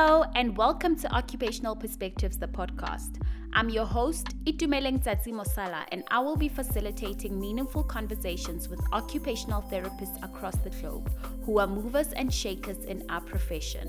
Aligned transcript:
Hello, 0.00 0.22
and 0.36 0.56
welcome 0.56 0.94
to 0.94 1.12
Occupational 1.12 1.74
Perspectives, 1.74 2.38
the 2.38 2.46
podcast. 2.46 3.20
I'm 3.52 3.68
your 3.68 3.84
host, 3.84 4.28
Itumeleng 4.44 5.02
Tsatsi 5.02 5.32
Mosala, 5.32 5.86
and 5.90 6.04
I 6.12 6.20
will 6.20 6.36
be 6.36 6.48
facilitating 6.48 7.40
meaningful 7.40 7.82
conversations 7.82 8.68
with 8.68 8.78
occupational 8.92 9.60
therapists 9.60 10.22
across 10.22 10.54
the 10.58 10.70
globe 10.70 11.10
who 11.44 11.58
are 11.58 11.66
movers 11.66 12.12
and 12.12 12.32
shakers 12.32 12.84
in 12.84 13.02
our 13.08 13.20
profession. 13.20 13.88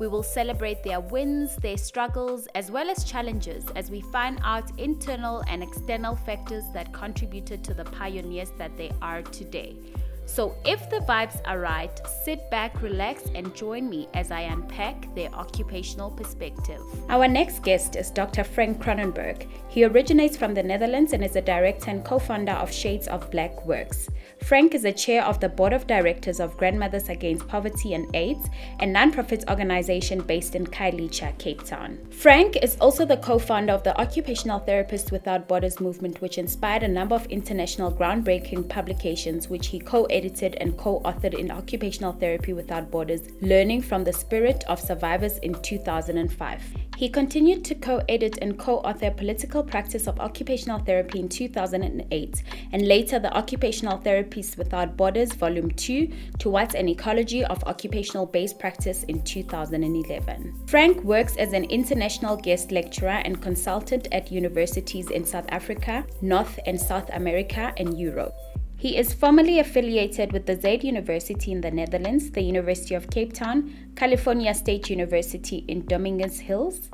We 0.00 0.08
will 0.08 0.22
celebrate 0.22 0.82
their 0.82 1.00
wins, 1.00 1.56
their 1.56 1.76
struggles, 1.76 2.48
as 2.54 2.70
well 2.70 2.88
as 2.88 3.04
challenges 3.04 3.66
as 3.76 3.90
we 3.90 4.00
find 4.00 4.40
out 4.42 4.70
internal 4.78 5.44
and 5.46 5.62
external 5.62 6.16
factors 6.16 6.64
that 6.72 6.94
contributed 6.94 7.62
to 7.64 7.74
the 7.74 7.84
pioneers 7.84 8.52
that 8.56 8.78
they 8.78 8.92
are 9.02 9.20
today. 9.20 9.76
So, 10.26 10.56
if 10.64 10.88
the 10.90 11.00
vibes 11.00 11.40
are 11.44 11.60
right, 11.60 11.90
sit 12.24 12.50
back, 12.50 12.80
relax, 12.82 13.24
and 13.34 13.54
join 13.54 13.88
me 13.88 14.08
as 14.14 14.30
I 14.30 14.40
unpack 14.40 15.14
their 15.14 15.32
occupational 15.32 16.10
perspective. 16.10 16.80
Our 17.08 17.28
next 17.28 17.62
guest 17.62 17.96
is 17.96 18.10
Dr. 18.10 18.42
Frank 18.42 18.82
Kronenberg. 18.82 19.46
He 19.68 19.84
originates 19.84 20.36
from 20.36 20.54
the 20.54 20.62
Netherlands 20.62 21.12
and 21.12 21.22
is 21.22 21.36
a 21.36 21.42
director 21.42 21.90
and 21.90 22.04
co 22.04 22.18
founder 22.18 22.52
of 22.52 22.72
Shades 22.72 23.06
of 23.06 23.30
Black 23.30 23.64
Works. 23.66 24.08
Frank 24.44 24.74
is 24.74 24.84
a 24.84 24.92
chair 24.92 25.24
of 25.24 25.40
the 25.40 25.48
board 25.48 25.72
of 25.72 25.86
directors 25.86 26.38
of 26.38 26.54
Grandmothers 26.58 27.08
Against 27.08 27.48
Poverty 27.48 27.94
and 27.94 28.14
AIDS, 28.14 28.50
a 28.78 28.84
non-profit 28.84 29.42
organization 29.48 30.20
based 30.20 30.54
in 30.54 30.66
Khayelitsha, 30.66 31.38
Cape 31.38 31.64
Town. 31.64 31.98
Frank 32.10 32.58
is 32.62 32.76
also 32.78 33.06
the 33.06 33.16
co-founder 33.16 33.72
of 33.72 33.84
the 33.84 33.98
Occupational 33.98 34.60
Therapists 34.60 35.10
Without 35.10 35.48
Borders 35.48 35.80
movement, 35.80 36.20
which 36.20 36.36
inspired 36.36 36.82
a 36.82 36.88
number 36.88 37.14
of 37.14 37.24
international 37.28 37.90
groundbreaking 37.90 38.68
publications, 38.68 39.48
which 39.48 39.68
he 39.68 39.78
co-edited 39.78 40.56
and 40.56 40.76
co-authored 40.76 41.38
in 41.38 41.50
Occupational 41.50 42.12
Therapy 42.12 42.52
Without 42.52 42.90
Borders, 42.90 43.22
Learning 43.40 43.80
from 43.80 44.04
the 44.04 44.12
Spirit 44.12 44.62
of 44.68 44.78
Survivors 44.78 45.38
in 45.38 45.54
2005. 45.62 46.62
He 46.96 47.08
continued 47.08 47.64
to 47.64 47.74
co 47.74 48.02
edit 48.08 48.38
and 48.40 48.56
co 48.56 48.78
author 48.78 49.10
Political 49.10 49.64
Practice 49.64 50.06
of 50.06 50.20
Occupational 50.20 50.78
Therapy 50.78 51.18
in 51.18 51.28
2008, 51.28 52.42
and 52.72 52.86
later 52.86 53.18
the 53.18 53.36
Occupational 53.36 53.98
Therapists 53.98 54.56
Without 54.56 54.96
Borders 54.96 55.32
Volume 55.32 55.70
2 55.72 56.08
Towards 56.38 56.74
an 56.74 56.88
Ecology 56.88 57.44
of 57.44 57.64
Occupational 57.64 58.26
Based 58.26 58.58
Practice 58.58 59.02
in 59.04 59.22
2011. 59.22 60.54
Frank 60.66 61.02
works 61.02 61.36
as 61.36 61.52
an 61.52 61.64
international 61.64 62.36
guest 62.36 62.70
lecturer 62.70 63.20
and 63.24 63.42
consultant 63.42 64.06
at 64.12 64.30
universities 64.30 65.10
in 65.10 65.24
South 65.24 65.46
Africa, 65.48 66.04
North 66.22 66.60
and 66.66 66.80
South 66.80 67.10
America, 67.12 67.72
and 67.76 67.98
Europe. 67.98 68.36
He 68.84 68.98
is 68.98 69.14
formally 69.14 69.60
affiliated 69.60 70.30
with 70.30 70.44
the 70.44 70.58
Zuyd 70.58 70.84
University 70.84 71.52
in 71.52 71.62
the 71.62 71.70
Netherlands, 71.70 72.30
the 72.30 72.42
University 72.42 72.94
of 72.94 73.08
Cape 73.08 73.32
Town, 73.32 73.74
California 73.96 74.52
State 74.52 74.90
University 74.90 75.64
in 75.68 75.86
Dominguez 75.86 76.38
Hills, 76.38 76.90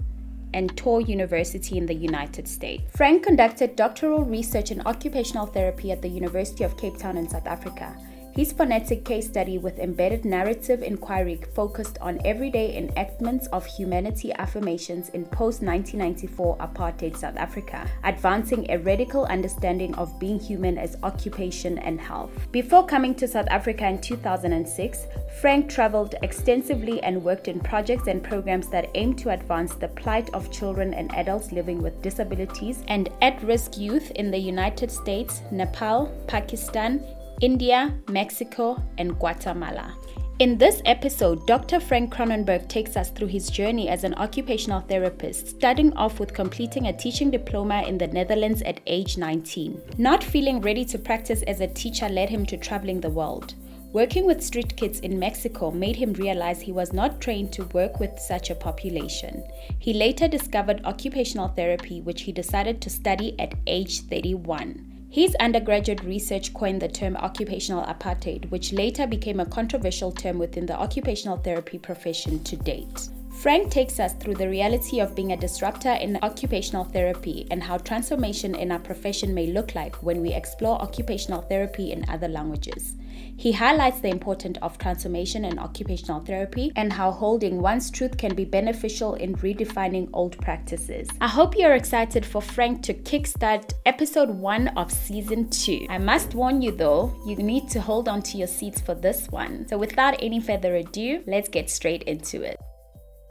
and 0.55 0.73
Touro 0.77 1.09
University 1.09 1.79
in 1.79 1.87
the 1.87 1.95
United 1.95 2.47
States. 2.47 2.85
Frank 2.97 3.25
conducted 3.25 3.75
doctoral 3.75 4.25
research 4.25 4.71
in 4.71 4.81
occupational 4.87 5.47
therapy 5.47 5.91
at 5.91 6.01
the 6.01 6.09
University 6.09 6.63
of 6.63 6.77
Cape 6.77 6.97
Town 6.97 7.17
in 7.17 7.29
South 7.29 7.49
Africa 7.49 7.97
his 8.33 8.53
phronetic 8.53 9.05
case 9.05 9.27
study 9.27 9.59
with 9.59 9.79
embedded 9.79 10.25
narrative 10.25 10.83
inquiry 10.83 11.41
focused 11.55 11.99
on 12.01 12.21
everyday 12.25 12.77
enactments 12.77 13.47
of 13.49 13.67
humanity 13.67 14.33
affirmations 14.35 15.09
in 15.11 15.25
post 15.25 15.63
1994 15.63 16.57
apartheid 16.59 17.17
South 17.17 17.37
Africa, 17.37 17.89
advancing 18.05 18.71
a 18.71 18.79
radical 18.79 19.25
understanding 19.25 19.95
of 19.97 20.19
being 20.19 20.39
human 20.39 20.79
as 20.79 20.97
occupation 21.03 21.79
and 21.79 22.01
health. 22.01 22.31
Before 22.53 22.87
coming 22.87 23.15
to 23.17 23.27
South 23.27 23.49
Africa 23.49 23.89
in 23.89 24.01
2006, 24.01 25.07
Frank 25.41 25.69
traveled 25.69 26.15
extensively 26.23 27.03
and 27.03 27.23
worked 27.25 27.49
in 27.49 27.61
projects 27.61 28.07
and 28.07 28.23
programs 28.23 28.69
that 28.69 28.91
aim 28.95 29.15
to 29.17 29.31
advance 29.31 29.75
the 29.75 29.89
plight 29.89 30.31
of 30.35 30.51
children 30.51 30.95
and 30.95 31.13
adults 31.15 31.53
living 31.53 31.83
with 31.83 32.01
disabilities 32.03 32.83
and 32.89 33.09
at 33.23 33.43
risk 33.43 33.77
youth 33.77 34.11
in 34.13 34.31
the 34.31 34.39
United 34.39 34.91
States, 34.91 35.43
Nepal, 35.51 36.07
Pakistan, 36.27 37.05
India, 37.41 37.95
Mexico, 38.09 38.83
and 38.99 39.19
Guatemala. 39.19 39.97
In 40.41 40.59
this 40.59 40.83
episode, 40.85 41.47
Dr. 41.47 41.81
Frank 41.81 42.13
Kronenberg 42.13 42.69
takes 42.69 42.97
us 42.97 43.11
through 43.11 43.29
his 43.29 43.49
journey 43.49 43.89
as 43.89 44.05
an 44.05 44.15
occupational 44.15 44.81
therapist, 44.81 45.49
starting 45.49 45.95
off 45.95 46.21
with 46.21 46.35
completing 46.35 46.87
a 46.87 46.97
teaching 46.97 47.31
diploma 47.31 47.83
in 47.83 47.97
the 47.97 48.09
Netherlands 48.09 48.61
at 48.63 48.81
age 48.87 49.17
19. 49.17 49.81
Not 49.97 50.23
feeling 50.23 50.61
ready 50.61 50.85
to 50.87 50.99
practice 50.99 51.43
as 51.43 51.61
a 51.61 51.67
teacher 51.67 52.09
led 52.09 52.29
him 52.29 52.45
to 52.47 52.59
traveling 52.59 53.01
the 53.01 53.11
world. 53.11 53.55
Working 53.93 54.25
with 54.25 54.43
street 54.43 54.77
kids 54.77 55.01
in 55.01 55.19
Mexico 55.19 55.71
made 55.71 55.97
him 55.97 56.13
realize 56.13 56.61
he 56.61 56.73
was 56.73 56.93
not 56.93 57.21
trained 57.21 57.53
to 57.55 57.65
work 57.73 57.99
with 57.99 58.19
such 58.19 58.51
a 58.51 58.55
population. 58.55 59.43
He 59.79 59.95
later 59.95 60.29
discovered 60.29 60.85
occupational 60.85 61.49
therapy, 61.49 62.01
which 62.03 62.23
he 62.23 62.33
decided 62.33 62.81
to 62.83 62.91
study 62.91 63.35
at 63.41 63.55
age 63.67 64.03
31. 64.03 64.90
His 65.13 65.35
undergraduate 65.41 66.05
research 66.05 66.55
coined 66.55 66.81
the 66.81 66.87
term 66.87 67.17
occupational 67.17 67.83
apartheid, 67.83 68.49
which 68.53 68.73
later 68.73 69.09
became 69.09 69.41
a 69.41 69.45
controversial 69.45 70.13
term 70.13 70.39
within 70.39 70.67
the 70.67 70.79
occupational 70.79 71.37
therapy 71.37 71.79
profession 71.79 72.45
to 72.45 72.55
date. 72.55 73.09
Frank 73.41 73.73
takes 73.73 73.99
us 73.99 74.13
through 74.13 74.35
the 74.35 74.49
reality 74.49 75.01
of 75.01 75.17
being 75.17 75.33
a 75.33 75.37
disruptor 75.37 75.95
in 75.95 76.17
occupational 76.23 76.85
therapy 76.85 77.49
and 77.51 77.61
how 77.61 77.79
transformation 77.79 78.55
in 78.55 78.71
our 78.71 78.79
profession 78.79 79.35
may 79.35 79.49
look 79.49 79.75
like 79.75 79.97
when 79.97 80.21
we 80.21 80.33
explore 80.33 80.81
occupational 80.81 81.43
therapy 81.43 81.91
in 81.91 82.09
other 82.09 82.29
languages. 82.29 82.95
He 83.41 83.53
highlights 83.53 84.01
the 84.01 84.11
importance 84.11 84.59
of 84.61 84.77
transformation 84.77 85.47
in 85.47 85.59
occupational 85.59 86.21
therapy 86.21 86.73
and 86.77 86.93
how 86.93 87.11
holding 87.11 87.63
one's 87.63 87.91
truth 87.91 88.19
can 88.19 88.35
be 88.35 88.45
beneficial 88.45 89.15
in 89.15 89.35
redefining 89.37 90.11
old 90.13 90.39
practices. 90.43 91.09
I 91.23 91.29
hope 91.29 91.57
you're 91.57 91.75
excited 91.75 92.27
for 92.27 92.43
Frank 92.43 92.83
to 92.83 92.93
kickstart 92.93 93.73
episode 93.87 94.29
one 94.29 94.69
of 94.77 94.93
season 94.93 95.49
two. 95.49 95.87
I 95.89 95.97
must 95.97 96.35
warn 96.35 96.61
you 96.61 96.71
though, 96.71 97.19
you 97.27 97.35
need 97.37 97.71
to 97.71 97.81
hold 97.81 98.11
on 98.11 98.21
to 98.25 98.37
your 98.37 98.47
seats 98.47 98.83
for 98.83 98.95
this 98.95 99.27
one. 99.29 99.67
So, 99.69 99.79
without 99.79 100.23
any 100.23 100.41
further 100.41 100.77
ado, 100.77 101.25
let's 101.27 101.49
get 101.49 101.71
straight 101.71 102.03
into 102.03 102.43
it. 102.43 102.59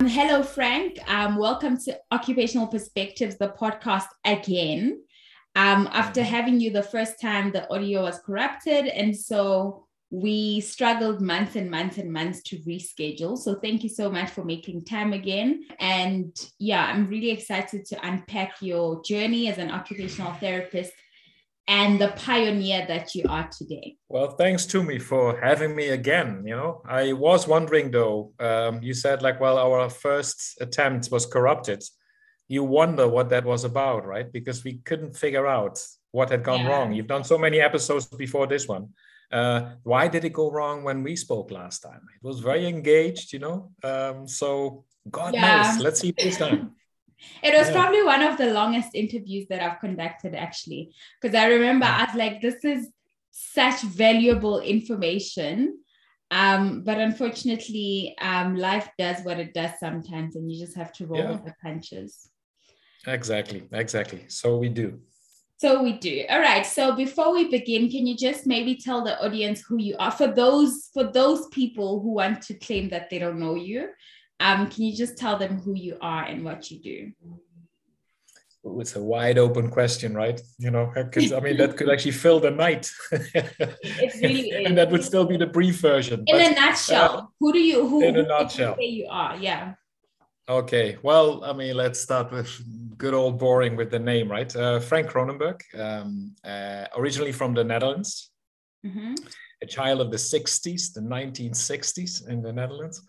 Hello, 0.01 0.41
Frank. 0.41 0.97
Um, 1.07 1.37
welcome 1.37 1.77
to 1.81 1.99
Occupational 2.11 2.65
Perspectives, 2.65 3.37
the 3.37 3.49
podcast 3.49 4.07
again. 4.25 5.03
Um, 5.55 5.87
after 5.91 6.23
having 6.23 6.59
you 6.59 6.71
the 6.71 6.81
first 6.81 7.21
time, 7.21 7.51
the 7.51 7.71
audio 7.71 8.01
was 8.01 8.17
corrupted. 8.25 8.87
And 8.87 9.15
so 9.15 9.85
we 10.11 10.59
struggled 10.61 11.21
months 11.21 11.55
and 11.55 11.69
months 11.69 11.97
and 11.97 12.11
months 12.11 12.41
to 12.41 12.57
reschedule. 12.59 13.37
So 13.37 13.55
thank 13.55 13.83
you 13.83 13.89
so 13.89 14.09
much 14.09 14.29
for 14.31 14.43
making 14.43 14.85
time 14.85 15.13
again. 15.13 15.65
And 15.79 16.35
yeah, 16.57 16.85
I'm 16.85 17.07
really 17.07 17.29
excited 17.29 17.85
to 17.85 18.07
unpack 18.07 18.55
your 18.61 19.03
journey 19.03 19.49
as 19.49 19.59
an 19.59 19.69
occupational 19.69 20.33
therapist 20.33 20.93
and 21.67 22.01
the 22.01 22.07
pioneer 22.15 22.85
that 22.87 23.13
you 23.13 23.23
are 23.29 23.47
today. 23.55 23.95
Well, 24.07 24.31
thanks 24.31 24.65
to 24.67 24.81
me 24.81 24.97
for 24.97 25.39
having 25.39 25.75
me 25.75 25.89
again. 25.89 26.43
You 26.43 26.55
know, 26.55 26.81
I 26.83 27.13
was 27.13 27.47
wondering 27.47 27.91
though, 27.91 28.33
um, 28.39 28.81
you 28.81 28.95
said 28.95 29.21
like, 29.21 29.39
well, 29.39 29.59
our 29.59 29.87
first 29.91 30.57
attempt 30.59 31.09
was 31.11 31.27
corrupted. 31.27 31.83
You 32.47 32.63
wonder 32.63 33.07
what 33.07 33.29
that 33.29 33.45
was 33.45 33.63
about, 33.63 34.07
right? 34.07 34.31
Because 34.31 34.63
we 34.63 34.79
couldn't 34.79 35.15
figure 35.15 35.45
out 35.45 35.79
what 36.11 36.31
had 36.31 36.43
gone 36.43 36.61
yeah. 36.61 36.69
wrong. 36.69 36.93
You've 36.93 37.05
done 37.05 37.23
so 37.23 37.37
many 37.37 37.59
episodes 37.61 38.07
before 38.07 38.47
this 38.47 38.67
one. 38.67 38.89
Uh, 39.31 39.71
why 39.83 40.07
did 40.07 40.25
it 40.25 40.33
go 40.33 40.51
wrong 40.51 40.83
when 40.83 41.03
we 41.03 41.15
spoke 41.15 41.51
last 41.51 41.79
time? 41.79 42.01
It 42.15 42.25
was 42.25 42.39
very 42.39 42.67
engaged, 42.67 43.31
you 43.33 43.39
know. 43.39 43.71
Um, 43.83 44.27
so 44.27 44.85
God 45.09 45.33
yeah. 45.33 45.63
knows. 45.63 45.83
Let's 45.83 45.99
see 45.99 46.11
this 46.11 46.37
time. 46.37 46.75
It 47.43 47.53
was 47.53 47.67
yeah. 47.67 47.73
probably 47.73 48.01
one 48.01 48.21
of 48.21 48.37
the 48.37 48.53
longest 48.53 48.95
interviews 48.95 49.47
that 49.49 49.61
I've 49.61 49.81
conducted, 49.81 50.35
actually, 50.35 50.95
because 51.19 51.35
I 51.35 51.47
remember 51.47 51.85
I 51.85 52.05
was 52.05 52.15
like, 52.15 52.41
this 52.41 52.63
is 52.63 52.87
such 53.31 53.81
valuable 53.81 54.61
information. 54.61 55.79
Um, 56.31 56.83
but 56.83 56.97
unfortunately, 56.99 58.15
um, 58.21 58.55
life 58.55 58.89
does 58.97 59.21
what 59.23 59.39
it 59.39 59.53
does 59.53 59.71
sometimes, 59.79 60.35
and 60.35 60.49
you 60.49 60.63
just 60.63 60.77
have 60.77 60.93
to 60.93 61.07
roll 61.07 61.19
yeah. 61.19 61.31
with 61.31 61.43
the 61.43 61.55
punches. 61.61 62.29
Exactly, 63.07 63.67
exactly. 63.71 64.25
So 64.27 64.57
we 64.57 64.69
do. 64.69 64.99
So 65.59 65.83
we 65.83 65.93
do. 65.93 66.23
All 66.29 66.39
right. 66.39 66.65
So 66.65 66.95
before 66.95 67.33
we 67.33 67.49
begin, 67.49 67.89
can 67.89 68.07
you 68.07 68.15
just 68.15 68.47
maybe 68.47 68.75
tell 68.75 69.03
the 69.03 69.21
audience 69.21 69.61
who 69.61 69.77
you 69.77 69.93
are 69.99 70.11
for 70.11 70.27
those 70.27 70.89
for 70.93 71.03
those 71.03 71.47
people 71.49 71.99
who 71.99 72.13
want 72.13 72.41
to 72.43 72.53
claim 72.53 72.87
that 72.89 73.09
they 73.09 73.19
don't 73.19 73.39
know 73.39 73.55
you? 73.55 73.89
Um, 74.39 74.69
can 74.69 74.83
you 74.83 74.95
just 74.95 75.17
tell 75.17 75.37
them 75.37 75.59
who 75.59 75.75
you 75.75 75.97
are 76.01 76.23
and 76.23 76.45
what 76.45 76.71
you 76.71 76.79
do? 76.79 77.11
it's 78.79 78.95
a 78.95 79.03
wide 79.03 79.37
open 79.37 79.69
question, 79.69 80.13
right? 80.13 80.39
You 80.59 80.71
know, 80.71 80.91
because 80.95 81.33
I 81.33 81.41
mean 81.41 81.57
that 81.57 81.75
could 81.75 81.89
actually 81.89 82.11
fill 82.11 82.39
the 82.39 82.51
night. 82.51 82.89
it 83.11 84.13
really 84.21 84.49
is. 84.49 84.65
and 84.67 84.77
that 84.77 84.91
would 84.91 85.03
still 85.03 85.25
be 85.25 85.35
the 85.35 85.47
brief 85.47 85.79
version. 85.81 86.23
In 86.27 86.37
but, 86.37 86.51
a 86.51 86.53
nutshell, 86.53 87.17
uh, 87.17 87.25
who 87.39 87.51
do 87.51 87.59
you 87.59 87.85
who 87.85 88.01
in 88.03 88.15
a 88.15 88.23
nutshell 88.23 88.77
say 88.77 88.85
you 88.85 89.07
are? 89.09 89.35
Yeah. 89.37 89.73
Okay. 90.47 90.97
Well, 91.01 91.43
I 91.43 91.51
mean, 91.51 91.75
let's 91.75 91.99
start 91.99 92.31
with 92.31 92.49
good 92.99 93.15
old 93.15 93.39
boring 93.39 93.75
with 93.77 93.89
the 93.89 93.97
name, 93.97 94.29
right? 94.29 94.55
Uh, 94.55 94.79
Frank 94.79 95.09
Kronenberg, 95.09 95.59
um, 95.79 96.35
uh, 96.43 96.85
originally 96.95 97.31
from 97.31 97.55
the 97.55 97.63
Netherlands, 97.63 98.29
mm-hmm. 98.85 99.15
a 99.63 99.65
child 99.65 100.01
of 100.01 100.11
the 100.11 100.17
60s, 100.17 100.93
the 100.93 101.01
1960s 101.01 102.27
in 102.27 102.41
the 102.41 102.51
Netherlands. 102.53 103.01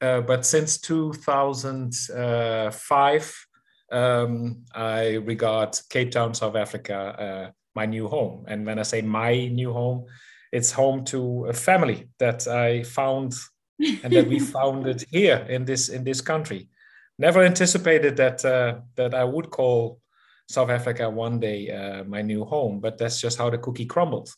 Uh, 0.00 0.20
but 0.20 0.44
since 0.44 0.78
2005, 0.78 3.46
um, 3.92 4.64
I 4.74 5.14
regard 5.14 5.78
Cape 5.88 6.10
Town, 6.10 6.34
South 6.34 6.56
Africa, 6.56 6.96
uh, 6.96 7.52
my 7.74 7.86
new 7.86 8.08
home. 8.08 8.44
And 8.48 8.66
when 8.66 8.80
I 8.80 8.82
say 8.82 9.00
my 9.00 9.46
new 9.46 9.72
home, 9.72 10.06
it's 10.52 10.72
home 10.72 11.04
to 11.04 11.46
a 11.46 11.52
family 11.52 12.08
that 12.18 12.48
I 12.48 12.82
found 12.82 13.34
and 13.78 14.12
that 14.12 14.26
we 14.26 14.38
founded 14.40 15.04
here 15.10 15.46
in 15.48 15.64
this 15.64 15.88
in 15.88 16.02
this 16.02 16.20
country. 16.20 16.68
Never 17.18 17.42
anticipated 17.42 18.16
that 18.16 18.44
uh, 18.44 18.80
that 18.96 19.14
I 19.14 19.24
would 19.24 19.50
call 19.50 20.00
South 20.48 20.70
Africa 20.70 21.08
one 21.08 21.40
day 21.40 21.70
uh, 21.70 22.04
my 22.04 22.22
new 22.22 22.44
home, 22.44 22.80
but 22.80 22.98
that's 22.98 23.20
just 23.20 23.38
how 23.38 23.50
the 23.50 23.58
cookie 23.58 23.86
crumbled. 23.86 24.28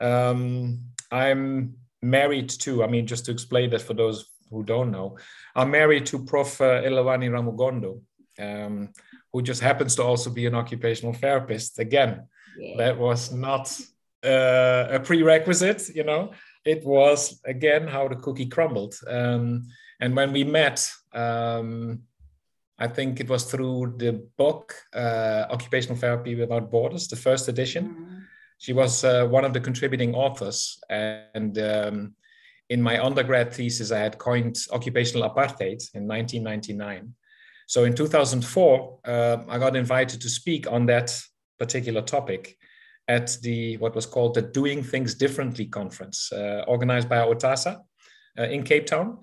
Um, 0.00 0.80
I'm 1.10 1.74
married 2.02 2.48
to, 2.60 2.84
I 2.84 2.86
mean, 2.86 3.06
just 3.06 3.24
to 3.26 3.32
explain 3.32 3.70
that 3.70 3.82
for 3.82 3.94
those 3.94 4.26
who 4.50 4.62
don't 4.62 4.90
know, 4.90 5.18
I'm 5.54 5.70
married 5.70 6.06
to 6.06 6.24
Prof. 6.24 6.60
Uh, 6.60 6.82
Elelwani 6.82 7.28
Ramugondo, 7.30 8.00
um, 8.38 8.90
who 9.32 9.42
just 9.42 9.60
happens 9.60 9.96
to 9.96 10.02
also 10.02 10.30
be 10.30 10.46
an 10.46 10.54
occupational 10.54 11.14
therapist. 11.14 11.78
Again, 11.78 12.28
yeah. 12.58 12.76
that 12.76 12.98
was 12.98 13.32
not 13.32 13.76
uh, 14.24 14.86
a 14.90 15.00
prerequisite, 15.00 15.88
you 15.94 16.04
know. 16.04 16.32
It 16.64 16.84
was 16.84 17.40
again 17.44 17.88
how 17.88 18.08
the 18.08 18.16
cookie 18.16 18.46
crumbled. 18.46 18.94
Um, 19.06 19.66
and 20.00 20.14
when 20.14 20.32
we 20.32 20.44
met, 20.44 20.90
um, 21.12 22.02
I 22.80 22.88
think 22.88 23.20
it 23.20 23.28
was 23.28 23.44
through 23.44 23.94
the 23.98 24.24
book 24.38 24.74
uh, 24.94 25.44
Occupational 25.50 25.98
Therapy 25.98 26.34
Without 26.34 26.70
Borders, 26.70 27.08
the 27.08 27.16
first 27.16 27.46
edition. 27.48 27.84
Mm-hmm. 27.88 28.18
She 28.56 28.72
was 28.72 29.04
uh, 29.04 29.26
one 29.26 29.44
of 29.44 29.52
the 29.52 29.60
contributing 29.60 30.14
authors. 30.14 30.78
And 30.88 31.58
um, 31.58 32.14
in 32.70 32.80
my 32.80 33.02
undergrad 33.02 33.52
thesis, 33.52 33.92
I 33.92 33.98
had 33.98 34.16
coined 34.16 34.56
occupational 34.72 35.28
apartheid 35.28 35.82
in 35.94 36.08
1999. 36.08 37.14
So 37.66 37.84
in 37.84 37.94
2004, 37.94 38.98
uh, 39.04 39.36
I 39.48 39.58
got 39.58 39.76
invited 39.76 40.20
to 40.22 40.28
speak 40.30 40.70
on 40.70 40.86
that 40.86 41.16
particular 41.58 42.00
topic 42.00 42.56
at 43.08 43.36
the 43.42 43.76
what 43.76 43.94
was 43.94 44.06
called 44.06 44.34
the 44.34 44.42
Doing 44.42 44.82
Things 44.82 45.14
Differently 45.14 45.66
conference, 45.66 46.32
uh, 46.32 46.64
organized 46.66 47.08
by 47.08 47.18
OTASA 47.18 47.78
uh, 48.38 48.42
in 48.42 48.62
Cape 48.62 48.86
Town. 48.86 49.18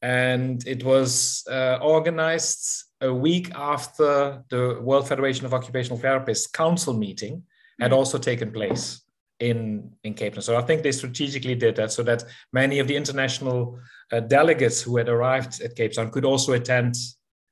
And 0.00 0.66
it 0.66 0.82
was 0.82 1.44
uh, 1.50 1.78
organized 1.82 2.84
a 3.02 3.12
week 3.12 3.50
after 3.54 4.42
the 4.48 4.78
World 4.80 5.08
Federation 5.08 5.44
of 5.44 5.52
Occupational 5.52 5.98
Therapists 5.98 6.50
council 6.52 6.94
meeting 6.94 7.42
had 7.80 7.90
mm. 7.90 7.96
also 7.96 8.16
taken 8.16 8.52
place 8.52 9.02
in, 9.40 9.90
in 10.04 10.14
Cape 10.14 10.34
Town. 10.34 10.42
So 10.42 10.56
I 10.56 10.62
think 10.62 10.82
they 10.82 10.92
strategically 10.92 11.56
did 11.56 11.76
that 11.76 11.92
so 11.92 12.02
that 12.04 12.24
many 12.52 12.78
of 12.78 12.86
the 12.86 12.96
international 12.96 13.78
uh, 14.12 14.20
delegates 14.20 14.80
who 14.80 14.96
had 14.96 15.08
arrived 15.08 15.60
at 15.60 15.74
Cape 15.74 15.92
Town 15.94 16.10
could 16.10 16.24
also 16.24 16.52
attend 16.52 16.94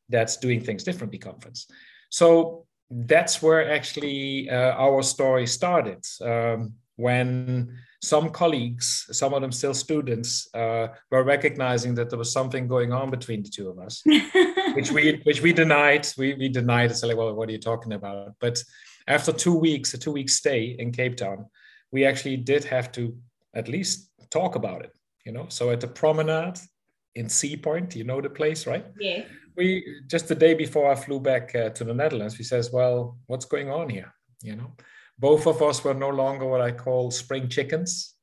that's 0.09 0.37
doing 0.37 0.61
things 0.61 0.85
differently 0.85 1.19
conference. 1.19 1.67
So 2.11 2.67
that's 2.91 3.43
where 3.43 3.71
actually 3.71 4.51
uh, 4.51 4.73
our 4.73 5.03
story 5.03 5.47
started. 5.47 6.05
Um, 6.21 6.75
when 6.97 7.79
some 8.03 8.31
colleagues, 8.31 9.07
some 9.13 9.33
of 9.35 9.43
them 9.43 9.53
still 9.53 9.75
students, 9.75 10.49
uh, 10.55 10.89
were 11.11 11.25
recognizing 11.25 11.95
that 11.95 12.11
there 12.11 12.19
was 12.19 12.33
something 12.33 12.67
going 12.67 12.93
on 12.93 13.11
between 13.11 13.43
the 13.43 13.49
two 13.49 13.69
of 13.69 13.79
us, 13.79 14.03
which 14.75 14.91
we 14.93 15.21
which 15.25 15.43
we 15.43 15.53
denied. 15.53 16.07
We 16.17 16.35
we 16.35 16.49
denied. 16.49 16.91
It's 16.91 17.03
like, 17.03 17.17
well, 17.17 17.35
what 17.35 17.49
are 17.49 17.53
you 17.53 17.59
talking 17.59 17.93
about? 17.93 18.35
But 18.41 18.63
after 19.07 19.33
two 19.33 19.57
weeks, 19.57 19.95
a 19.95 19.99
two 19.99 20.13
week 20.13 20.29
stay 20.29 20.77
in 20.79 20.93
Cape 20.93 21.17
Town, 21.17 21.47
we 21.93 22.05
actually 22.05 22.37
did 22.37 22.65
have 22.65 22.93
to 22.93 23.17
at 23.55 23.69
least 23.69 24.11
talk 24.31 24.55
about 24.55 24.85
it. 24.85 24.93
You 25.25 25.33
know, 25.33 25.47
so 25.49 25.71
at 25.71 25.81
the 25.81 25.89
promenade 25.89 26.59
in 27.15 27.29
Sea 27.29 27.57
Point, 27.57 27.95
you 27.97 28.05
know 28.05 28.21
the 28.21 28.31
place, 28.31 28.67
right? 28.67 28.87
Yeah 28.99 29.23
we 29.57 29.85
just 30.07 30.29
the 30.29 30.35
day 30.35 30.55
before 30.55 30.91
I 30.91 30.95
flew 30.95 31.21
back 31.21 31.55
uh, 31.55 31.71
to 31.71 31.85
the 31.85 31.95
Netherlands, 31.95 32.39
we 32.39 32.45
says, 32.45 32.73
"Well, 32.73 33.19
what's 33.27 33.45
going 33.45 33.71
on 33.71 33.89
here?" 33.89 34.13
You 34.43 34.57
know, 34.57 34.71
both 35.19 35.47
of 35.47 35.63
us 35.63 35.85
were 35.85 35.95
no 35.95 36.09
longer 36.09 36.47
what 36.47 36.61
I 36.61 36.73
call 36.73 37.11
spring 37.11 37.49
chickens. 37.49 38.15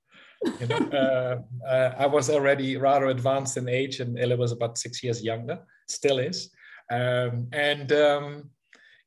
You 0.60 0.68
know, 0.68 0.78
uh, 1.02 1.66
uh, 1.68 1.94
I 1.98 2.08
was 2.08 2.30
already 2.30 2.78
rather 2.78 3.08
advanced 3.08 3.58
in 3.58 3.70
age, 3.70 4.00
and 4.00 4.20
Ella 4.20 4.38
was 4.38 4.52
about 4.52 4.78
six 4.78 5.04
years 5.04 5.24
younger, 5.24 5.60
still 5.88 6.20
is. 6.20 6.50
Um, 6.92 7.48
and 7.52 7.92
um, 7.92 8.50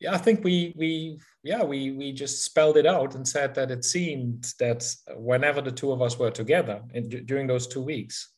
yeah, 0.00 0.14
I 0.14 0.18
think 0.18 0.44
we 0.44 0.74
we 0.76 1.18
yeah 1.42 1.62
we 1.62 1.92
we 1.92 2.12
just 2.12 2.44
spelled 2.44 2.76
it 2.76 2.86
out 2.86 3.14
and 3.14 3.26
said 3.26 3.54
that 3.54 3.70
it 3.70 3.84
seemed 3.84 4.52
that 4.58 4.94
whenever 5.16 5.60
the 5.60 5.72
two 5.72 5.92
of 5.92 6.02
us 6.02 6.18
were 6.18 6.30
together 6.30 6.82
in, 6.94 7.08
during 7.26 7.46
those 7.46 7.66
two 7.66 7.82
weeks, 7.82 8.32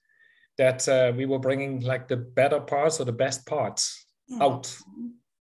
that 0.59 0.89
uh, 0.89 1.13
we 1.17 1.27
were 1.27 1.39
bringing 1.39 1.81
like 1.81 2.09
the 2.09 2.17
better 2.17 2.61
parts 2.61 3.01
or 3.01 3.05
the 3.05 3.13
best 3.13 3.47
parts 3.47 4.07
mm. 4.31 4.41
out 4.41 4.77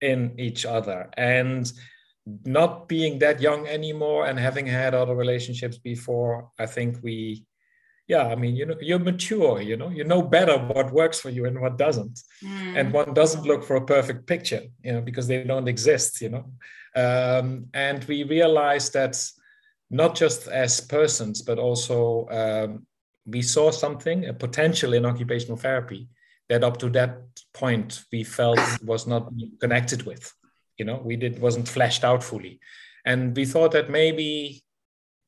in 0.02 0.34
each 0.38 0.66
other 0.66 1.10
and 1.18 1.72
not 2.46 2.88
being 2.88 3.20
that 3.20 3.42
young 3.42 3.66
anymore 3.68 4.28
and 4.28 4.38
having 4.38 4.66
had 4.66 4.94
other 4.94 5.16
relationships 5.16 5.78
before 5.78 6.52
i 6.60 6.66
think 6.66 6.98
we 7.02 7.44
yeah 8.08 8.28
i 8.28 8.36
mean 8.36 8.56
you 8.56 8.66
know 8.66 8.76
you're 8.82 9.00
mature 9.00 9.62
you 9.62 9.76
know 9.76 9.90
you 9.90 10.04
know 10.04 10.22
better 10.22 10.58
what 10.58 10.92
works 10.92 11.20
for 11.20 11.30
you 11.30 11.46
and 11.46 11.60
what 11.60 11.78
doesn't 11.78 12.22
mm. 12.44 12.78
and 12.78 12.94
one 12.94 13.14
doesn't 13.14 13.46
look 13.46 13.64
for 13.64 13.76
a 13.76 13.86
perfect 13.86 14.26
picture 14.26 14.64
you 14.84 14.94
know 14.94 15.02
because 15.02 15.28
they 15.28 15.44
don't 15.44 15.68
exist 15.68 16.22
you 16.22 16.30
know 16.30 16.46
um, 16.96 17.68
and 17.74 18.04
we 18.06 18.24
realized 18.24 18.94
that 18.94 19.22
not 19.90 20.16
just 20.16 20.48
as 20.48 20.82
persons 20.82 21.42
but 21.42 21.60
also 21.60 22.28
um, 22.30 22.88
we 23.28 23.42
saw 23.42 23.70
something, 23.70 24.26
a 24.26 24.34
potential 24.34 24.94
in 24.94 25.06
occupational 25.06 25.58
therapy 25.58 26.08
that 26.50 26.64
up 26.64 26.78
to 26.78 26.90
that 26.92 27.18
point 27.54 28.04
we 28.12 28.24
felt 28.24 28.60
was 28.84 29.06
not 29.06 29.32
connected 29.60 30.04
with. 30.04 30.34
You 30.78 30.86
know, 30.86 31.02
we 31.04 31.18
did 31.18 31.40
wasn't 31.40 31.68
fleshed 31.68 32.04
out 32.04 32.24
fully, 32.24 32.60
and 33.06 33.36
we 33.36 33.46
thought 33.46 33.72
that 33.72 33.90
maybe 33.90 34.64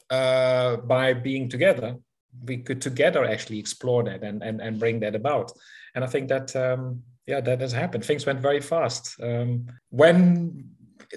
uh, 0.10 0.78
by 0.78 1.14
being 1.14 1.50
together, 1.50 1.98
we 2.46 2.58
could 2.58 2.82
together 2.82 3.26
actually 3.26 3.60
explore 3.60 4.04
that 4.04 4.24
and 4.24 4.44
and, 4.44 4.62
and 4.62 4.80
bring 4.80 5.00
that 5.02 5.16
about. 5.16 5.52
And 5.96 6.04
I 6.04 6.08
think 6.08 6.30
that 6.30 6.56
um, 6.56 7.04
yeah, 7.28 7.42
that 7.42 7.62
has 7.62 7.72
happened. 7.72 8.04
Things 8.04 8.26
went 8.26 8.40
very 8.40 8.62
fast. 8.62 9.16
Um, 9.22 9.68
when 9.90 10.70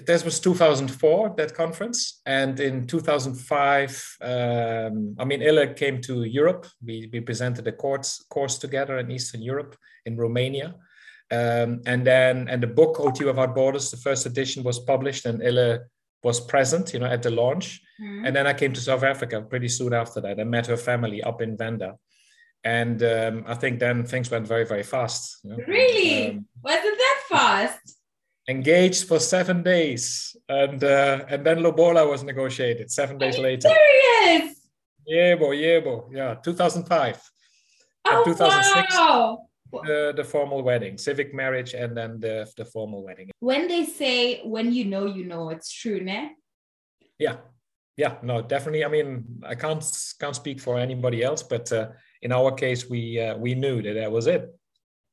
this 0.05 0.25
was 0.25 0.39
2004 0.39 1.35
that 1.37 1.53
conference 1.53 2.21
and 2.25 2.59
in 2.59 2.87
2005 2.87 4.17
um, 4.21 5.15
i 5.19 5.25
mean 5.25 5.41
illa 5.41 5.67
came 5.67 6.01
to 6.01 6.23
europe 6.23 6.65
we, 6.83 7.09
we 7.13 7.19
presented 7.19 7.67
a 7.67 7.71
course, 7.71 8.23
course 8.29 8.57
together 8.57 8.97
in 8.97 9.11
eastern 9.11 9.41
europe 9.41 9.75
in 10.05 10.17
romania 10.17 10.73
um, 11.31 11.81
and 11.85 12.05
then 12.07 12.47
and 12.49 12.63
the 12.63 12.67
book 12.67 12.97
ot 12.99 13.23
without 13.23 13.53
borders 13.53 13.91
the 13.91 13.97
first 13.97 14.25
edition 14.25 14.63
was 14.63 14.79
published 14.79 15.25
and 15.25 15.43
illa 15.43 15.79
was 16.23 16.39
present 16.39 16.93
you 16.93 16.99
know 16.99 17.05
at 17.05 17.21
the 17.23 17.29
launch 17.29 17.81
mm-hmm. 18.01 18.25
and 18.25 18.35
then 18.35 18.47
i 18.47 18.53
came 18.53 18.73
to 18.73 18.81
south 18.81 19.03
africa 19.03 19.41
pretty 19.41 19.67
soon 19.67 19.93
after 19.93 20.21
that 20.21 20.39
i 20.39 20.43
met 20.43 20.67
her 20.67 20.77
family 20.77 21.21
up 21.23 21.41
in 21.41 21.57
venda 21.57 21.95
and 22.63 23.03
um, 23.03 23.43
i 23.47 23.53
think 23.53 23.79
then 23.79 24.05
things 24.05 24.31
went 24.31 24.47
very 24.47 24.65
very 24.65 24.83
fast 24.83 25.39
you 25.43 25.49
know? 25.49 25.57
really 25.67 26.29
um, 26.29 26.45
Wasn't 26.63 26.97
that 26.97 27.19
fast 27.29 27.97
engaged 28.47 29.07
for 29.07 29.19
seven 29.19 29.63
days, 29.63 30.35
and 30.49 30.83
uh, 30.83 31.25
and 31.29 31.45
then 31.45 31.59
Lobola 31.59 32.07
was 32.07 32.23
negotiated 32.23 32.91
seven 32.91 33.17
days 33.17 33.37
later. 33.37 33.69
Serious? 33.69 34.69
Yeah, 35.05 35.35
boy, 35.35 35.51
yeah, 35.51 36.35
2005. 36.43 37.21
Oh, 38.05 38.23
2006, 38.25 38.95
wow. 38.95 39.45
The, 39.81 40.13
the 40.15 40.23
formal 40.23 40.61
wedding, 40.61 40.97
civic 40.97 41.33
marriage, 41.33 41.73
and 41.73 41.97
then 41.97 42.19
the, 42.19 42.47
the 42.57 42.65
formal 42.65 43.03
wedding. 43.03 43.31
When 43.39 43.67
they 43.67 43.85
say, 43.85 44.41
when 44.43 44.71
you 44.71 44.85
know, 44.85 45.05
you 45.05 45.25
know, 45.25 45.49
it's 45.49 45.71
true, 45.71 45.99
ne? 45.99 46.31
Yeah, 47.17 47.37
yeah, 47.97 48.17
no, 48.23 48.41
definitely. 48.41 48.85
I 48.85 48.87
mean, 48.87 49.41
I 49.45 49.55
can't 49.55 49.83
can't 50.19 50.35
speak 50.35 50.59
for 50.59 50.79
anybody 50.79 51.23
else, 51.23 51.43
but 51.43 51.71
uh, 51.71 51.89
in 52.21 52.31
our 52.31 52.51
case, 52.51 52.89
we 52.89 53.19
uh, 53.19 53.37
we 53.37 53.53
knew 53.55 53.81
that 53.81 53.93
that 53.93 54.11
was 54.11 54.27
it. 54.27 54.49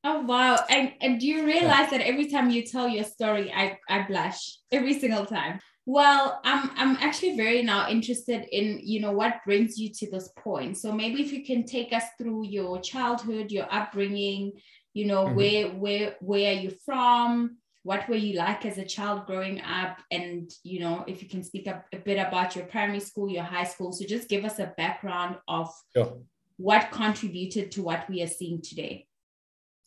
Oh 0.03 0.21
wow. 0.21 0.57
And 0.69 0.93
and 0.99 1.19
do 1.19 1.27
you 1.27 1.45
realize 1.45 1.91
that 1.91 2.01
every 2.01 2.25
time 2.25 2.49
you 2.49 2.63
tell 2.65 2.87
your 2.87 3.03
story, 3.03 3.53
I, 3.53 3.77
I 3.87 4.03
blush 4.07 4.57
every 4.71 4.99
single 4.99 5.25
time. 5.25 5.59
Well, 5.85 6.39
I'm 6.43 6.69
I'm 6.75 6.97
actually 6.97 7.35
very 7.35 7.63
now 7.63 7.89
interested 7.89 8.45
in, 8.51 8.81
you 8.83 9.01
know, 9.01 9.11
what 9.11 9.43
brings 9.45 9.79
you 9.79 9.89
to 9.95 10.11
this 10.11 10.29
point. 10.37 10.77
So 10.77 10.91
maybe 10.91 11.21
if 11.21 11.31
you 11.33 11.43
can 11.43 11.65
take 11.65 11.91
us 11.91 12.03
through 12.19 12.45
your 12.45 12.79
childhood, 12.79 13.51
your 13.51 13.67
upbringing, 13.71 14.53
you 14.93 15.05
know, 15.05 15.25
mm-hmm. 15.25 15.35
where 15.35 15.67
where 15.69 16.15
where 16.21 16.51
are 16.51 16.59
you 16.59 16.71
from? 16.85 17.57
What 17.83 18.07
were 18.07 18.15
you 18.15 18.37
like 18.37 18.63
as 18.63 18.77
a 18.77 18.85
child 18.85 19.25
growing 19.25 19.59
up? 19.61 19.97
And 20.11 20.51
you 20.63 20.81
know, 20.81 21.03
if 21.07 21.23
you 21.23 21.27
can 21.27 21.43
speak 21.43 21.67
up 21.67 21.85
a 21.91 21.97
bit 21.97 22.19
about 22.19 22.55
your 22.55 22.65
primary 22.65 22.99
school, 22.99 23.27
your 23.27 23.43
high 23.43 23.63
school. 23.63 23.91
So 23.91 24.05
just 24.05 24.29
give 24.29 24.45
us 24.45 24.59
a 24.59 24.73
background 24.77 25.37
of 25.47 25.73
sure. 25.95 26.19
what 26.57 26.91
contributed 26.91 27.71
to 27.71 27.81
what 27.81 28.07
we 28.07 28.21
are 28.21 28.27
seeing 28.27 28.61
today. 28.61 29.07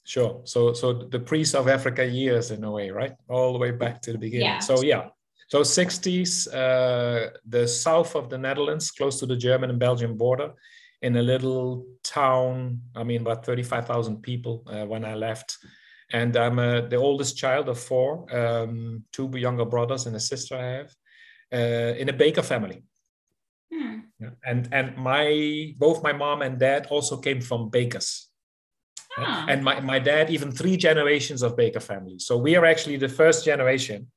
Sure. 0.03 0.41
So 0.43 0.73
so 0.73 0.93
the 0.93 1.21
pre-South 1.21 1.69
Africa 1.69 2.05
years 2.05 2.51
in 2.51 2.65
a 2.65 2.71
way, 2.71 2.91
right? 2.91 3.13
All 3.29 3.53
the 3.53 3.61
way 3.61 3.71
back 3.71 4.03
to 4.03 4.13
the 4.13 4.19
beginning. 4.19 4.47
Yeah. 4.47 4.59
So 4.59 4.83
yeah. 4.83 5.11
So 5.54 5.61
60s, 5.61 6.52
uh, 6.52 7.30
the 7.46 7.68
south 7.68 8.16
of 8.16 8.28
the 8.28 8.37
Netherlands, 8.37 8.90
close 8.90 9.20
to 9.20 9.26
the 9.26 9.37
German 9.37 9.70
and 9.70 9.78
Belgian 9.78 10.16
border, 10.16 10.52
in 11.00 11.14
a 11.14 11.23
little 11.23 11.87
town. 12.02 12.80
I 12.96 13.04
mean, 13.04 13.20
about 13.20 13.46
35,000 13.46 14.20
people 14.20 14.64
uh, 14.66 14.84
when 14.84 15.04
I 15.04 15.14
left. 15.14 15.58
And 16.12 16.37
I'm 16.37 16.58
uh, 16.58 16.80
the 16.80 16.96
oldest 16.96 17.37
child 17.37 17.68
of 17.68 17.78
four, 17.78 18.26
um, 18.37 19.04
two 19.12 19.30
younger 19.37 19.64
brothers 19.64 20.06
and 20.06 20.16
a 20.16 20.18
sister 20.18 20.56
I 20.56 20.66
have, 20.78 20.94
uh, 21.52 21.94
in 21.99 22.08
a 22.08 22.12
baker 22.12 22.42
family. 22.42 22.82
Hmm. 23.73 24.00
And 24.44 24.68
and 24.73 24.96
my 24.96 25.73
both 25.78 26.02
my 26.02 26.12
mom 26.12 26.42
and 26.42 26.58
dad 26.58 26.88
also 26.90 27.18
came 27.18 27.40
from 27.40 27.70
bakers. 27.70 28.28
Ah. 29.16 29.46
And 29.49 29.62
my, 29.62 29.78
my 29.78 30.00
dad, 30.00 30.30
even 30.30 30.50
three 30.50 30.76
generations 30.76 31.42
of 31.42 31.56
baker 31.56 31.78
family. 31.78 32.18
So 32.18 32.37
we 32.37 32.56
are 32.56 32.64
actually 32.64 32.96
the 32.96 33.08
first 33.08 33.44
generation 33.44 34.08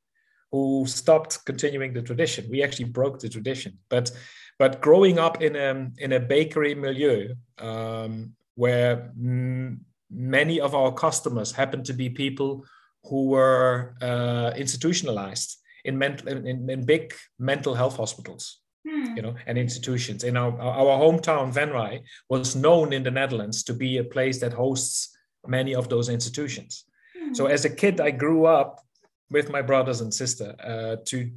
who 0.52 0.86
stopped 0.88 1.46
continuing 1.46 1.94
the 1.94 2.02
tradition. 2.02 2.46
We 2.50 2.64
actually 2.64 2.86
broke 2.86 3.20
the 3.20 3.30
tradition. 3.30 3.78
But 3.90 4.12
but 4.60 4.82
growing 4.82 5.20
up 5.20 5.42
in 5.42 5.56
a 5.56 5.90
in 5.98 6.14
a 6.14 6.20
bakery 6.20 6.76
milieu 6.76 7.36
um, 7.60 8.34
where 8.56 9.12
m- 9.18 9.82
many 10.10 10.60
of 10.60 10.74
our 10.74 10.92
customers 10.92 11.52
happened 11.52 11.86
to 11.86 11.94
be 11.94 12.10
people 12.10 12.66
who 13.04 13.28
were 13.28 13.96
uh, 14.02 14.52
institutionalized 14.56 15.58
in, 15.86 15.98
mental, 15.98 16.28
in, 16.28 16.70
in 16.70 16.86
big 16.86 17.14
mental 17.40 17.74
health 17.74 17.98
hospitals 17.98 18.60
hmm. 18.88 19.16
you 19.16 19.22
know, 19.22 19.36
and 19.46 19.58
institutions. 19.58 20.24
In 20.24 20.38
our, 20.38 20.60
our 20.60 21.00
hometown, 21.00 21.54
Venray, 21.54 22.02
was 22.30 22.56
known 22.56 22.94
in 22.94 23.04
the 23.04 23.12
Netherlands 23.12 23.64
to 23.64 23.74
be 23.74 23.98
a 23.98 24.04
place 24.04 24.40
that 24.40 24.54
hosts 24.54 25.16
many 25.46 25.76
of 25.76 25.90
those 25.90 26.10
institutions. 26.10 26.86
Hmm. 27.18 27.34
So 27.34 27.46
as 27.46 27.66
a 27.66 27.70
kid, 27.70 28.02
I 28.02 28.12
grew 28.12 28.46
up 28.46 28.82
with 29.30 29.50
my 29.50 29.62
brothers 29.62 30.02
and 30.02 30.14
sister 30.14 30.56
uh, 30.64 30.96
to 31.06 31.32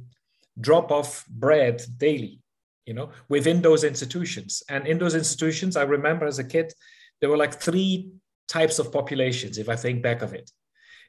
drop 0.59 0.91
off 0.91 1.25
bread 1.27 1.81
daily, 1.97 2.39
you 2.85 2.93
know, 2.93 3.09
within 3.29 3.61
those 3.61 3.83
institutions. 3.83 4.63
And 4.69 4.87
in 4.87 4.97
those 4.97 5.15
institutions, 5.15 5.75
I 5.75 5.83
remember 5.83 6.25
as 6.25 6.39
a 6.39 6.43
kid, 6.43 6.73
there 7.19 7.29
were 7.29 7.37
like 7.37 7.61
three 7.61 8.09
types 8.47 8.79
of 8.79 8.91
populations, 8.91 9.57
if 9.57 9.69
I 9.69 9.75
think 9.75 10.01
back 10.01 10.21
of 10.21 10.33
it. 10.33 10.51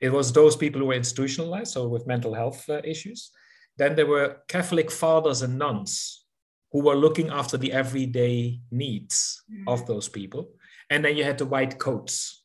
It 0.01 0.13
was 0.13 0.33
those 0.33 0.57
people 0.57 0.81
who 0.81 0.89
were 0.89 0.95
institutionalized, 0.95 1.73
so 1.73 1.89
with 1.89 2.07
mental 2.07 2.35
health 2.35 2.69
uh, 2.69 2.81
issues. 2.85 3.31
Then 3.77 3.95
there 3.95 4.07
were 4.07 4.39
Catholic 4.49 4.91
fathers 4.91 5.43
and 5.43 5.59
nuns 5.59 6.25
who 6.73 6.83
were 6.83 6.97
looking 6.97 7.31
after 7.31 7.57
the 7.57 7.73
everyday 7.73 8.61
needs 8.71 9.43
mm-hmm. 9.51 9.69
of 9.69 9.87
those 9.87 10.09
people. 10.09 10.51
And 10.91 11.05
then 11.05 11.17
you 11.17 11.25
had 11.25 11.39
the 11.39 11.47
white 11.47 11.79
coats. 11.79 12.42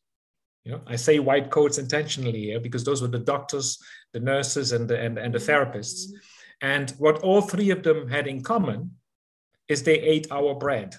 You 0.67 0.73
know, 0.73 0.81
I 0.85 0.97
say 0.97 1.19
white 1.19 1.49
coats 1.49 1.77
intentionally 1.77 2.41
here 2.41 2.59
because 2.59 2.83
those 2.83 3.01
were 3.01 3.07
the 3.07 3.19
doctors, 3.19 3.81
the 4.11 4.19
nurses, 4.19 4.73
and 4.73 4.85
the, 4.85 4.99
and, 4.99 5.17
and 5.17 5.33
the 5.33 5.39
therapists. 5.39 6.11
And 6.59 6.91
what 6.97 7.19
all 7.19 7.39
three 7.39 7.69
of 7.69 7.83
them 7.83 8.09
had 8.09 8.27
in 8.27 8.43
common 8.43 8.91
is 9.69 9.83
they 9.83 9.97
ate 9.97 10.27
our 10.29 10.55
bread. 10.55 10.95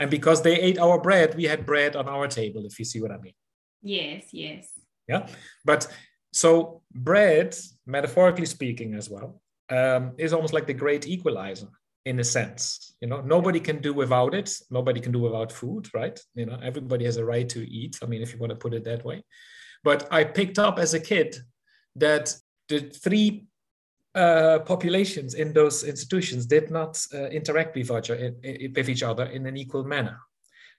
And 0.00 0.10
because 0.10 0.40
they 0.40 0.58
ate 0.58 0.78
our 0.78 0.98
bread, 0.98 1.34
we 1.34 1.44
had 1.44 1.66
bread 1.66 1.94
on 1.94 2.08
our 2.08 2.26
table, 2.26 2.64
if 2.64 2.78
you 2.78 2.86
see 2.86 3.02
what 3.02 3.10
I 3.10 3.18
mean. 3.18 3.34
Yes, 3.82 4.24
yes. 4.32 4.66
Yeah. 5.06 5.26
But 5.66 5.86
so 6.32 6.80
bread, 6.90 7.54
metaphorically 7.84 8.46
speaking 8.46 8.94
as 8.94 9.10
well, 9.10 9.42
um, 9.68 10.12
is 10.16 10.32
almost 10.32 10.54
like 10.54 10.66
the 10.66 10.72
great 10.72 11.06
equalizer 11.06 11.68
in 12.04 12.18
a 12.18 12.24
sense. 12.24 12.94
You 13.00 13.08
know, 13.08 13.20
nobody 13.20 13.60
can 13.60 13.80
do 13.80 13.94
without 13.94 14.34
it. 14.34 14.50
Nobody 14.70 15.00
can 15.00 15.12
do 15.12 15.20
without 15.20 15.52
food, 15.52 15.88
right? 15.94 16.18
You 16.34 16.46
know, 16.46 16.58
everybody 16.62 17.04
has 17.04 17.16
a 17.16 17.24
right 17.24 17.48
to 17.50 17.70
eat. 17.70 17.98
I 18.02 18.06
mean, 18.06 18.22
if 18.22 18.32
you 18.32 18.38
want 18.38 18.50
to 18.50 18.56
put 18.56 18.74
it 18.74 18.84
that 18.84 19.04
way. 19.04 19.24
But 19.84 20.08
I 20.12 20.24
picked 20.24 20.58
up 20.58 20.78
as 20.78 20.94
a 20.94 21.00
kid 21.00 21.36
that 21.96 22.34
the 22.68 22.80
three 22.80 23.46
uh, 24.14 24.60
populations 24.60 25.34
in 25.34 25.52
those 25.52 25.84
institutions 25.84 26.46
did 26.46 26.70
not 26.70 27.00
uh, 27.14 27.26
interact 27.26 27.74
with 27.74 27.84
each, 27.84 28.10
other, 28.10 28.34
with 28.74 28.88
each 28.88 29.02
other 29.02 29.24
in 29.24 29.46
an 29.46 29.56
equal 29.56 29.84
manner. 29.84 30.18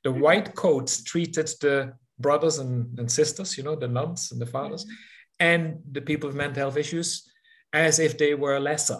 The 0.03 0.11
mm-hmm. 0.11 0.21
white 0.21 0.55
coats 0.55 1.03
treated 1.03 1.47
the 1.61 1.93
brothers 2.19 2.59
and, 2.59 2.97
and 2.99 3.11
sisters, 3.11 3.57
you 3.57 3.63
know, 3.63 3.75
the 3.75 3.87
nuns 3.87 4.31
and 4.31 4.41
the 4.41 4.45
fathers, 4.45 4.85
mm-hmm. 4.85 4.93
and 5.39 5.81
the 5.91 6.01
people 6.01 6.29
with 6.29 6.37
mental 6.37 6.61
health 6.61 6.77
issues 6.77 7.29
as 7.71 7.99
if 7.99 8.17
they 8.17 8.35
were 8.35 8.59
lesser. 8.59 8.99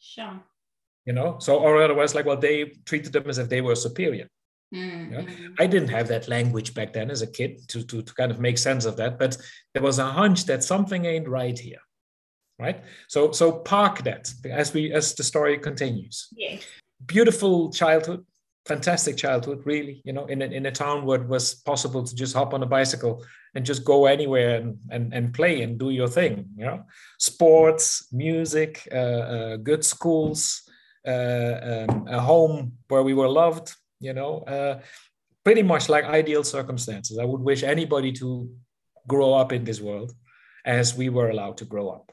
Sure. 0.00 0.40
You 1.08 1.14
know, 1.14 1.38
so 1.38 1.58
or 1.58 1.82
otherwise, 1.82 2.14
like, 2.14 2.26
well, 2.26 2.36
they 2.36 2.56
treated 2.84 3.12
them 3.14 3.28
as 3.28 3.38
if 3.38 3.48
they 3.48 3.62
were 3.62 3.74
superior. 3.74 4.28
Mm-hmm. 4.74 5.12
You 5.12 5.16
know? 5.16 5.26
I 5.58 5.66
didn't 5.66 5.88
have 5.88 6.08
that 6.08 6.28
language 6.28 6.74
back 6.74 6.92
then 6.92 7.10
as 7.10 7.22
a 7.22 7.26
kid 7.26 7.66
to, 7.68 7.82
to, 7.90 8.02
to 8.02 8.14
kind 8.14 8.30
of 8.30 8.38
make 8.38 8.58
sense 8.58 8.84
of 8.84 8.96
that, 8.98 9.18
but 9.18 9.38
there 9.72 9.82
was 9.82 9.98
a 9.98 10.04
hunch 10.20 10.44
that 10.44 10.62
something 10.62 11.06
ain't 11.06 11.26
right 11.26 11.58
here 11.58 11.80
right? 12.58 12.82
So 13.08 13.32
so 13.32 13.52
park 13.52 14.02
that 14.04 14.32
as 14.44 14.74
we 14.74 14.92
as 14.92 15.14
the 15.14 15.22
story 15.22 15.58
continues. 15.58 16.28
Yes. 16.36 16.62
Beautiful 17.06 17.70
childhood, 17.70 18.24
fantastic 18.66 19.16
childhood, 19.16 19.62
really. 19.64 20.02
You 20.04 20.12
know, 20.12 20.26
in 20.26 20.42
a, 20.42 20.46
in 20.46 20.66
a 20.66 20.72
town 20.72 21.04
where 21.04 21.20
it 21.20 21.28
was 21.28 21.54
possible 21.54 22.02
to 22.02 22.14
just 22.14 22.34
hop 22.34 22.54
on 22.54 22.62
a 22.62 22.66
bicycle 22.66 23.24
and 23.54 23.64
just 23.64 23.84
go 23.84 24.06
anywhere 24.06 24.56
and 24.56 24.78
and, 24.90 25.14
and 25.14 25.32
play 25.32 25.62
and 25.62 25.78
do 25.78 25.90
your 25.90 26.08
thing. 26.08 26.46
You 26.56 26.66
know, 26.66 26.84
sports, 27.18 28.08
music, 28.12 28.88
uh, 28.92 29.22
uh, 29.34 29.56
good 29.56 29.84
schools, 29.84 30.67
um, 31.08 32.06
a 32.08 32.20
home 32.20 32.72
where 32.88 33.02
we 33.02 33.14
were 33.14 33.28
loved. 33.28 33.74
You 34.00 34.12
know, 34.12 34.32
uh, 34.42 34.80
pretty 35.44 35.62
much 35.62 35.88
like 35.88 36.04
ideal 36.04 36.44
circumstances. 36.44 37.18
I 37.18 37.24
would 37.24 37.40
wish 37.40 37.62
anybody 37.62 38.12
to 38.12 38.48
grow 39.06 39.34
up 39.34 39.52
in 39.52 39.64
this 39.64 39.80
world 39.80 40.12
as 40.64 40.94
we 40.94 41.08
were 41.08 41.30
allowed 41.30 41.56
to 41.58 41.64
grow 41.64 41.88
up. 41.88 42.12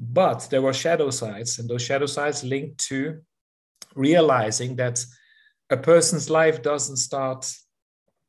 But 0.00 0.48
there 0.50 0.62
were 0.62 0.72
shadow 0.72 1.10
sides, 1.10 1.58
and 1.58 1.68
those 1.68 1.82
shadow 1.82 2.06
sides 2.06 2.42
linked 2.42 2.78
to 2.88 3.20
realizing 3.94 4.76
that 4.76 5.04
a 5.70 5.76
person's 5.76 6.30
life 6.30 6.62
doesn't 6.62 6.96
start, 6.96 7.50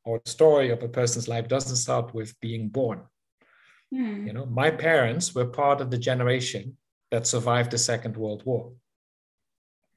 or 0.04 0.22
the 0.24 0.30
story 0.30 0.70
of 0.70 0.84
a 0.84 0.90
person's 0.90 1.28
life 1.28 1.48
doesn't 1.48 1.78
start 1.78 2.14
with 2.14 2.40
being 2.40 2.70
born. 2.70 3.02
Hmm. 3.92 4.28
You 4.28 4.34
know, 4.34 4.46
my 4.46 4.70
parents 4.70 5.34
were 5.34 5.46
part 5.46 5.82
of 5.82 5.90
the 5.90 5.98
generation 5.98 6.78
that 7.12 7.28
survived 7.28 7.72
the 7.72 7.78
Second 7.78 8.18
World 8.18 8.44
War. 8.46 8.74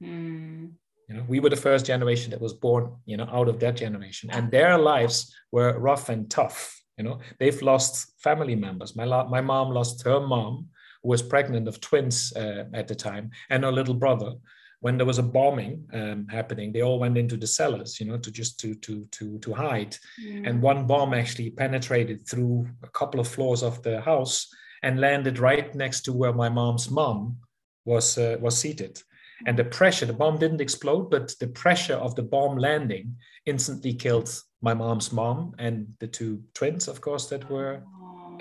Hmm. 0.01 0.67
You 1.07 1.15
know, 1.15 1.25
we 1.27 1.39
were 1.39 1.49
the 1.49 1.55
first 1.55 1.87
generation 1.87 2.29
that 2.31 2.41
was 2.41 2.53
born, 2.53 2.95
you 3.05 3.17
know, 3.17 3.27
out 3.31 3.49
of 3.49 3.59
that 3.59 3.75
generation, 3.75 4.29
and 4.31 4.51
their 4.51 4.77
lives 4.77 5.33
were 5.51 5.79
rough 5.79 6.09
and 6.09 6.29
tough. 6.29 6.79
You 6.97 7.03
know, 7.03 7.19
they've 7.39 7.61
lost 7.61 8.13
family 8.21 8.55
members. 8.55 8.95
My 8.95 9.05
my 9.05 9.41
mom 9.41 9.71
lost 9.71 10.03
her 10.05 10.19
mom 10.19 10.67
who 11.01 11.09
was 11.09 11.23
pregnant 11.23 11.67
of 11.67 11.81
twins 11.81 12.31
uh, 12.35 12.65
at 12.73 12.87
the 12.87 12.95
time, 12.95 13.31
and 13.49 13.63
her 13.63 13.71
little 13.71 13.95
brother. 13.95 14.33
When 14.81 14.95
there 14.95 15.05
was 15.05 15.17
a 15.17 15.23
bombing 15.23 15.85
um, 15.91 16.25
happening, 16.29 16.71
they 16.71 16.83
all 16.83 16.99
went 16.99 17.17
into 17.17 17.35
the 17.35 17.47
cellars, 17.47 17.99
you 17.99 18.05
know, 18.05 18.17
to 18.17 18.31
just 18.31 18.59
to 18.61 18.75
to 18.75 19.05
to 19.11 19.39
to 19.39 19.53
hide. 19.53 19.97
Mm. 20.23 20.47
And 20.47 20.61
one 20.61 20.87
bomb 20.87 21.13
actually 21.13 21.49
penetrated 21.49 22.25
through 22.25 22.65
a 22.83 22.87
couple 22.87 23.19
of 23.19 23.27
floors 23.27 23.61
of 23.61 23.81
the 23.83 23.99
house 23.99 24.47
and 24.83 25.01
landed 25.01 25.37
right 25.39 25.75
next 25.75 26.01
to 26.01 26.13
where 26.13 26.33
my 26.33 26.47
mom's 26.47 26.89
mom 26.89 27.37
was 27.83 28.17
uh, 28.17 28.37
was 28.39 28.57
seated. 28.57 29.01
And 29.45 29.57
the 29.57 29.63
pressure, 29.63 30.05
the 30.05 30.13
bomb 30.13 30.37
didn't 30.37 30.61
explode, 30.61 31.09
but 31.09 31.33
the 31.39 31.47
pressure 31.47 31.95
of 31.95 32.15
the 32.15 32.23
bomb 32.23 32.57
landing 32.57 33.15
instantly 33.45 33.93
killed 33.93 34.29
my 34.61 34.73
mom's 34.73 35.11
mom 35.11 35.55
and 35.57 35.87
the 35.99 36.07
two 36.07 36.43
twins, 36.53 36.87
of 36.87 37.01
course, 37.01 37.27
that 37.27 37.49
were 37.49 37.81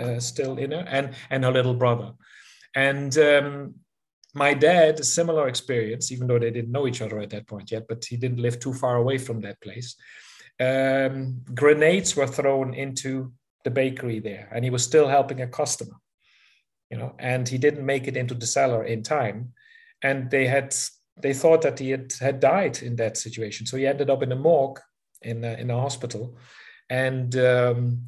uh, 0.01 0.19
still 0.19 0.59
in 0.59 0.73
her, 0.73 0.85
and 0.89 1.15
and 1.31 1.45
her 1.45 1.53
little 1.53 1.75
brother. 1.75 2.13
And 2.75 3.17
um, 3.19 3.75
my 4.35 4.55
dad, 4.55 5.01
a 5.01 5.05
similar 5.05 5.49
experience, 5.49 6.13
even 6.13 6.27
though 6.27 6.39
they 6.39 6.51
didn't 6.51 6.73
know 6.73 6.87
each 6.87 7.03
other 7.03 7.19
at 7.21 7.31
that 7.31 7.47
point 7.47 7.71
yet, 7.71 7.87
but 7.89 8.05
he 8.05 8.17
didn't 8.17 8.41
live 8.41 8.59
too 8.61 8.75
far 8.75 8.97
away 8.97 9.19
from 9.19 9.41
that 9.41 9.61
place. 9.61 9.97
Um, 10.61 11.43
grenades 11.55 12.17
were 12.17 12.27
thrown 12.27 12.75
into 12.75 13.33
the 13.65 13.71
bakery 13.71 14.21
there, 14.21 14.49
and 14.53 14.65
he 14.65 14.71
was 14.71 14.85
still 14.85 15.09
helping 15.09 15.41
a 15.41 15.47
customer, 15.47 15.97
you 16.91 16.99
know, 16.99 17.15
and 17.19 17.49
he 17.49 17.59
didn't 17.59 17.87
make 17.87 18.09
it 18.09 18.17
into 18.17 18.35
the 18.35 18.47
cellar 18.47 18.85
in 18.85 19.03
time. 19.03 19.53
And 20.03 20.31
they 20.31 20.47
had 20.47 20.75
they 21.21 21.35
thought 21.35 21.63
that 21.63 21.79
he 21.79 21.91
had, 21.91 22.13
had 22.21 22.41
died 22.41 22.83
in 22.83 22.97
that 22.97 23.17
situation. 23.17 23.67
So 23.67 23.77
he 23.77 23.87
ended 23.87 24.11
up 24.11 24.23
in 24.23 24.33
a 24.33 24.37
morgue 24.37 24.81
in 25.23 25.45
a, 25.45 25.55
in 25.55 25.71
a 25.71 25.81
hospital. 25.81 26.37
And 26.89 27.35
um, 27.37 28.03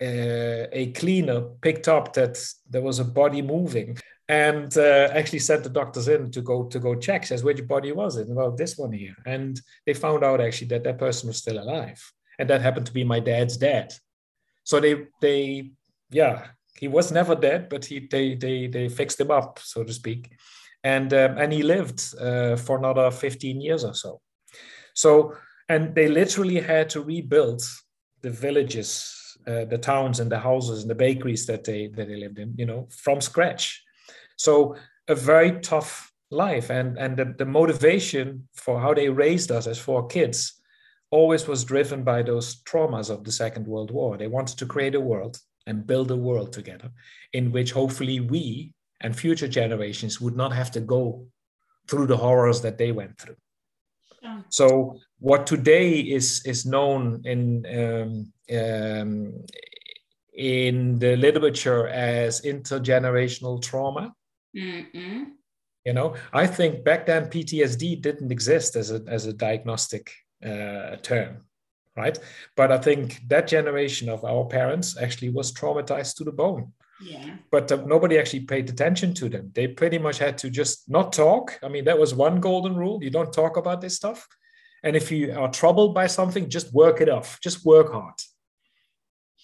uh, 0.00 0.68
a 0.72 0.92
cleaner 0.94 1.40
picked 1.62 1.88
up 1.88 2.12
that 2.14 2.38
there 2.68 2.82
was 2.82 2.98
a 2.98 3.04
body 3.04 3.42
moving 3.42 3.98
and 4.28 4.76
uh, 4.78 5.08
actually 5.12 5.38
sent 5.38 5.64
the 5.64 5.70
doctors 5.70 6.08
in 6.08 6.30
to 6.30 6.40
go 6.40 6.64
to 6.64 6.78
go 6.78 6.94
check 6.94 7.26
says 7.26 7.44
which 7.44 7.66
body 7.66 7.92
was 7.92 8.16
it? 8.16 8.28
Well 8.28 8.52
this 8.52 8.78
one 8.78 8.92
here. 8.92 9.14
And 9.26 9.60
they 9.86 9.94
found 9.94 10.24
out 10.24 10.40
actually 10.40 10.68
that 10.68 10.84
that 10.84 10.98
person 10.98 11.28
was 11.28 11.38
still 11.38 11.58
alive. 11.58 12.00
And 12.38 12.48
that 12.50 12.62
happened 12.62 12.86
to 12.86 12.92
be 12.92 13.04
my 13.04 13.20
dad's 13.20 13.56
dad. 13.56 13.94
So 14.64 14.80
they 14.80 15.06
they 15.20 15.72
yeah 16.10 16.46
he 16.76 16.88
was 16.88 17.12
never 17.12 17.34
dead 17.34 17.68
but 17.68 17.84
he 17.84 18.08
they 18.10 18.34
they 18.34 18.66
they 18.66 18.88
fixed 18.88 19.20
him 19.20 19.30
up 19.30 19.58
so 19.62 19.84
to 19.84 19.92
speak 19.92 20.30
and 20.84 21.12
um, 21.12 21.38
and 21.38 21.52
he 21.52 21.62
lived 21.62 22.14
uh, 22.20 22.56
for 22.56 22.78
another 22.78 23.10
15 23.10 23.60
years 23.60 23.84
or 23.84 23.94
so. 23.94 24.20
So 24.94 25.34
and 25.68 25.94
they 25.94 26.08
literally 26.08 26.60
had 26.60 26.90
to 26.90 27.00
rebuild 27.00 27.62
the 28.22 28.30
villages 28.30 29.24
uh, 29.46 29.64
the 29.66 29.78
towns 29.78 30.20
and 30.20 30.30
the 30.30 30.38
houses 30.38 30.82
and 30.82 30.90
the 30.90 30.94
bakeries 30.94 31.46
that 31.46 31.64
they 31.64 31.88
that 31.88 32.08
they 32.08 32.16
lived 32.16 32.38
in, 32.38 32.54
you 32.56 32.66
know, 32.66 32.88
from 32.90 33.20
scratch. 33.20 33.82
So 34.36 34.76
a 35.08 35.14
very 35.14 35.60
tough 35.60 36.10
life. 36.30 36.70
And 36.70 36.98
and 36.98 37.16
the, 37.16 37.34
the 37.36 37.44
motivation 37.44 38.48
for 38.54 38.80
how 38.80 38.94
they 38.94 39.08
raised 39.08 39.50
us 39.50 39.66
as 39.66 39.78
four 39.78 40.06
kids 40.06 40.60
always 41.10 41.46
was 41.46 41.64
driven 41.64 42.02
by 42.02 42.22
those 42.22 42.62
traumas 42.62 43.10
of 43.10 43.24
the 43.24 43.32
second 43.32 43.66
world 43.66 43.90
war. 43.90 44.16
They 44.16 44.26
wanted 44.26 44.58
to 44.58 44.66
create 44.66 44.94
a 44.94 45.00
world 45.00 45.38
and 45.66 45.86
build 45.86 46.10
a 46.10 46.16
world 46.16 46.52
together 46.52 46.90
in 47.32 47.52
which 47.52 47.72
hopefully 47.72 48.20
we 48.20 48.73
and 49.00 49.16
future 49.16 49.48
generations 49.48 50.20
would 50.20 50.36
not 50.36 50.52
have 50.52 50.70
to 50.72 50.80
go 50.80 51.26
through 51.88 52.06
the 52.06 52.16
horrors 52.16 52.60
that 52.62 52.78
they 52.78 52.92
went 52.92 53.18
through. 53.18 53.36
Yeah. 54.22 54.40
so 54.48 54.98
what 55.18 55.46
today 55.46 56.00
is 56.00 56.42
is 56.46 56.64
known 56.64 57.20
in 57.24 57.66
um, 57.80 58.32
um, 58.58 59.44
in 60.34 60.98
the 60.98 61.16
literature 61.16 61.88
as 61.88 62.40
intergenerational 62.42 63.60
trauma 63.62 64.14
mm 64.56 65.26
you 65.86 65.92
know 65.92 66.14
i 66.32 66.46
think 66.46 66.82
back 66.82 67.04
then 67.04 67.26
ptsd 67.26 68.00
didn't 68.00 68.32
exist 68.32 68.74
as 68.74 68.90
a, 68.90 69.02
as 69.06 69.26
a 69.26 69.34
diagnostic 69.34 70.10
uh, 70.42 70.96
term 71.02 71.36
right? 71.96 72.18
But 72.56 72.72
i 72.72 72.78
think 72.78 73.20
that 73.28 73.46
generation 73.46 74.08
of 74.08 74.24
our 74.24 74.46
parents 74.46 74.96
actually 74.96 75.28
was 75.28 75.52
traumatized 75.52 76.16
to 76.16 76.24
the 76.24 76.32
bone 76.32 76.72
yeah. 77.00 77.36
But 77.50 77.70
uh, 77.72 77.82
nobody 77.86 78.18
actually 78.18 78.40
paid 78.40 78.68
attention 78.70 79.14
to 79.14 79.28
them. 79.28 79.50
They 79.54 79.66
pretty 79.66 79.98
much 79.98 80.18
had 80.18 80.38
to 80.38 80.50
just 80.50 80.88
not 80.88 81.12
talk. 81.12 81.58
I 81.62 81.68
mean 81.68 81.84
that 81.84 81.98
was 81.98 82.14
one 82.14 82.40
golden 82.40 82.76
rule. 82.76 83.02
You 83.02 83.10
don't 83.10 83.32
talk 83.32 83.56
about 83.56 83.80
this 83.80 83.96
stuff. 83.96 84.26
And 84.82 84.94
if 84.96 85.10
you 85.10 85.32
are 85.32 85.50
troubled 85.50 85.94
by 85.94 86.06
something 86.06 86.48
just 86.48 86.72
work 86.72 87.00
it 87.00 87.08
off. 87.08 87.40
Just 87.40 87.64
work 87.64 87.92
hard. 87.92 88.14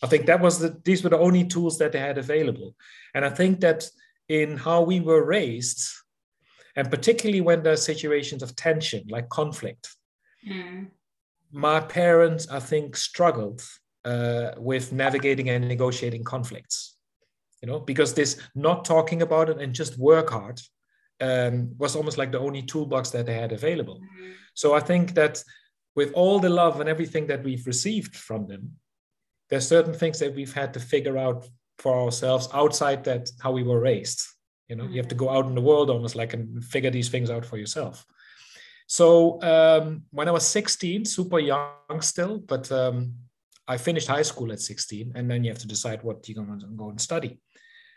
I 0.02 0.06
think 0.06 0.26
that 0.26 0.40
was 0.40 0.58
the 0.58 0.80
these 0.84 1.02
were 1.02 1.10
the 1.10 1.18
only 1.18 1.44
tools 1.44 1.78
that 1.78 1.92
they 1.92 1.98
had 1.98 2.18
available. 2.18 2.74
And 3.14 3.24
i 3.24 3.30
think 3.30 3.60
that 3.60 3.84
in 4.30 4.56
how 4.56 4.80
we 4.80 5.00
were 5.00 5.24
raised 5.24 5.90
and 6.76 6.88
particularly 6.88 7.40
when 7.40 7.62
there's 7.62 7.84
situations 7.84 8.42
of 8.42 8.54
tension 8.54 9.02
like 9.08 9.28
conflict 9.28 9.88
mm. 10.48 10.86
my 11.50 11.80
parents 11.80 12.48
i 12.48 12.60
think 12.60 12.96
struggled 12.96 13.60
uh, 14.04 14.52
with 14.56 14.92
navigating 14.92 15.50
and 15.50 15.66
negotiating 15.68 16.24
conflicts 16.24 16.96
you 17.62 17.68
know 17.68 17.80
because 17.80 18.14
this 18.14 18.40
not 18.54 18.84
talking 18.84 19.22
about 19.22 19.48
it 19.50 19.60
and 19.60 19.74
just 19.74 19.98
work 19.98 20.30
hard 20.30 20.60
um, 21.20 21.74
was 21.78 21.96
almost 21.96 22.16
like 22.18 22.32
the 22.32 22.38
only 22.38 22.62
toolbox 22.62 23.10
that 23.10 23.26
they 23.26 23.34
had 23.34 23.52
available 23.52 24.00
mm. 24.00 24.32
so 24.54 24.74
i 24.74 24.80
think 24.80 25.14
that 25.14 25.42
with 25.96 26.12
all 26.14 26.38
the 26.38 26.48
love 26.48 26.80
and 26.80 26.88
everything 26.88 27.26
that 27.26 27.42
we've 27.42 27.66
received 27.66 28.16
from 28.16 28.46
them 28.46 28.72
there's 29.50 29.66
certain 29.66 29.94
things 29.94 30.18
that 30.18 30.34
we've 30.34 30.54
had 30.54 30.72
to 30.72 30.80
figure 30.80 31.18
out 31.18 31.46
for 31.78 31.98
ourselves 31.98 32.48
outside 32.54 33.04
that 33.04 33.30
how 33.40 33.52
we 33.52 33.62
were 33.62 33.80
raised 33.80 34.22
you 34.68 34.76
know 34.76 34.84
mm-hmm. 34.84 34.92
you 34.92 34.98
have 34.98 35.08
to 35.08 35.14
go 35.14 35.28
out 35.28 35.46
in 35.46 35.54
the 35.54 35.60
world 35.60 35.90
almost 35.90 36.14
like 36.14 36.32
and 36.32 36.64
figure 36.64 36.90
these 36.90 37.08
things 37.08 37.30
out 37.30 37.44
for 37.44 37.58
yourself 37.58 38.06
so 38.86 39.40
um, 39.42 40.02
when 40.10 40.28
i 40.28 40.30
was 40.30 40.46
16 40.46 41.04
super 41.04 41.38
young 41.38 42.00
still 42.00 42.38
but 42.38 42.70
um, 42.72 43.12
i 43.68 43.76
finished 43.76 44.08
high 44.08 44.22
school 44.22 44.52
at 44.52 44.60
16 44.60 45.12
and 45.14 45.30
then 45.30 45.44
you 45.44 45.50
have 45.50 45.58
to 45.58 45.68
decide 45.68 46.02
what 46.02 46.26
you're 46.28 46.42
going 46.42 46.60
to 46.60 46.66
go 46.66 46.90
and 46.90 47.00
study 47.00 47.40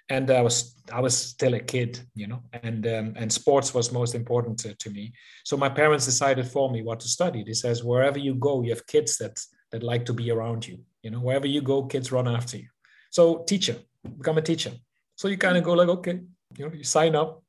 and 0.10 0.29
i 0.29 0.41
was 0.41 0.75
i 0.91 1.00
was 1.00 1.17
still 1.17 1.53
a 1.53 1.60
kid 1.60 2.00
you 2.15 2.27
know 2.27 2.41
and 2.62 2.86
um, 2.88 3.13
and 3.15 3.31
sports 3.31 3.74
was 3.74 3.91
most 3.91 4.15
important 4.15 4.57
to, 4.60 4.74
to, 4.75 4.89
me. 4.89 5.13
So 5.45 5.55
my 5.57 5.69
parents 5.69 6.05
decided 6.05 6.48
for 6.48 6.69
me 6.69 6.81
what 6.81 7.00
to 7.01 7.07
study. 7.07 7.43
They 7.43 7.53
says 7.53 7.83
wherever 7.83 8.19
you 8.19 8.36
go 8.36 8.62
you 8.63 8.72
have 8.72 8.86
kids 8.88 9.17
that 9.17 9.39
that 9.72 9.83
like 9.83 10.05
to 10.05 10.13
be 10.13 10.29
around 10.31 10.67
you 10.67 10.79
you 11.03 11.12
know. 11.12 11.19
Wherever 11.19 11.48
you 11.48 11.62
go 11.62 11.83
kids 11.83 12.12
run 12.12 12.27
after 12.27 12.57
you. 12.57 12.67
So 13.12 13.43
teacher 13.43 13.77
become 14.17 14.38
a 14.38 14.41
teacher. 14.41 14.74
So 15.15 15.27
you 15.27 15.38
kind 15.38 15.57
of 15.57 15.63
go 15.63 15.74
like 15.74 15.89
okay 15.89 16.19
you 16.57 16.65
know 16.65 16.74
you 16.74 16.83
sign 16.83 17.15
up 17.15 17.41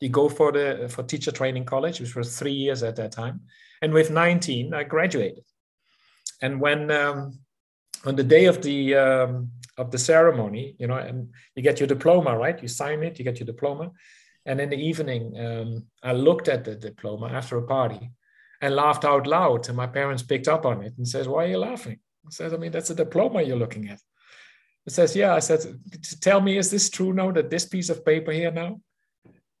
you 0.00 0.08
go 0.08 0.28
for 0.28 0.52
the 0.52 0.88
for 0.90 1.02
teacher 1.02 1.32
training 1.32 1.64
college 1.64 2.00
which 2.00 2.14
was 2.14 2.38
three 2.38 2.52
years 2.52 2.82
at 2.82 2.96
that 2.96 3.12
time. 3.12 3.40
And 3.80 3.92
with 3.92 4.10
19 4.10 4.74
i 4.74 4.84
graduated. 4.84 5.44
And 6.42 6.60
when 6.60 6.90
um, 6.90 7.38
on 8.04 8.16
the 8.16 8.24
day 8.24 8.46
of 8.46 8.62
the 8.62 8.94
um, 8.94 9.50
of 9.78 9.90
the 9.90 9.98
ceremony 9.98 10.76
you 10.78 10.86
know 10.86 10.96
and 10.96 11.28
you 11.54 11.62
get 11.62 11.80
your 11.80 11.86
diploma 11.86 12.36
right? 12.36 12.60
You 12.62 12.68
sign 12.68 13.02
it 13.02 13.18
you 13.18 13.24
get 13.24 13.38
your 13.40 13.46
diploma. 13.46 13.90
And 14.44 14.60
in 14.60 14.70
the 14.70 14.76
evening 14.90 15.22
um, 15.38 15.86
i 16.02 16.12
looked 16.12 16.48
at 16.48 16.64
the 16.64 16.74
diploma 16.74 17.28
after 17.28 17.56
a 17.58 17.62
party 17.62 18.10
and 18.60 18.74
laughed 18.74 19.04
out 19.04 19.26
loud. 19.26 19.68
And 19.68 19.76
my 19.76 19.86
parents 19.86 20.22
picked 20.22 20.48
up 20.48 20.64
on 20.66 20.82
it 20.82 20.94
and 20.98 21.06
says 21.06 21.28
why 21.28 21.44
are 21.44 21.48
you 21.48 21.58
laughing? 21.58 21.98
I 22.26 22.30
said 22.30 22.54
i 22.54 22.56
mean 22.56 22.72
that's 22.72 22.90
a 22.90 22.94
diploma 22.94 23.42
you're 23.42 23.64
looking 23.64 23.88
at. 23.88 24.00
It 24.86 24.92
says, 24.92 25.14
yeah, 25.14 25.34
I 25.34 25.38
said, 25.38 25.60
tell 26.20 26.40
me, 26.40 26.58
is 26.58 26.70
this 26.70 26.90
true 26.90 27.12
now 27.12 27.30
that 27.32 27.50
this 27.50 27.66
piece 27.66 27.88
of 27.88 28.04
paper 28.04 28.32
here 28.32 28.50
now 28.50 28.80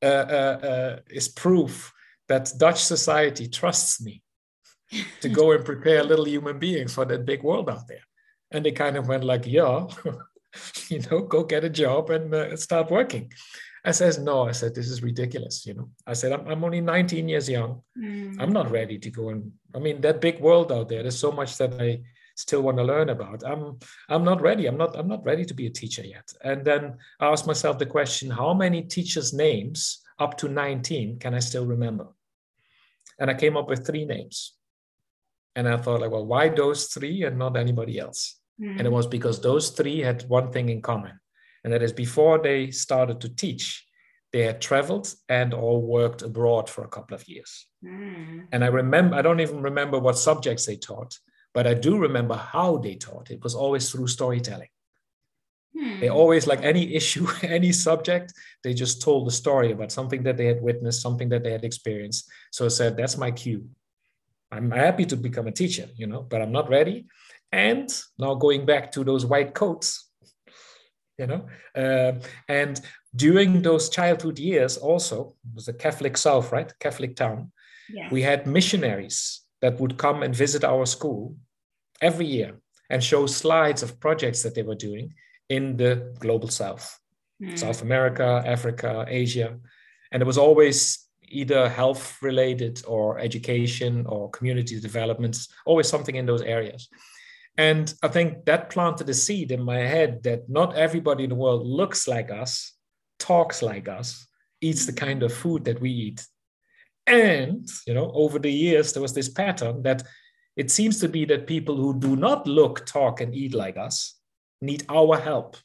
uh, 0.02 0.06
uh, 0.06 0.58
uh, 0.66 0.96
is 1.08 1.28
proof 1.28 1.92
that 2.28 2.52
Dutch 2.58 2.82
society 2.82 3.46
trusts 3.48 4.02
me 4.02 4.22
to 5.20 5.28
go 5.28 5.52
and 5.52 5.64
prepare 5.64 6.02
little 6.02 6.26
human 6.26 6.58
beings 6.58 6.92
for 6.94 7.04
that 7.04 7.24
big 7.24 7.42
world 7.42 7.70
out 7.70 7.86
there? 7.86 8.02
And 8.52 8.64
they 8.64 8.72
kind 8.72 8.96
of 8.96 9.08
went 9.08 9.24
like, 9.24 9.46
yeah, 9.46 9.86
you 10.88 11.00
know, 11.10 11.20
go 11.22 11.44
get 11.44 11.64
a 11.64 11.70
job 11.70 12.10
and 12.10 12.34
uh, 12.34 12.56
start 12.56 12.90
working. 12.90 13.32
I 13.84 13.90
says, 13.90 14.18
no, 14.18 14.46
I 14.46 14.52
said, 14.52 14.74
this 14.74 14.88
is 14.88 15.02
ridiculous. 15.02 15.66
You 15.66 15.74
know, 15.74 15.90
I 16.06 16.12
said, 16.12 16.32
I'm, 16.32 16.46
I'm 16.46 16.62
only 16.62 16.80
19 16.80 17.28
years 17.28 17.48
young. 17.48 17.82
Mm. 17.98 18.36
I'm 18.38 18.52
not 18.52 18.70
ready 18.70 18.98
to 18.98 19.10
go 19.10 19.30
and, 19.30 19.50
I 19.74 19.78
mean, 19.78 20.00
that 20.02 20.20
big 20.20 20.38
world 20.40 20.70
out 20.70 20.88
there, 20.88 21.02
there's 21.02 21.18
so 21.18 21.32
much 21.32 21.56
that 21.58 21.80
I 21.80 22.02
still 22.36 22.62
want 22.62 22.76
to 22.78 22.84
learn 22.84 23.08
about. 23.08 23.42
I'm 23.44 23.78
I'm 24.08 24.24
not 24.24 24.40
ready. 24.40 24.66
I'm 24.66 24.76
not 24.76 24.96
I'm 24.96 25.08
not 25.08 25.24
ready 25.24 25.44
to 25.44 25.54
be 25.54 25.66
a 25.66 25.70
teacher 25.70 26.04
yet. 26.04 26.32
And 26.42 26.64
then 26.64 26.96
I 27.20 27.26
asked 27.26 27.46
myself 27.46 27.78
the 27.78 27.86
question: 27.86 28.30
How 28.30 28.54
many 28.54 28.82
teachers' 28.82 29.32
names 29.32 30.02
up 30.18 30.36
to 30.38 30.48
19 30.48 31.18
can 31.18 31.34
I 31.34 31.40
still 31.40 31.66
remember? 31.66 32.08
And 33.18 33.30
I 33.30 33.34
came 33.34 33.56
up 33.56 33.68
with 33.68 33.86
three 33.86 34.04
names. 34.04 34.54
And 35.54 35.68
I 35.68 35.76
thought, 35.76 36.00
like, 36.00 36.10
well, 36.10 36.24
why 36.24 36.48
those 36.48 36.86
three 36.86 37.24
and 37.24 37.38
not 37.38 37.58
anybody 37.58 37.98
else? 37.98 38.40
Mm. 38.60 38.78
And 38.78 38.86
it 38.86 38.92
was 38.92 39.06
because 39.06 39.40
those 39.40 39.70
three 39.70 40.00
had 40.00 40.28
one 40.28 40.52
thing 40.52 40.68
in 40.68 40.82
common, 40.82 41.18
and 41.64 41.72
that 41.72 41.82
is 41.82 41.92
before 41.92 42.38
they 42.38 42.70
started 42.70 43.20
to 43.20 43.28
teach, 43.28 43.86
they 44.32 44.42
had 44.42 44.60
traveled 44.60 45.14
and 45.28 45.52
all 45.52 45.82
worked 45.82 46.22
abroad 46.22 46.68
for 46.70 46.84
a 46.84 46.88
couple 46.88 47.14
of 47.14 47.28
years. 47.28 47.66
Mm. 47.84 48.46
And 48.50 48.64
I 48.64 48.68
remember, 48.68 49.16
I 49.16 49.22
don't 49.22 49.40
even 49.40 49.62
remember 49.62 49.98
what 49.98 50.16
subjects 50.16 50.66
they 50.66 50.76
taught, 50.76 51.18
but 51.54 51.66
I 51.66 51.74
do 51.74 51.98
remember 51.98 52.34
how 52.34 52.78
they 52.78 52.94
taught. 52.94 53.30
It 53.30 53.42
was 53.42 53.54
always 53.54 53.90
through 53.90 54.06
storytelling. 54.06 54.68
Hmm. 55.76 56.00
They 56.00 56.08
always, 56.08 56.46
like 56.46 56.62
any 56.62 56.94
issue, 56.94 57.26
any 57.42 57.72
subject, 57.72 58.32
they 58.62 58.74
just 58.74 59.02
told 59.02 59.28
a 59.28 59.30
story 59.30 59.72
about 59.72 59.92
something 59.92 60.22
that 60.24 60.36
they 60.36 60.46
had 60.46 60.62
witnessed, 60.62 61.02
something 61.02 61.28
that 61.30 61.42
they 61.42 61.52
had 61.52 61.64
experienced. 61.64 62.30
So 62.50 62.66
I 62.66 62.68
said, 62.68 62.96
that's 62.96 63.16
my 63.16 63.30
cue. 63.30 63.68
I'm 64.50 64.70
happy 64.70 65.06
to 65.06 65.16
become 65.16 65.46
a 65.46 65.52
teacher, 65.52 65.88
you 65.96 66.06
know, 66.06 66.22
but 66.22 66.42
I'm 66.42 66.52
not 66.52 66.68
ready. 66.68 67.06
And 67.52 67.88
now 68.18 68.34
going 68.34 68.64
back 68.64 68.90
to 68.92 69.04
those 69.04 69.26
white 69.26 69.54
coats, 69.54 70.10
you 71.18 71.26
know, 71.26 71.46
uh, 71.76 72.12
and 72.48 72.80
during 73.14 73.60
those 73.60 73.90
childhood 73.90 74.38
years, 74.38 74.78
also 74.78 75.36
it 75.44 75.54
was 75.54 75.68
a 75.68 75.74
Catholic 75.74 76.16
South, 76.16 76.50
right? 76.50 76.72
Catholic 76.80 77.14
town. 77.14 77.52
Yeah. 77.90 78.08
We 78.10 78.22
had 78.22 78.46
missionaries 78.46 79.42
that 79.60 79.78
would 79.80 79.98
come 79.98 80.22
and 80.22 80.34
visit 80.34 80.64
our 80.64 80.86
school 80.86 81.36
every 82.00 82.26
year 82.26 82.54
and 82.90 83.02
show 83.02 83.26
slides 83.26 83.82
of 83.82 83.98
projects 84.00 84.42
that 84.42 84.54
they 84.54 84.62
were 84.62 84.74
doing 84.74 85.14
in 85.48 85.76
the 85.76 86.14
global 86.18 86.48
south 86.48 86.98
mm. 87.42 87.58
south 87.58 87.82
america 87.82 88.42
africa 88.46 89.04
asia 89.08 89.56
and 90.10 90.22
it 90.22 90.26
was 90.26 90.38
always 90.38 91.08
either 91.28 91.68
health 91.68 92.18
related 92.20 92.82
or 92.86 93.18
education 93.18 94.04
or 94.06 94.30
community 94.30 94.78
developments 94.78 95.48
always 95.64 95.88
something 95.88 96.16
in 96.16 96.26
those 96.26 96.42
areas 96.42 96.88
and 97.58 97.94
i 98.02 98.08
think 98.08 98.44
that 98.44 98.70
planted 98.70 99.08
a 99.08 99.14
seed 99.14 99.50
in 99.52 99.62
my 99.62 99.78
head 99.78 100.22
that 100.22 100.48
not 100.48 100.76
everybody 100.76 101.24
in 101.24 101.30
the 101.30 101.36
world 101.36 101.66
looks 101.66 102.08
like 102.08 102.30
us 102.30 102.74
talks 103.18 103.62
like 103.62 103.88
us 103.88 104.26
eats 104.60 104.86
the 104.86 104.92
kind 104.92 105.22
of 105.22 105.32
food 105.32 105.64
that 105.64 105.80
we 105.80 105.90
eat 105.90 106.26
and, 107.06 107.68
you 107.86 107.94
know, 107.94 108.10
over 108.12 108.38
the 108.38 108.52
years, 108.52 108.92
there 108.92 109.02
was 109.02 109.14
this 109.14 109.28
pattern 109.28 109.82
that 109.82 110.02
it 110.56 110.70
seems 110.70 111.00
to 111.00 111.08
be 111.08 111.24
that 111.26 111.46
people 111.46 111.76
who 111.76 111.98
do 111.98 112.14
not 112.14 112.46
look, 112.46 112.86
talk, 112.86 113.20
and 113.20 113.34
eat 113.34 113.54
like 113.54 113.76
us 113.76 114.18
need 114.60 114.84
our 114.88 115.18
help. 115.18 115.56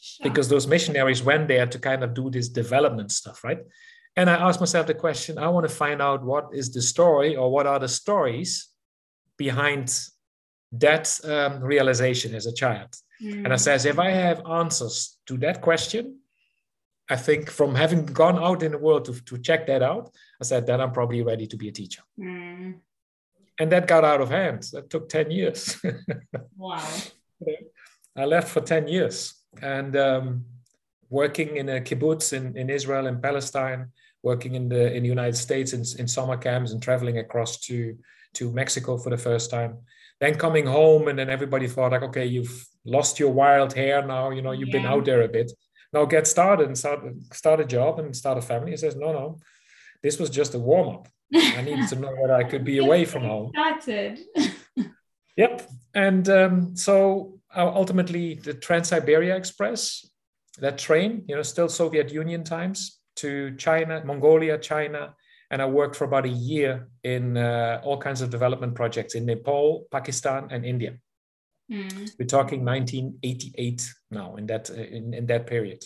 Sure. 0.00 0.28
Because 0.28 0.48
those 0.48 0.66
missionaries 0.66 1.22
went 1.22 1.48
there 1.48 1.66
to 1.66 1.78
kind 1.78 2.04
of 2.04 2.14
do 2.14 2.30
this 2.30 2.48
development 2.48 3.10
stuff, 3.10 3.42
right? 3.42 3.58
And 4.16 4.28
I 4.28 4.34
asked 4.34 4.60
myself 4.60 4.86
the 4.86 4.94
question 4.94 5.38
I 5.38 5.48
want 5.48 5.68
to 5.68 5.74
find 5.74 6.02
out 6.02 6.24
what 6.24 6.48
is 6.52 6.72
the 6.72 6.82
story 6.82 7.36
or 7.36 7.50
what 7.50 7.66
are 7.66 7.78
the 7.78 7.88
stories 7.88 8.68
behind 9.36 9.96
that 10.72 11.18
um, 11.24 11.60
realization 11.60 12.34
as 12.34 12.46
a 12.46 12.52
child. 12.52 12.94
Mm. 13.22 13.44
And 13.44 13.52
I 13.52 13.56
says, 13.56 13.84
if 13.84 13.98
I 13.98 14.10
have 14.10 14.46
answers 14.46 15.16
to 15.26 15.36
that 15.38 15.60
question, 15.60 16.18
I 17.08 17.16
think 17.16 17.50
from 17.50 17.74
having 17.74 18.04
gone 18.04 18.38
out 18.38 18.62
in 18.62 18.72
the 18.72 18.78
world 18.78 19.06
to, 19.06 19.24
to 19.24 19.38
check 19.38 19.66
that 19.66 19.82
out, 19.82 20.10
I 20.40 20.44
said, 20.44 20.66
then 20.66 20.80
I'm 20.80 20.92
probably 20.92 21.22
ready 21.22 21.46
to 21.46 21.56
be 21.56 21.68
a 21.68 21.72
teacher. 21.72 22.02
Mm. 22.18 22.80
And 23.58 23.72
that 23.72 23.88
got 23.88 24.04
out 24.04 24.20
of 24.20 24.30
hand. 24.30 24.68
That 24.72 24.90
took 24.90 25.08
10 25.08 25.30
years. 25.30 25.80
wow. 26.56 26.86
I 28.16 28.24
left 28.24 28.48
for 28.48 28.60
10 28.60 28.88
years 28.88 29.34
and 29.62 29.96
um, 29.96 30.44
working 31.10 31.56
in 31.56 31.68
a 31.68 31.80
kibbutz 31.80 32.32
in, 32.32 32.56
in 32.56 32.70
Israel 32.70 33.06
and 33.06 33.22
Palestine, 33.22 33.90
working 34.22 34.54
in 34.54 34.68
the 34.68 34.92
in 34.92 35.02
the 35.02 35.08
United 35.08 35.36
States 35.36 35.72
in, 35.72 35.84
in 35.98 36.08
summer 36.08 36.36
camps 36.36 36.72
and 36.72 36.82
traveling 36.82 37.18
across 37.18 37.58
to 37.60 37.96
to 38.34 38.52
Mexico 38.52 38.98
for 38.98 39.10
the 39.10 39.16
first 39.16 39.50
time. 39.50 39.78
Then 40.20 40.34
coming 40.34 40.66
home, 40.66 41.08
and 41.08 41.18
then 41.18 41.30
everybody 41.30 41.68
thought 41.68 41.92
like, 41.92 42.02
okay, 42.02 42.26
you've 42.26 42.66
lost 42.84 43.20
your 43.20 43.32
wild 43.32 43.72
hair 43.72 44.04
now. 44.04 44.30
You 44.30 44.42
know, 44.42 44.52
you've 44.52 44.68
yeah. 44.68 44.80
been 44.80 44.86
out 44.86 45.04
there 45.04 45.22
a 45.22 45.28
bit. 45.28 45.52
Now 45.92 46.04
get 46.04 46.26
started 46.26 46.66
and 46.66 46.76
start 46.76 47.00
start 47.32 47.60
a 47.60 47.64
job 47.64 47.98
and 47.98 48.14
start 48.14 48.38
a 48.38 48.42
family. 48.42 48.72
He 48.72 48.76
says, 48.76 48.96
no, 48.96 49.12
no, 49.12 49.38
this 50.02 50.18
was 50.18 50.30
just 50.30 50.54
a 50.54 50.58
warm 50.58 50.88
up. 50.88 51.08
I 51.34 51.62
needed 51.62 51.88
to 51.88 51.96
know 51.96 52.14
that 52.26 52.30
I 52.30 52.44
could 52.44 52.64
be 52.64 52.78
away 52.86 53.04
from 53.04 53.22
home. 53.22 53.50
Started. 53.54 54.18
yep, 55.36 55.68
and 55.94 56.28
um, 56.28 56.76
so 56.76 57.38
uh, 57.56 57.70
ultimately 57.74 58.34
the 58.34 58.54
Trans 58.54 58.88
Siberia 58.88 59.36
Express, 59.36 60.08
that 60.58 60.78
train, 60.78 61.24
you 61.28 61.36
know, 61.36 61.42
still 61.42 61.68
Soviet 61.68 62.12
Union 62.12 62.44
times 62.44 62.98
to 63.16 63.54
China, 63.56 64.02
Mongolia, 64.04 64.58
China, 64.58 65.14
and 65.50 65.62
I 65.62 65.66
worked 65.66 65.96
for 65.96 66.04
about 66.04 66.26
a 66.26 66.30
year 66.50 66.88
in 67.02 67.36
uh, 67.36 67.80
all 67.84 67.98
kinds 67.98 68.20
of 68.20 68.30
development 68.30 68.74
projects 68.74 69.14
in 69.14 69.24
Nepal, 69.26 69.86
Pakistan, 69.90 70.48
and 70.50 70.64
India. 70.64 70.98
Mm. 71.70 72.10
We're 72.18 72.26
talking 72.26 72.64
1988 72.64 73.94
now 74.10 74.36
in 74.36 74.46
that 74.46 74.70
in, 74.70 75.14
in 75.14 75.26
that 75.26 75.46
period, 75.46 75.84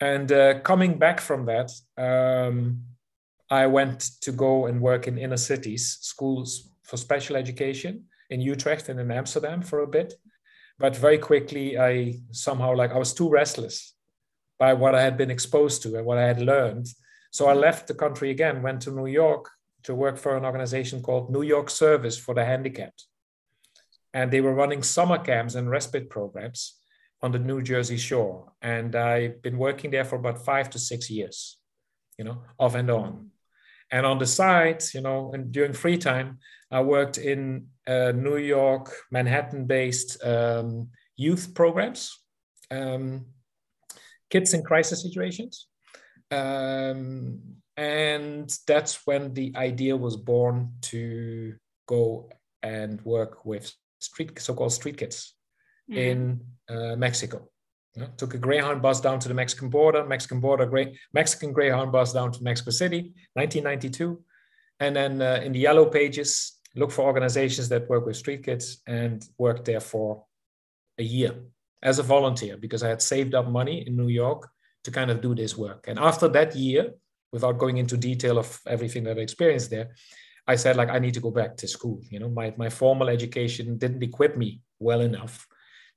and 0.00 0.32
uh, 0.32 0.60
coming 0.60 0.98
back 0.98 1.20
from 1.20 1.46
that, 1.46 1.70
um, 1.98 2.82
I 3.50 3.66
went 3.66 4.00
to 4.22 4.32
go 4.32 4.66
and 4.66 4.80
work 4.80 5.06
in 5.06 5.18
inner 5.18 5.36
cities, 5.36 5.98
schools 6.00 6.70
for 6.82 6.96
special 6.96 7.36
education 7.36 8.04
in 8.30 8.40
Utrecht 8.40 8.88
and 8.88 8.98
in 8.98 9.10
Amsterdam 9.10 9.60
for 9.60 9.80
a 9.80 9.86
bit, 9.86 10.14
but 10.78 10.96
very 10.96 11.18
quickly 11.18 11.78
I 11.78 12.20
somehow 12.30 12.74
like 12.74 12.92
I 12.92 12.98
was 12.98 13.12
too 13.12 13.28
restless 13.28 13.94
by 14.58 14.72
what 14.72 14.94
I 14.94 15.02
had 15.02 15.16
been 15.16 15.30
exposed 15.30 15.82
to 15.82 15.96
and 15.96 16.06
what 16.06 16.18
I 16.18 16.26
had 16.26 16.40
learned 16.40 16.86
so 17.32 17.46
I 17.46 17.54
left 17.54 17.88
the 17.88 17.94
country 17.94 18.30
again, 18.30 18.62
went 18.62 18.82
to 18.82 18.90
New 18.90 19.06
York 19.06 19.48
to 19.84 19.94
work 19.94 20.18
for 20.18 20.36
an 20.36 20.44
organization 20.44 21.02
called 21.02 21.32
New 21.32 21.42
York 21.42 21.70
Service 21.70 22.18
for 22.18 22.34
the 22.34 22.44
Handicapped. 22.44 23.06
And 24.12 24.30
they 24.30 24.42
were 24.42 24.54
running 24.54 24.82
summer 24.82 25.18
camps 25.18 25.54
and 25.54 25.70
respite 25.70 26.10
programs 26.10 26.78
on 27.22 27.32
the 27.32 27.38
New 27.38 27.62
Jersey 27.62 27.96
shore. 27.96 28.52
And 28.60 28.94
I've 28.94 29.40
been 29.40 29.56
working 29.56 29.90
there 29.90 30.04
for 30.04 30.16
about 30.16 30.44
five 30.44 30.68
to 30.70 30.78
six 30.78 31.08
years, 31.08 31.56
you 32.18 32.24
know, 32.24 32.42
off 32.58 32.74
and 32.74 32.90
on. 32.90 33.30
And 33.90 34.04
on 34.04 34.18
the 34.18 34.26
side, 34.26 34.82
you 34.92 35.00
know, 35.00 35.32
and 35.32 35.50
during 35.52 35.72
free 35.72 35.96
time, 35.96 36.38
I 36.70 36.82
worked 36.82 37.16
in 37.16 37.68
uh, 37.86 38.12
New 38.12 38.36
York, 38.36 38.92
Manhattan 39.10 39.64
based 39.66 40.22
um, 40.22 40.90
youth 41.16 41.54
programs, 41.54 42.18
um, 42.70 43.24
kids 44.28 44.52
in 44.52 44.62
crisis 44.62 45.02
situations. 45.02 45.68
Um, 46.32 47.40
and 47.76 48.54
that's 48.66 49.06
when 49.06 49.34
the 49.34 49.52
idea 49.54 49.96
was 49.96 50.16
born 50.16 50.72
to 50.82 51.54
go 51.86 52.30
and 52.62 53.00
work 53.02 53.44
with 53.44 53.72
street 54.00 54.38
so-called 54.40 54.72
street 54.72 54.96
kids 54.96 55.34
mm. 55.90 55.96
in 55.96 56.40
uh, 56.68 56.96
Mexico. 56.96 57.48
You 57.94 58.02
know, 58.02 58.08
took 58.16 58.34
a 58.34 58.38
Greyhound 58.38 58.80
bus 58.80 59.00
down 59.00 59.18
to 59.20 59.28
the 59.28 59.34
Mexican 59.34 59.68
border, 59.68 60.04
Mexican 60.04 60.40
border, 60.40 60.64
Grey, 60.64 60.98
Mexican 61.12 61.52
Greyhound 61.52 61.92
bus 61.92 62.12
down 62.12 62.32
to 62.32 62.42
Mexico 62.42 62.70
City, 62.70 63.12
1992. 63.34 64.18
And 64.80 64.96
then 64.96 65.20
uh, 65.20 65.40
in 65.44 65.52
the 65.52 65.58
yellow 65.58 65.84
pages, 65.84 66.58
look 66.74 66.90
for 66.90 67.02
organizations 67.02 67.68
that 67.68 67.90
work 67.90 68.06
with 68.06 68.16
street 68.16 68.44
kids 68.44 68.80
and 68.86 69.22
worked 69.36 69.66
there 69.66 69.80
for 69.80 70.24
a 70.98 71.02
year 71.02 71.34
as 71.82 71.98
a 71.98 72.02
volunteer 72.02 72.56
because 72.56 72.82
I 72.82 72.88
had 72.88 73.02
saved 73.02 73.34
up 73.34 73.48
money 73.48 73.86
in 73.86 73.96
New 73.96 74.08
York 74.08 74.48
to 74.84 74.90
kind 74.90 75.10
of 75.10 75.20
do 75.20 75.34
this 75.34 75.56
work. 75.56 75.86
And 75.88 75.98
after 75.98 76.28
that 76.28 76.54
year, 76.56 76.94
without 77.32 77.58
going 77.58 77.78
into 77.78 77.96
detail 77.96 78.38
of 78.38 78.60
everything 78.66 79.04
that 79.04 79.18
I 79.18 79.22
experienced 79.22 79.70
there, 79.70 79.94
I 80.46 80.56
said 80.56 80.76
like 80.76 80.90
I 80.90 80.98
need 80.98 81.14
to 81.14 81.20
go 81.20 81.30
back 81.30 81.56
to 81.58 81.68
school. 81.68 82.00
You 82.10 82.20
know, 82.20 82.28
my 82.28 82.52
my 82.56 82.68
formal 82.68 83.08
education 83.08 83.78
didn't 83.78 84.02
equip 84.02 84.36
me 84.36 84.60
well 84.78 85.00
enough 85.00 85.46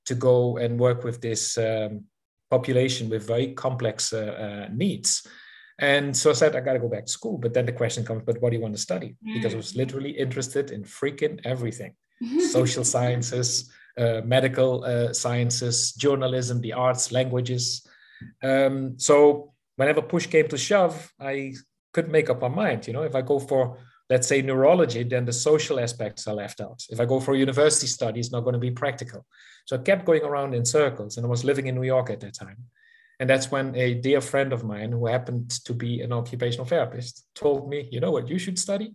to 0.06 0.14
go 0.14 0.56
and 0.56 0.78
work 0.78 1.04
with 1.04 1.20
this 1.20 1.58
um, 1.58 2.04
population 2.50 3.08
with 3.08 3.26
very 3.26 3.52
complex 3.54 4.12
uh, 4.12 4.66
uh, 4.68 4.72
needs. 4.72 5.26
And 5.78 6.16
so 6.16 6.30
I 6.30 6.32
said, 6.32 6.56
I 6.56 6.60
got 6.60 6.72
to 6.72 6.78
go 6.78 6.88
back 6.88 7.06
to 7.06 7.12
school. 7.12 7.36
But 7.36 7.52
then 7.52 7.66
the 7.66 7.72
question 7.72 8.04
comes, 8.04 8.22
but 8.24 8.40
what 8.40 8.50
do 8.50 8.56
you 8.56 8.62
want 8.62 8.74
to 8.74 8.80
study? 8.80 9.16
Because 9.22 9.52
I 9.52 9.56
was 9.56 9.72
mm. 9.72 9.76
literally 9.76 10.10
interested 10.10 10.70
in 10.70 10.84
freaking 10.84 11.40
everything 11.44 11.94
social 12.50 12.84
sciences, 12.84 13.70
uh, 13.98 14.22
medical 14.24 14.84
uh, 14.84 15.12
sciences, 15.12 15.92
journalism, 15.92 16.60
the 16.60 16.72
arts, 16.72 17.12
languages. 17.12 17.86
Um, 18.42 18.98
so 18.98 19.52
whenever 19.76 20.02
push 20.02 20.26
came 20.26 20.48
to 20.48 20.58
shove, 20.58 21.12
I 21.20 21.54
could 21.92 22.10
make 22.10 22.30
up 22.30 22.40
my 22.40 22.48
mind. 22.48 22.86
You 22.86 22.92
know, 22.92 23.02
if 23.02 23.14
I 23.14 23.22
go 23.22 23.38
for 23.38 23.78
let's 24.08 24.28
say 24.28 24.42
neurology, 24.42 25.02
then 25.02 25.24
the 25.24 25.32
social 25.32 25.80
aspects 25.80 26.26
are 26.26 26.34
left 26.34 26.60
out. 26.60 26.84
If 26.90 27.00
I 27.00 27.04
go 27.04 27.20
for 27.20 27.34
university 27.34 27.86
study, 27.86 28.20
it's 28.20 28.32
not 28.32 28.42
going 28.42 28.54
to 28.54 28.58
be 28.58 28.70
practical. 28.70 29.26
So 29.64 29.76
I 29.76 29.80
kept 29.80 30.04
going 30.04 30.22
around 30.22 30.54
in 30.54 30.64
circles, 30.64 31.16
and 31.16 31.26
I 31.26 31.28
was 31.28 31.44
living 31.44 31.66
in 31.66 31.74
New 31.74 31.82
York 31.82 32.10
at 32.10 32.20
that 32.20 32.34
time. 32.34 32.58
And 33.18 33.28
that's 33.28 33.50
when 33.50 33.74
a 33.74 33.94
dear 33.94 34.20
friend 34.20 34.52
of 34.52 34.62
mine, 34.62 34.92
who 34.92 35.06
happened 35.06 35.50
to 35.64 35.72
be 35.72 36.02
an 36.02 36.12
occupational 36.12 36.66
therapist, 36.66 37.26
told 37.34 37.68
me, 37.68 37.88
"You 37.90 38.00
know 38.00 38.12
what? 38.12 38.28
You 38.28 38.38
should 38.38 38.58
study." 38.58 38.94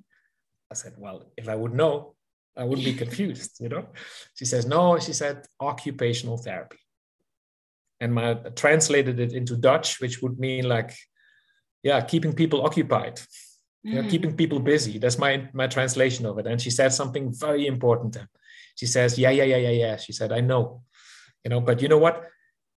I 0.69 0.75
said, 0.75 0.93
"Well, 0.97 1.31
if 1.35 1.49
I 1.49 1.55
would 1.55 1.73
know, 1.73 2.15
I 2.55 2.63
wouldn't 2.63 2.85
be 2.85 2.93
confused." 3.03 3.59
You 3.59 3.69
know, 3.69 3.87
she 4.35 4.45
says, 4.45 4.65
"No," 4.65 4.99
she 4.99 5.13
said, 5.13 5.45
"occupational 5.59 6.37
therapy." 6.37 6.80
And 8.01 8.13
my 8.13 8.33
translated 8.55 9.19
it 9.19 9.31
into 9.31 9.55
Dutch, 9.55 10.01
which 10.01 10.21
would 10.21 10.39
mean 10.39 10.67
like, 10.67 10.91
yeah, 11.83 12.01
keeping 12.01 12.33
people 12.33 12.65
occupied, 12.65 13.21
mm. 13.85 13.93
know, 13.93 14.09
keeping 14.09 14.35
people 14.35 14.59
busy. 14.59 14.97
That's 14.97 15.19
my 15.19 15.47
my 15.53 15.67
translation 15.67 16.25
of 16.25 16.39
it. 16.39 16.47
And 16.47 16.59
she 16.59 16.71
said 16.71 16.91
something 16.91 17.31
very 17.31 17.67
important. 17.67 18.17
She 18.75 18.87
says, 18.87 19.17
yeah, 19.17 19.29
yeah, 19.29 19.47
yeah, 19.53 19.61
yeah, 19.67 19.75
yeah. 19.83 19.97
She 19.97 20.13
said, 20.13 20.31
I 20.31 20.41
know, 20.41 20.81
you 21.43 21.49
know, 21.49 21.61
but 21.61 21.81
you 21.81 21.87
know 21.87 21.99
what? 21.99 22.25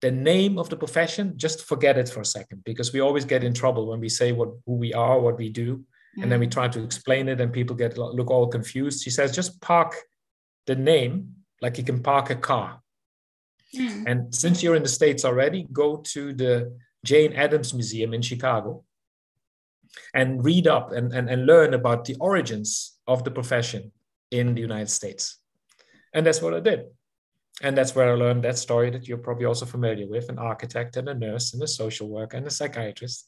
The 0.03 0.11
name 0.11 0.59
of 0.59 0.69
the 0.69 0.77
profession, 0.77 1.33
just 1.37 1.65
forget 1.65 1.97
it 1.97 2.09
for 2.11 2.21
a 2.21 2.31
second, 2.37 2.63
because 2.65 2.93
we 2.93 3.01
always 3.01 3.25
get 3.25 3.43
in 3.43 3.55
trouble 3.55 3.89
when 3.89 4.01
we 4.01 4.11
say 4.11 4.33
what 4.33 4.51
who 4.67 4.75
we 4.75 4.93
are, 4.93 5.19
what 5.19 5.39
we 5.39 5.49
do, 5.49 5.69
mm. 5.79 6.23
and 6.23 6.31
then 6.31 6.41
we 6.41 6.47
mm. 6.47 6.57
try 6.57 6.69
to 6.69 6.85
explain 6.85 7.29
it, 7.29 7.41
and 7.41 7.53
people 7.53 7.77
get 7.77 7.97
look 7.97 8.31
all 8.31 8.47
confused. 8.47 9.03
She 9.03 9.11
says, 9.11 9.35
just 9.35 9.61
park 9.63 9.95
the 10.67 10.77
name 10.77 11.15
like 11.63 11.79
you 11.79 11.85
can 11.85 12.03
park 12.03 12.31
a 12.31 12.37
car 12.37 12.81
Mm. 13.75 14.05
And 14.07 14.35
since 14.35 14.63
you're 14.63 14.77
in 14.77 14.83
the 14.83 14.89
States 14.89 15.25
already, 15.25 15.67
go 15.73 15.97
to 16.15 16.33
the 16.33 16.77
Jane 17.05 17.33
Addams 17.33 17.75
Museum 17.75 18.15
in 18.15 18.23
Chicago 18.23 18.85
and 20.13 20.45
read 20.45 20.67
up 20.67 20.93
and, 20.93 21.13
and, 21.13 21.29
and 21.29 21.47
learn 21.47 21.75
about 21.75 22.05
the 22.05 22.17
origins 22.21 22.99
of 23.07 23.25
the 23.25 23.31
profession 23.31 23.93
in 24.31 24.55
the 24.55 24.61
United 24.61 24.91
States. 24.91 25.39
And 26.13 26.27
that's 26.27 26.43
what 26.43 26.55
I 26.55 26.61
did. 26.61 26.85
And 27.63 27.77
that's 27.77 27.95
where 27.95 28.13
I 28.13 28.17
learned 28.17 28.43
that 28.45 28.59
story 28.59 28.91
that 28.91 29.07
you're 29.07 29.19
probably 29.19 29.45
also 29.45 29.67
familiar 29.67 30.09
with 30.09 30.29
an 30.29 30.39
architect 30.39 30.97
and 30.97 31.09
a 31.09 31.15
nurse 31.15 31.55
and 31.55 31.63
a 31.63 31.69
social 31.69 32.09
worker 32.09 32.37
and 32.37 32.47
a 32.47 32.51
psychiatrist, 32.51 33.27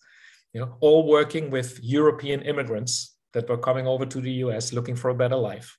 you 0.53 0.61
know, 0.61 0.77
all 0.81 1.07
working 1.07 1.51
with 1.51 1.79
European 1.83 2.43
immigrants 2.43 3.17
that 3.35 3.49
were 3.49 3.59
coming 3.59 3.87
over 3.87 4.05
to 4.07 4.21
the 4.21 4.33
US 4.45 4.73
looking 4.73 4.97
for 4.97 5.11
a 5.11 5.15
better 5.15 5.37
life. 5.37 5.77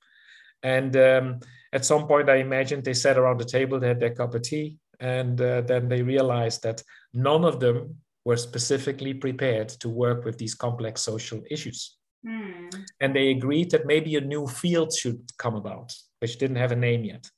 And 0.62 0.96
um, 0.96 1.40
at 1.72 1.84
some 1.84 2.06
point, 2.06 2.28
I 2.28 2.36
imagined 2.36 2.84
they 2.84 2.94
sat 2.94 3.18
around 3.18 3.38
the 3.38 3.44
table, 3.44 3.78
they 3.78 3.88
had 3.88 4.00
their 4.00 4.14
cup 4.14 4.34
of 4.34 4.42
tea, 4.42 4.76
and 5.00 5.40
uh, 5.40 5.60
then 5.62 5.88
they 5.88 6.02
realized 6.02 6.62
that 6.62 6.82
none 7.14 7.44
of 7.44 7.60
them 7.60 7.96
were 8.24 8.36
specifically 8.36 9.14
prepared 9.14 9.68
to 9.68 9.88
work 9.88 10.24
with 10.24 10.38
these 10.38 10.54
complex 10.54 11.00
social 11.02 11.42
issues. 11.50 11.96
Mm. 12.26 12.74
And 13.00 13.14
they 13.14 13.30
agreed 13.30 13.70
that 13.70 13.86
maybe 13.86 14.16
a 14.16 14.20
new 14.20 14.46
field 14.46 14.92
should 14.92 15.20
come 15.38 15.54
about, 15.54 15.94
which 16.20 16.38
didn't 16.38 16.56
have 16.56 16.72
a 16.72 16.76
name 16.76 17.04
yet. 17.04 17.30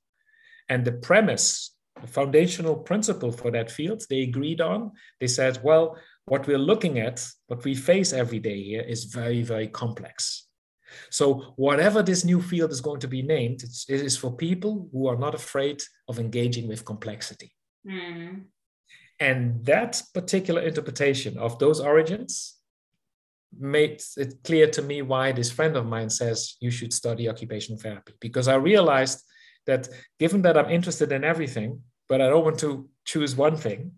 And 0.68 0.85
the 0.85 0.92
premise, 0.92 1.74
the 2.00 2.06
foundational 2.06 2.76
principle 2.76 3.33
for 3.33 3.50
that 3.50 3.70
field, 3.70 4.02
they 4.09 4.22
agreed 4.22 4.61
on. 4.61 4.92
They 5.20 5.26
said, 5.26 5.61
well, 5.62 5.98
what 6.24 6.46
we're 6.46 6.59
looking 6.59 6.98
at, 6.98 7.26
what 7.48 7.64
we 7.64 7.74
face 7.74 8.12
every 8.12 8.38
day 8.38 8.62
here 8.62 8.83
is 8.83 9.04
very, 9.04 9.42
very 9.42 9.68
complex. 9.68 10.46
So, 11.11 11.55
whatever 11.57 12.03
this 12.03 12.24
new 12.24 12.40
field 12.40 12.70
is 12.70 12.81
going 12.81 13.00
to 13.00 13.09
be 13.09 13.22
named, 13.22 13.62
it 13.62 14.00
is 14.00 14.16
for 14.16 14.37
people 14.37 14.88
who 14.92 15.07
are 15.07 15.16
not 15.16 15.35
afraid 15.35 15.83
of 16.09 16.18
engaging 16.18 16.68
with 16.68 16.85
complexity. 16.85 17.53
Mm. 17.87 18.44
And 19.18 19.64
that 19.66 20.03
particular 20.14 20.62
interpretation 20.62 21.38
of 21.38 21.59
those 21.59 21.81
origins 21.81 22.57
made 23.59 24.03
it 24.16 24.35
clear 24.44 24.68
to 24.68 24.83
me 24.83 25.03
why 25.03 25.33
this 25.33 25.50
friend 25.50 25.76
of 25.76 25.87
mine 25.87 26.09
says 26.09 26.57
you 26.61 26.70
should 26.70 26.92
study 26.92 27.29
occupational 27.29 27.81
therapy. 27.81 28.14
Because 28.20 28.48
I 28.48 28.55
realized 28.55 29.22
that 29.66 29.88
given 30.18 30.42
that 30.42 30.57
I'm 30.57 30.70
interested 30.70 31.12
in 31.12 31.24
everything, 31.24 31.83
but 32.09 32.20
I 32.20 32.29
don't 32.29 32.44
want 32.44 32.59
to 32.61 32.88
choose 33.05 33.37
one 33.37 33.57
thing, 33.57 33.92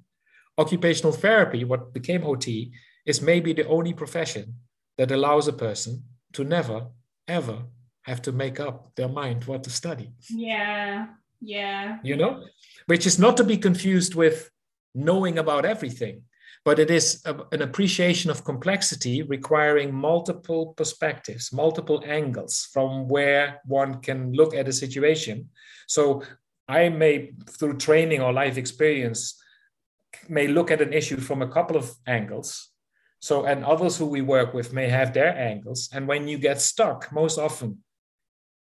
occupational 0.59 1.12
therapy, 1.12 1.64
what 1.64 1.92
became 1.92 2.24
OT, 2.24 2.72
is 3.07 3.22
maybe 3.22 3.52
the 3.52 3.66
only 3.68 3.92
profession 3.92 4.55
that 4.98 5.11
allows 5.11 5.48
a 5.48 5.52
person 5.52 6.02
to 6.33 6.45
never, 6.45 6.87
ever 7.29 7.64
have 8.03 8.23
to 8.23 8.33
make 8.33 8.59
up 8.59 8.95
their 8.97 9.09
mind 9.09 9.45
what 9.45 9.64
to 9.64 9.71
study. 9.71 10.12
Yeah. 10.29 11.07
Yeah. 11.40 11.99
You 12.03 12.16
know, 12.16 12.45
which 12.87 13.07
is 13.07 13.18
not 13.18 13.37
to 13.37 13.45
be 13.45 13.57
confused 13.57 14.14
with 14.14 14.51
knowing 14.95 15.38
about 15.38 15.64
everything, 15.64 16.23
but 16.64 16.79
it 16.79 16.90
is 16.90 17.23
a, 17.25 17.37
an 17.51 17.62
appreciation 17.62 18.31
of 18.31 18.45
complexity 18.45 19.23
requiring 19.23 19.92
multiple 19.92 20.75
perspectives, 20.77 21.53
multiple 21.53 22.03
angles 22.07 22.68
from 22.73 23.09
where 23.09 23.61
one 23.64 24.01
can 24.01 24.33
look 24.33 24.55
at 24.55 24.68
a 24.68 24.73
situation. 24.73 25.49
So 25.88 26.23
I 26.68 26.88
may, 26.88 27.33
through 27.51 27.79
training 27.79 28.21
or 28.21 28.33
life 28.33 28.57
experience, 28.57 29.40
may 30.29 30.47
look 30.47 30.71
at 30.71 30.81
an 30.81 30.92
issue 30.92 31.16
from 31.16 31.42
a 31.42 31.49
couple 31.49 31.77
of 31.77 31.92
angles. 32.07 32.68
So, 33.22 33.44
and 33.44 33.64
others 33.64 33.96
who 33.96 34.06
we 34.06 34.20
work 34.20 34.52
with 34.52 34.72
may 34.72 34.88
have 34.88 35.14
their 35.14 35.32
angles. 35.38 35.88
And 35.92 36.08
when 36.08 36.26
you 36.26 36.38
get 36.38 36.61
stuck, 36.61 37.12
most 37.12 37.38
often 37.38 37.78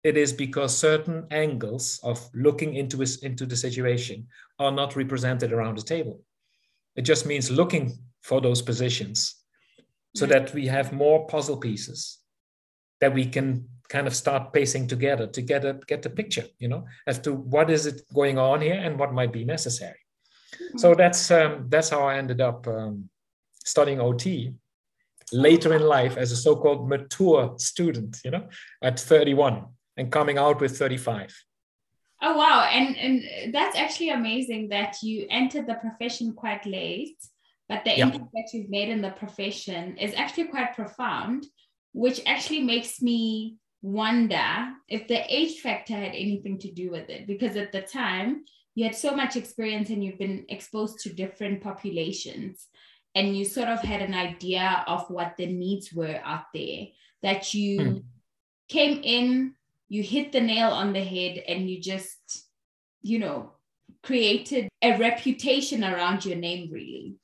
it 0.05 0.18
is 0.18 0.35
because 0.35 0.77
certain 0.77 1.27
angles 1.31 1.99
of 2.03 2.29
looking 2.35 2.75
into, 2.75 3.03
into 3.23 3.46
the 3.46 3.57
situation 3.57 4.29
are 4.59 4.70
not 4.70 4.96
represented 4.96 5.53
around 5.53 5.79
the 5.79 5.83
table. 5.83 6.20
It 6.94 7.03
just 7.03 7.25
means 7.25 7.51
looking 7.51 7.99
for 8.23 8.42
those 8.42 8.61
positions 8.61 9.35
so 10.14 10.27
mm-hmm. 10.27 10.33
that 10.33 10.53
we 10.53 10.66
have 10.66 10.92
more 10.92 11.27
puzzle 11.27 11.57
pieces 11.57 12.18
that 13.01 13.14
we 13.14 13.25
can 13.25 13.66
kind 13.88 14.07
of 14.07 14.14
start 14.14 14.53
pacing 14.53 14.87
together 14.87 15.27
to 15.27 15.40
get 15.40 15.64
a 15.64 15.81
get 15.87 16.03
the 16.03 16.11
picture, 16.11 16.44
you 16.59 16.68
know, 16.68 16.85
as 17.07 17.18
to 17.20 17.33
what 17.33 17.70
is 17.70 17.87
it 17.87 18.03
going 18.14 18.37
on 18.37 18.61
here 18.61 18.75
and 18.75 18.99
what 18.99 19.14
might 19.14 19.33
be 19.33 19.44
necessary. 19.44 20.01
Mm-hmm. 20.55 20.79
So 20.79 20.94
that's 20.94 21.31
um, 21.31 21.66
that's 21.68 21.88
how 21.88 22.03
I 22.03 22.18
ended 22.18 22.42
up 22.42 22.66
um, 22.68 23.09
studying 23.71 24.01
OT 24.01 24.55
later 25.33 25.75
in 25.75 25.83
life 25.83 26.17
as 26.17 26.33
a 26.33 26.37
so-called 26.37 26.89
mature 26.89 27.55
student, 27.57 28.19
you 28.25 28.31
know, 28.31 28.49
at 28.83 28.99
31 28.99 29.67
and 29.97 30.11
coming 30.11 30.39
out 30.39 30.61
with 30.61 30.77
35. 30.77 31.35
Oh 32.23 32.37
wow, 32.37 32.69
and 32.71 32.97
and 32.97 33.55
that's 33.55 33.79
actually 33.79 34.11
amazing 34.11 34.69
that 34.69 34.97
you 35.03 35.27
entered 35.31 35.67
the 35.67 35.77
profession 35.77 36.35
quite 36.35 36.67
late, 36.67 37.17
but 37.67 37.83
the 37.85 37.97
yeah. 37.97 38.05
impact 38.05 38.33
that 38.35 38.51
you've 38.53 38.69
made 38.69 38.91
in 38.91 39.01
the 39.01 39.11
profession 39.13 39.97
is 39.97 40.13
actually 40.15 40.49
quite 40.49 40.75
profound, 40.75 41.47
which 41.93 42.21
actually 42.27 42.61
makes 42.61 43.01
me 43.01 43.57
wonder 43.83 44.69
if 44.89 45.09
the 45.09 45.23
age 45.35 45.61
factor 45.61 45.95
had 45.95 46.15
anything 46.15 46.59
to 46.59 46.71
do 46.71 46.91
with 46.91 47.09
it 47.09 47.27
because 47.27 47.57
at 47.57 47.73
the 47.73 47.81
time 47.81 48.45
you 48.75 48.85
had 48.85 48.95
so 48.95 49.17
much 49.17 49.37
experience 49.37 49.89
and 49.89 50.05
you've 50.05 50.19
been 50.19 50.45
exposed 50.51 50.99
to 50.99 51.13
different 51.15 51.63
populations 51.63 52.67
and 53.14 53.37
you 53.37 53.44
sort 53.44 53.68
of 53.68 53.81
had 53.81 54.03
an 54.03 54.14
idea 54.14 54.85
of 54.87 55.09
what 55.11 55.37
the 55.37 55.46
needs 55.46 55.92
were 55.92 56.20
out 56.25 56.44
there 56.55 56.87
that 57.23 57.53
you 57.55 57.83
hmm. 57.83 57.99
came 58.68 59.01
in 59.03 59.55
you 59.90 60.05
hit 60.05 60.33
the 60.33 60.40
nail 60.40 60.70
on 60.70 60.94
the 60.94 61.03
head 61.03 61.42
and 61.49 61.68
you 61.68 61.81
just, 61.81 62.46
you 63.03 63.18
know, 63.18 63.53
created 64.05 64.68
a 64.81 64.96
reputation 64.96 65.83
around 65.85 66.25
your 66.25 66.37
name, 66.37 66.70
really. 66.73 67.16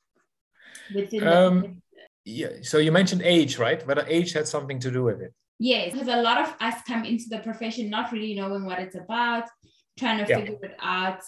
Within 0.95 1.27
um, 1.27 1.61
the- 1.63 1.77
yeah. 2.25 2.49
So 2.63 2.79
you 2.79 2.91
mentioned 2.91 3.23
age, 3.23 3.57
right? 3.57 3.87
Whether 3.87 4.05
age 4.09 4.33
had 4.33 4.49
something 4.49 4.81
to 4.81 4.91
do 4.91 5.05
with 5.05 5.23
it. 5.23 5.33
Yes, 5.61 5.93
because 5.93 6.09
a 6.09 6.21
lot 6.21 6.41
of 6.41 6.55
us 6.61 6.83
come 6.87 7.05
into 7.05 7.27
the 7.31 7.39
profession 7.39 7.89
not 7.89 8.11
really 8.13 8.35
knowing 8.35 8.67
what 8.67 8.81
it's 8.81 8.97
about, 8.97 9.45
trying 9.97 10.23
to 10.23 10.29
yeah. 10.29 10.41
figure 10.41 10.59
it 10.61 10.77
out. 10.83 11.21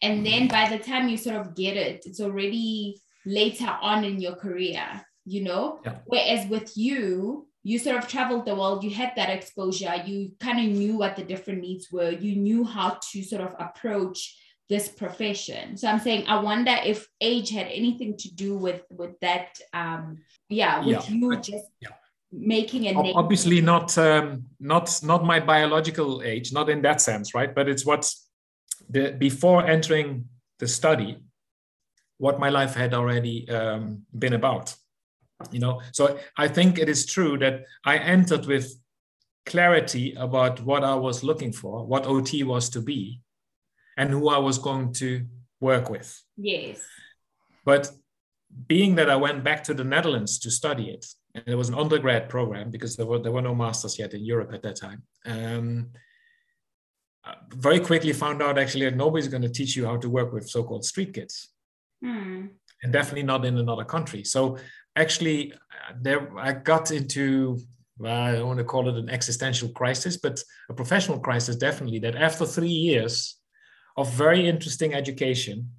And 0.00 0.24
then 0.24 0.48
by 0.48 0.70
the 0.70 0.82
time 0.82 1.08
you 1.10 1.18
sort 1.18 1.36
of 1.36 1.54
get 1.54 1.76
it, 1.76 2.04
it's 2.06 2.20
already 2.20 2.98
later 3.28 3.76
on 3.80 4.04
in 4.04 4.20
your 4.20 4.34
career, 4.34 4.84
you 5.24 5.44
know? 5.44 5.80
Yeah. 5.84 5.98
Whereas 6.06 6.48
with 6.48 6.76
you, 6.76 7.46
you 7.62 7.78
sort 7.78 7.96
of 7.96 8.08
traveled 8.08 8.46
the 8.46 8.54
world, 8.54 8.82
you 8.82 8.90
had 8.90 9.12
that 9.16 9.28
exposure, 9.28 9.94
you 10.06 10.32
kind 10.40 10.58
of 10.58 10.76
knew 10.76 10.96
what 10.96 11.16
the 11.16 11.22
different 11.22 11.60
needs 11.60 11.88
were, 11.92 12.10
you 12.10 12.36
knew 12.36 12.64
how 12.64 12.98
to 13.12 13.22
sort 13.22 13.42
of 13.42 13.54
approach 13.58 14.36
this 14.68 14.88
profession. 14.88 15.76
So 15.76 15.88
I'm 15.88 15.98
saying 15.98 16.26
I 16.26 16.40
wonder 16.40 16.76
if 16.84 17.06
age 17.20 17.50
had 17.50 17.68
anything 17.68 18.16
to 18.18 18.34
do 18.34 18.56
with 18.56 18.82
with 18.90 19.18
that 19.20 19.58
um 19.72 20.18
yeah, 20.48 20.80
with 20.80 21.08
yeah. 21.08 21.14
you 21.14 21.36
just 21.36 21.64
yeah. 21.80 21.88
making 22.32 22.86
a 22.86 22.92
name. 22.92 23.16
Obviously 23.16 23.60
not 23.60 23.96
um 23.96 24.44
not 24.60 25.00
not 25.02 25.24
my 25.24 25.40
biological 25.40 26.22
age, 26.22 26.52
not 26.52 26.68
in 26.68 26.82
that 26.82 27.00
sense, 27.00 27.34
right? 27.34 27.54
But 27.54 27.68
it's 27.68 27.86
what's 27.86 28.28
the 28.90 29.12
before 29.12 29.66
entering 29.66 30.26
the 30.58 30.68
study, 30.68 31.18
what 32.18 32.38
my 32.38 32.50
life 32.50 32.74
had 32.74 32.94
already 32.94 33.48
um, 33.48 34.02
been 34.16 34.34
about 34.34 34.74
you 35.50 35.60
know? 35.60 35.80
So 35.92 36.18
i 36.36 36.48
think 36.48 36.78
it 36.78 36.88
is 36.88 37.06
true 37.06 37.38
that 37.38 37.64
i 37.84 37.96
entered 37.96 38.46
with 38.46 38.74
clarity 39.46 40.14
about 40.14 40.60
what 40.60 40.84
i 40.84 40.94
was 40.94 41.24
looking 41.24 41.52
for 41.52 41.86
what 41.86 42.04
ot 42.04 42.44
was 42.44 42.68
to 42.70 42.80
be 42.80 43.20
and 43.96 44.10
who 44.10 44.28
i 44.28 44.38
was 44.38 44.58
going 44.58 44.92
to 44.94 45.26
work 45.60 45.90
with. 45.90 46.22
Yes. 46.36 46.80
But 47.64 47.90
being 48.66 48.94
that 48.96 49.10
i 49.10 49.16
went 49.16 49.44
back 49.44 49.62
to 49.64 49.74
the 49.74 49.84
netherlands 49.84 50.38
to 50.38 50.50
study 50.50 50.90
it 50.90 51.04
and 51.34 51.44
it 51.46 51.54
was 51.54 51.68
an 51.68 51.74
undergrad 51.74 52.28
program 52.28 52.70
because 52.70 52.96
there 52.96 53.06
were 53.06 53.18
there 53.18 53.32
were 53.32 53.42
no 53.42 53.54
masters 53.54 53.98
yet 53.98 54.14
in 54.14 54.24
europe 54.24 54.52
at 54.54 54.62
that 54.62 54.74
time 54.74 55.02
um, 55.26 55.90
very 57.50 57.78
quickly 57.78 58.12
found 58.14 58.42
out 58.42 58.58
actually 58.58 58.86
that 58.86 58.96
nobody's 58.96 59.28
going 59.28 59.42
to 59.42 59.50
teach 59.50 59.76
you 59.76 59.84
how 59.84 59.98
to 59.98 60.08
work 60.08 60.32
with 60.32 60.48
so-called 60.48 60.82
street 60.82 61.12
kids 61.12 61.50
hmm. 62.02 62.46
and 62.82 62.92
definitely 62.92 63.22
not 63.22 63.44
in 63.44 63.58
another 63.58 63.84
country 63.84 64.24
so 64.24 64.56
actually 64.96 65.52
there 66.00 66.36
I 66.38 66.52
got 66.52 66.90
into 66.90 67.58
well, 67.98 68.22
I 68.22 68.32
don't 68.32 68.46
want 68.46 68.58
to 68.58 68.64
call 68.64 68.88
it 68.88 68.96
an 68.96 69.08
existential 69.08 69.68
crisis, 69.70 70.16
but 70.16 70.40
a 70.70 70.74
professional 70.74 71.18
crisis 71.18 71.56
definitely. 71.56 71.98
That 71.98 72.14
after 72.14 72.46
three 72.46 72.68
years 72.68 73.36
of 73.96 74.12
very 74.12 74.48
interesting 74.48 74.94
education, 74.94 75.70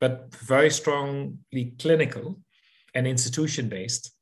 but 0.00 0.32
very 0.34 0.70
strongly 0.70 1.74
clinical 1.78 2.38
and 2.94 3.06
institution 3.06 3.68
based, 3.68 4.12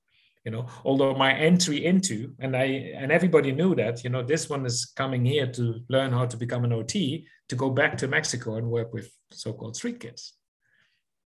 you 0.45 0.51
know, 0.51 0.67
although 0.85 1.15
my 1.15 1.35
entry 1.35 1.85
into 1.85 2.35
and 2.41 2.57
I 2.57 2.95
and 2.97 3.13
everybody 3.13 3.53
knew 3.53 3.75
that, 3.75 4.03
you 4.03 4.11
know, 4.11 4.23
this 4.23 4.49
one 4.49 4.65
is 4.65 4.87
coming 4.97 5.25
here 5.25 5.47
to 5.53 5.81
learn 5.89 6.13
how 6.13 6.25
to 6.27 6.37
become 6.37 6.65
an 6.65 6.73
OT 6.73 7.27
to 7.49 7.57
go 7.57 7.69
back 7.69 7.99
to 7.99 8.09
Mexico 8.09 8.57
and 8.57 8.71
work 8.71 8.95
with 8.95 9.11
so-called 9.31 9.77
street 9.77 10.01
kids 10.01 10.35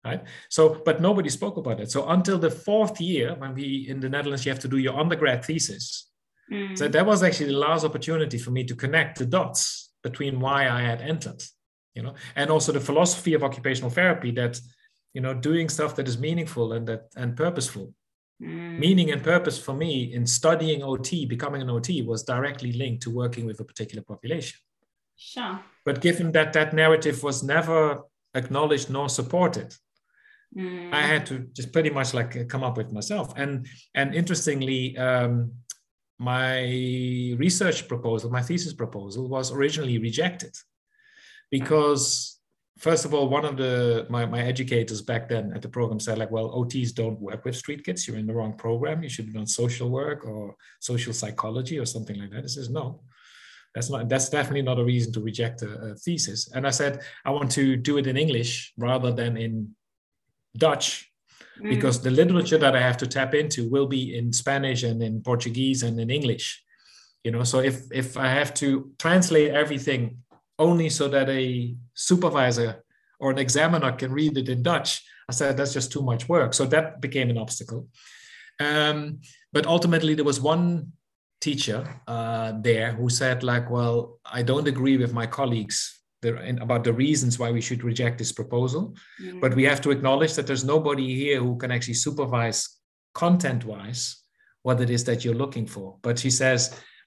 right? 0.07 0.23
So, 0.49 0.81
but 0.85 1.01
nobody 1.01 1.29
spoke 1.29 1.57
about 1.57 1.81
it. 1.81 1.91
So 1.91 2.09
until 2.09 2.39
the 2.39 2.51
fourth 2.51 3.01
year, 3.01 3.35
when 3.35 3.55
we 3.55 3.87
in 3.89 4.01
the 4.01 4.09
Netherlands, 4.09 4.45
you 4.45 4.53
have 4.53 4.65
to 4.67 4.69
do 4.69 4.79
your 4.79 4.99
undergrad 4.99 5.45
thesis. 5.45 6.11
Mm. 6.53 6.79
So 6.79 6.89
that 6.89 7.05
was 7.05 7.23
actually 7.23 7.51
the 7.53 7.65
last 7.69 7.85
opportunity 7.85 8.39
for 8.39 8.53
me 8.53 8.63
to 8.65 8.75
connect 8.75 9.19
the 9.19 9.27
dots 9.27 9.91
between 10.03 10.39
why 10.39 10.69
I 10.69 10.81
had 10.83 11.01
entered, 11.01 11.43
you 11.95 12.03
know, 12.03 12.15
and 12.37 12.51
also 12.51 12.71
the 12.73 12.87
philosophy 12.89 13.35
of 13.35 13.43
occupational 13.43 13.91
therapy 13.91 14.31
that, 14.33 14.61
you 15.13 15.21
know, 15.21 15.35
doing 15.35 15.69
stuff 15.69 15.97
that 15.97 16.09
is 16.09 16.19
meaningful 16.19 16.73
and 16.75 16.87
that 16.87 17.03
and 17.17 17.37
purposeful. 17.37 17.93
Mm. 18.41 18.79
Meaning 18.79 19.11
and 19.13 19.23
purpose 19.23 19.59
for 19.59 19.75
me 19.75 20.13
in 20.17 20.27
studying 20.27 20.83
OT, 20.83 21.27
becoming 21.27 21.63
an 21.63 21.71
OT, 21.71 22.03
was 22.03 22.23
directly 22.23 22.73
linked 22.73 23.03
to 23.05 23.11
working 23.11 23.47
with 23.47 23.59
a 23.61 23.65
particular 23.65 24.03
population. 24.03 24.59
Sure. 25.17 25.59
But 25.87 26.03
given 26.03 26.33
that 26.33 26.53
that 26.53 26.75
narrative 26.75 27.23
was 27.23 27.43
never 27.43 28.03
acknowledged 28.35 28.91
nor 28.91 29.09
supported, 29.09 29.75
Mm. 30.57 30.93
I 30.93 31.03
had 31.03 31.27
to 31.27 31.47
just 31.53 31.73
pretty 31.73 31.91
much 31.91 32.15
like 32.15 32.49
come 32.49 32.65
up 32.65 32.77
with 32.77 32.93
myself. 32.93 33.33
And 33.37 33.67
and 33.95 34.15
interestingly, 34.15 34.97
um, 34.97 35.53
my 36.19 36.63
research 37.37 37.89
proposal, 37.89 38.31
my 38.31 38.43
thesis 38.43 38.73
proposal, 38.73 39.29
was 39.29 39.53
originally 39.53 39.99
rejected 39.99 40.55
because 41.51 42.39
first 42.79 43.05
of 43.05 43.15
all, 43.15 43.29
one 43.29 43.45
of 43.45 43.57
the 43.57 44.07
my, 44.09 44.25
my 44.25 44.41
educators 44.41 45.03
back 45.03 45.29
then 45.29 45.53
at 45.55 45.61
the 45.61 45.69
program 45.69 46.01
said 46.01 46.19
like, 46.19 46.31
well, 46.31 46.51
OTs 46.51 46.95
don't 46.95 47.21
work 47.21 47.45
with 47.45 47.57
street 47.57 47.85
kids. 47.85 48.07
You're 48.07 48.19
in 48.19 48.27
the 48.27 48.35
wrong 48.35 48.55
program. 48.55 49.03
You 49.03 49.11
should 49.11 49.33
be 49.33 49.39
on 49.39 49.47
social 49.47 49.91
work 49.91 50.27
or 50.27 50.57
social 50.81 51.13
psychology 51.13 51.79
or 51.79 51.87
something 51.87 52.19
like 52.19 52.31
that. 52.31 52.43
He 52.43 52.49
says 52.49 52.71
no. 52.71 53.03
That's 53.75 53.91
not. 53.91 54.09
That's 54.09 54.31
definitely 54.31 54.63
not 54.63 54.79
a 54.79 54.85
reason 54.85 55.13
to 55.13 55.21
reject 55.21 55.61
a, 55.61 55.69
a 55.69 55.95
thesis. 55.97 56.51
And 56.55 56.67
I 56.67 56.71
said 56.71 57.03
I 57.27 57.31
want 57.31 57.51
to 57.53 57.77
do 57.77 57.99
it 57.99 58.07
in 58.07 58.17
English 58.17 58.73
rather 58.79 59.13
than 59.13 59.37
in 59.37 59.75
Dutch 60.59 61.11
mm. 61.61 61.69
because 61.69 62.01
the 62.01 62.11
literature 62.11 62.59
that 62.59 62.77
I 62.77 62.81
have 62.81 62.97
to 62.99 63.07
tap 63.07 63.35
into 63.35 63.69
will 63.69 63.87
be 63.87 64.17
in 64.17 64.33
Spanish 64.33 64.83
and 64.83 65.03
in 65.03 65.23
Portuguese 65.23 65.83
and 65.83 65.99
in 66.01 66.11
English. 66.11 66.63
You 67.25 67.33
know, 67.33 67.45
so 67.45 67.61
if 67.61 67.83
if 67.93 68.17
I 68.17 68.29
have 68.29 68.55
to 68.55 68.93
translate 68.99 69.51
everything 69.51 70.19
only 70.59 70.89
so 70.89 71.09
that 71.09 71.29
a 71.29 71.75
supervisor 71.95 72.85
or 73.19 73.31
an 73.31 73.39
examiner 73.39 73.93
can 73.93 74.13
read 74.13 74.39
it 74.39 74.49
in 74.49 74.63
Dutch, 74.63 75.03
I 75.29 75.33
said 75.33 75.57
that's 75.57 75.73
just 75.73 75.93
too 75.93 76.03
much 76.03 76.29
work. 76.29 76.55
So 76.55 76.67
that 76.67 77.01
became 77.01 77.31
an 77.31 77.39
obstacle. 77.39 77.89
Um, 78.61 79.21
but 79.53 79.67
ultimately, 79.67 80.15
there 80.15 80.25
was 80.25 80.41
one 80.41 80.93
teacher 81.41 82.01
uh, 82.07 82.53
there 82.61 82.93
who 82.93 83.09
said 83.11 83.43
like, 83.43 83.71
well, 83.71 84.19
I 84.25 84.43
don't 84.43 84.69
agree 84.69 84.97
with 84.97 85.13
my 85.13 85.27
colleagues 85.27 85.96
the, 86.27 86.59
about 86.61 86.85
the 86.85 86.93
reasons 86.93 87.39
why 87.39 87.51
we 87.51 87.61
should 87.61 87.83
reject 87.91 88.19
this 88.19 88.33
proposal. 88.33 88.83
Mm. 89.23 89.41
But 89.41 89.55
we 89.55 89.65
have 89.65 89.81
to 89.83 89.91
acknowledge 89.91 90.35
that 90.35 90.47
there's 90.47 90.65
nobody 90.65 91.15
here 91.23 91.41
who 91.41 91.57
can 91.57 91.71
actually 91.71 91.95
supervise 92.07 92.61
content 93.15 93.65
wise 93.65 94.23
what 94.63 94.81
it 94.81 94.91
is 94.91 95.05
that 95.05 95.25
you're 95.25 95.43
looking 95.45 95.67
for. 95.67 95.97
But 96.03 96.21
he 96.21 96.31
says, 96.31 96.61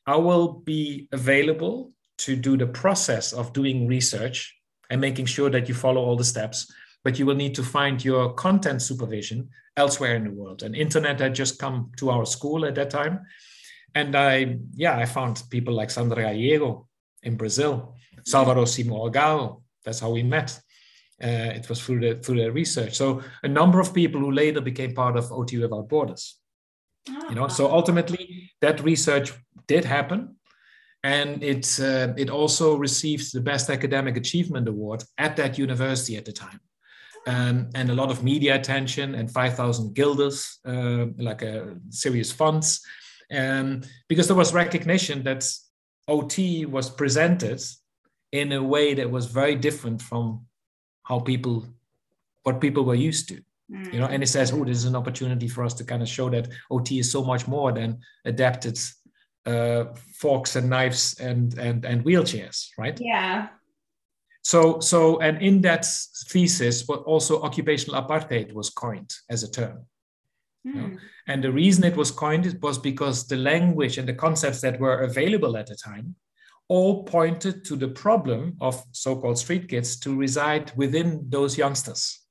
I 0.06 0.16
will 0.16 0.48
be 0.66 1.08
available 1.12 1.92
to 2.26 2.36
do 2.36 2.58
the 2.58 2.68
process 2.68 3.34
of 3.34 3.54
doing 3.54 3.88
research 3.88 4.38
and 4.90 5.00
making 5.02 5.28
sure 5.28 5.50
that 5.50 5.68
you 5.68 5.76
follow 5.76 6.02
all 6.02 6.18
the 6.18 6.32
steps. 6.36 6.72
but 7.04 7.18
you 7.18 7.26
will 7.26 7.36
need 7.36 7.56
to 7.56 7.64
find 7.64 8.04
your 8.04 8.34
content 8.34 8.82
supervision 8.82 9.50
elsewhere 9.78 10.16
in 10.16 10.26
the 10.26 10.32
world. 10.32 10.64
And 10.64 10.76
internet 10.76 11.20
had 11.20 11.34
just 11.34 11.60
come 11.60 11.92
to 11.98 12.10
our 12.10 12.26
school 12.26 12.66
at 12.66 12.76
that 12.76 12.90
time. 12.90 13.22
And 13.96 14.16
I, 14.16 14.58
yeah, 14.76 14.98
I 14.98 15.06
found 15.06 15.42
people 15.50 15.74
like 15.74 15.90
Sandra 15.90 16.24
Galheigo 16.24 16.86
in 17.24 17.38
Brazil, 17.38 17.96
Salvador 18.30 18.66
Simó 18.66 19.10
Algado. 19.10 19.62
That's 19.84 20.00
how 20.00 20.12
we 20.12 20.24
met. 20.24 20.60
Uh, 21.22 21.52
it 21.58 21.68
was 21.68 21.82
through 21.82 22.00
the 22.00 22.16
through 22.22 22.38
the 22.38 22.52
research. 22.52 22.96
So 22.96 23.22
a 23.44 23.48
number 23.48 23.80
of 23.80 23.94
people 23.94 24.22
who 24.22 24.32
later 24.32 24.62
became 24.62 24.94
part 24.94 25.18
of 25.18 25.32
OT 25.32 25.58
Without 25.58 25.90
Borders. 25.90 26.38
Oh, 27.10 27.30
you 27.30 27.36
know, 27.36 27.48
so 27.48 27.72
ultimately 27.72 28.52
that 28.62 28.84
research 28.84 29.34
did 29.68 29.84
happen, 29.84 30.36
and 31.04 31.44
it 31.44 31.80
uh, 31.80 32.14
it 32.18 32.30
also 32.30 32.78
received 32.78 33.34
the 33.34 33.42
best 33.42 33.70
academic 33.70 34.16
achievement 34.16 34.68
award 34.68 35.04
at 35.18 35.36
that 35.38 35.58
university 35.58 36.16
at 36.18 36.26
the 36.26 36.32
time. 36.32 36.60
Um, 37.28 37.70
and 37.76 37.90
a 37.90 37.94
lot 37.94 38.12
of 38.12 38.24
media 38.24 38.56
attention 38.56 39.14
and 39.14 39.30
5,000 39.30 39.94
guilders, 39.94 40.60
uh, 40.66 41.08
like 41.18 41.42
a 41.42 41.76
serious 41.90 42.32
funds, 42.32 42.82
um, 43.30 43.82
because 44.08 44.28
there 44.28 44.38
was 44.38 44.54
recognition 44.54 45.24
that 45.24 45.46
OT 46.08 46.66
was 46.66 46.90
presented 46.90 47.62
in 48.32 48.52
a 48.52 48.64
way 48.64 48.94
that 48.94 49.10
was 49.10 49.26
very 49.26 49.56
different 49.56 50.02
from 50.02 50.46
how 51.04 51.20
people 51.20 51.66
what 52.44 52.62
people 52.62 52.86
were 52.86 52.96
used 52.96 53.28
to 53.30 53.42
mm. 53.72 53.94
you 53.94 54.00
know 54.00 54.06
and 54.06 54.24
it 54.24 54.28
says 54.28 54.52
oh 54.52 54.64
this 54.64 54.78
is 54.78 54.86
an 54.86 54.96
opportunity 54.96 55.48
for 55.48 55.64
us 55.64 55.74
to 55.74 55.84
kind 55.84 56.02
of 56.02 56.08
show 56.08 56.30
that 56.30 56.48
ot 56.72 56.92
is 56.92 57.12
so 57.12 57.24
much 57.24 57.48
more 57.48 57.72
than 57.72 58.00
adapted 58.26 58.80
uh, 59.46 59.86
forks 60.16 60.56
and 60.56 60.70
knives 60.70 61.20
and 61.20 61.58
and 61.58 61.86
and 61.86 62.04
wheelchairs 62.06 62.68
right 62.78 63.00
yeah 63.02 63.48
so 64.44 64.80
so 64.80 65.20
and 65.20 65.42
in 65.42 65.62
that 65.62 65.86
thesis 66.28 66.84
but 66.84 67.00
also 67.04 67.42
occupational 67.42 68.02
apartheid 68.02 68.54
was 68.54 68.70
coined 68.70 69.12
as 69.30 69.44
a 69.44 69.52
term 69.52 69.86
mm. 70.68 70.76
you 70.76 70.82
know? 70.82 70.88
Hmm. 70.88 70.96
and 71.28 71.44
the 71.44 71.52
reason 71.52 71.84
it 71.84 71.96
was 71.96 72.12
coined 72.12 72.58
was 72.62 72.78
because 72.78 73.28
the 73.28 73.38
language 73.38 73.98
and 73.98 74.08
the 74.08 74.14
concepts 74.14 74.62
that 74.62 74.80
were 74.80 75.00
available 75.02 75.58
at 75.58 75.68
the 75.68 75.76
time 75.76 76.16
all 76.70 77.04
pointed 77.04 77.66
to 77.66 77.76
the 77.76 77.88
problem 77.88 78.56
of 78.62 78.82
so-called 78.92 79.38
street 79.38 79.68
kids 79.68 80.00
to 80.00 80.16
reside 80.16 80.72
within 80.76 81.26
those 81.28 81.58
youngsters. 81.58 82.22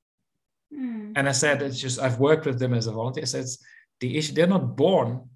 Mm. 0.73 1.13
And 1.15 1.27
I 1.27 1.33
said, 1.33 1.61
it's 1.61 1.79
just 1.79 1.99
I've 1.99 2.19
worked 2.19 2.45
with 2.45 2.57
them 2.57 2.73
as 2.73 2.87
a 2.87 2.91
volunteer. 2.91 3.23
I 3.23 3.25
said, 3.25 3.45
the 3.99 4.17
issue 4.17 4.33
they're 4.33 4.47
not 4.47 4.77
born 4.77 5.29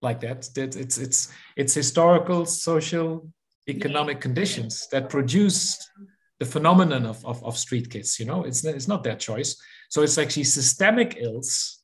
like 0.00 0.20
that. 0.20 0.48
That 0.54 0.76
it's 0.76 0.98
it's 0.98 1.32
it's 1.56 1.74
historical, 1.74 2.46
social, 2.46 3.28
economic 3.68 4.16
yeah. 4.18 4.22
conditions 4.22 4.86
that 4.92 5.10
produce 5.10 5.90
the 6.38 6.46
phenomenon 6.46 7.06
of, 7.06 7.24
of, 7.24 7.42
of 7.44 7.58
street 7.58 7.90
kids. 7.90 8.20
You 8.20 8.26
know, 8.26 8.44
it's 8.44 8.64
it's 8.64 8.88
not 8.88 9.02
their 9.02 9.16
choice. 9.16 9.56
So 9.88 10.02
it's 10.02 10.18
actually 10.18 10.44
systemic 10.44 11.16
ills 11.18 11.80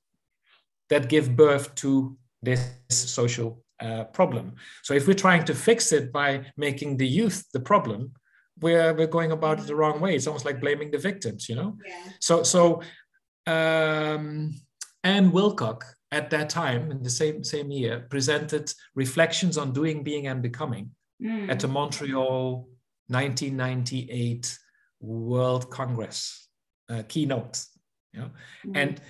that 0.88 1.08
give 1.08 1.36
birth 1.36 1.74
to 1.76 2.16
this 2.42 2.60
social 2.88 3.62
uh, 3.80 4.04
problem. 4.04 4.54
So 4.82 4.94
if 4.94 5.06
we're 5.06 5.14
trying 5.14 5.44
to 5.44 5.54
fix 5.54 5.92
it 5.92 6.12
by 6.12 6.46
making 6.56 6.96
the 6.96 7.06
youth 7.06 7.46
the 7.52 7.60
problem, 7.60 8.12
we're, 8.60 8.92
we're 8.94 9.06
going 9.06 9.32
about 9.32 9.60
it 9.60 9.66
the 9.66 9.74
wrong 9.74 10.00
way. 10.00 10.14
It's 10.14 10.26
almost 10.26 10.44
like 10.44 10.60
blaming 10.60 10.90
the 10.90 10.98
victims, 10.98 11.48
you 11.48 11.54
know? 11.54 11.78
Yeah. 11.86 12.04
So, 12.20 12.42
so 12.42 12.82
um, 13.46 14.54
Anne 15.02 15.32
Wilcock 15.32 15.82
at 16.12 16.30
that 16.30 16.50
time 16.50 16.90
in 16.90 17.02
the 17.02 17.10
same, 17.10 17.42
same 17.44 17.70
year 17.70 18.06
presented 18.10 18.72
reflections 18.94 19.56
on 19.56 19.72
doing, 19.72 20.02
being, 20.02 20.26
and 20.26 20.42
becoming 20.42 20.90
mm. 21.22 21.50
at 21.50 21.60
the 21.60 21.68
Montreal 21.68 22.68
1998 23.08 24.58
World 25.00 25.70
Congress 25.70 26.48
uh, 26.90 27.02
keynote. 27.08 27.64
You 28.12 28.20
know? 28.20 28.30
Mm. 28.66 28.76
And 28.76 29.00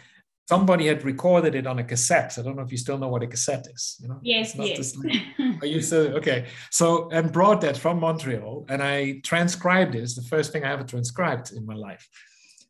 somebody 0.52 0.84
had 0.92 1.04
recorded 1.04 1.54
it 1.60 1.66
on 1.72 1.78
a 1.78 1.84
cassette. 1.92 2.30
I 2.38 2.42
don't 2.42 2.56
know 2.56 2.66
if 2.68 2.72
you 2.74 2.80
still 2.86 2.98
know 3.02 3.10
what 3.14 3.22
a 3.22 3.30
cassette 3.34 3.66
is. 3.74 3.84
You 4.00 4.08
know, 4.08 4.18
yes, 4.34 4.46
yes. 4.56 4.96
Are 5.62 5.70
you 5.74 5.80
still 5.88 6.06
okay? 6.18 6.40
So 6.70 7.08
and 7.16 7.32
brought 7.38 7.60
that 7.66 7.76
from 7.84 7.96
Montreal, 8.00 8.66
and 8.70 8.80
I 8.82 9.20
transcribed 9.32 9.94
it. 9.94 10.02
It's 10.06 10.18
the 10.22 10.28
first 10.34 10.48
thing 10.52 10.62
I 10.64 10.72
ever 10.72 10.86
transcribed 10.94 11.46
in 11.58 11.62
my 11.70 11.76
life. 11.88 12.04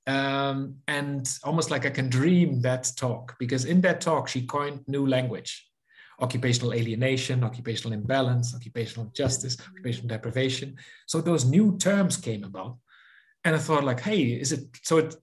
Um, 0.07 0.59
and 0.99 1.23
almost 1.49 1.69
like 1.71 1.85
I 1.87 1.93
can 1.99 2.09
dream 2.21 2.51
that 2.69 2.85
talk 3.05 3.25
because 3.43 3.65
in 3.73 3.79
that 3.83 3.99
talk 4.01 4.23
she 4.29 4.41
coined 4.57 4.81
new 4.87 5.07
language 5.17 5.51
occupational 6.27 6.75
alienation, 6.75 7.45
occupational 7.51 7.93
imbalance, 8.01 8.55
occupational 8.55 9.07
justice, 9.21 9.57
occupational 9.69 10.09
deprivation. 10.15 10.69
So 11.07 11.17
those 11.21 11.45
new 11.57 11.67
terms 11.79 12.15
came 12.17 12.45
about. 12.45 12.77
And 13.45 13.57
I 13.57 13.59
thought, 13.59 13.85
like, 13.91 14.01
hey, 14.09 14.21
is 14.45 14.53
it 14.53 14.65
so? 14.83 14.99
It 14.99 15.15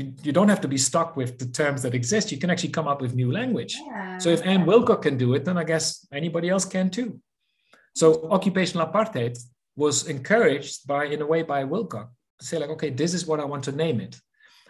you, 0.00 0.12
you 0.22 0.32
don't 0.32 0.48
have 0.48 0.62
to 0.62 0.68
be 0.68 0.78
stuck 0.78 1.16
with 1.16 1.38
the 1.38 1.46
terms 1.46 1.82
that 1.82 1.94
exist. 1.94 2.32
You 2.32 2.38
can 2.38 2.50
actually 2.50 2.70
come 2.78 2.88
up 2.88 3.00
with 3.00 3.14
new 3.14 3.30
language. 3.30 3.74
Yeah. 3.74 4.18
So 4.18 4.28
if 4.30 4.40
Anne 4.44 4.64
Wilcock 4.64 5.02
can 5.02 5.16
do 5.16 5.34
it, 5.34 5.44
then 5.44 5.58
I 5.58 5.64
guess 5.64 6.06
anybody 6.12 6.48
else 6.48 6.64
can 6.64 6.90
too. 6.90 7.20
So 7.94 8.06
occupational 8.30 8.86
apartheid 8.86 9.38
was 9.76 10.08
encouraged 10.08 10.86
by, 10.86 11.04
in 11.04 11.20
a 11.22 11.26
way, 11.26 11.42
by 11.42 11.64
Wilcock 11.64 12.08
to 12.38 12.46
say 12.46 12.58
like, 12.58 12.70
okay, 12.70 12.90
this 12.90 13.14
is 13.14 13.26
what 13.26 13.40
I 13.40 13.44
want 13.44 13.64
to 13.64 13.72
name 13.72 14.00
it. 14.00 14.16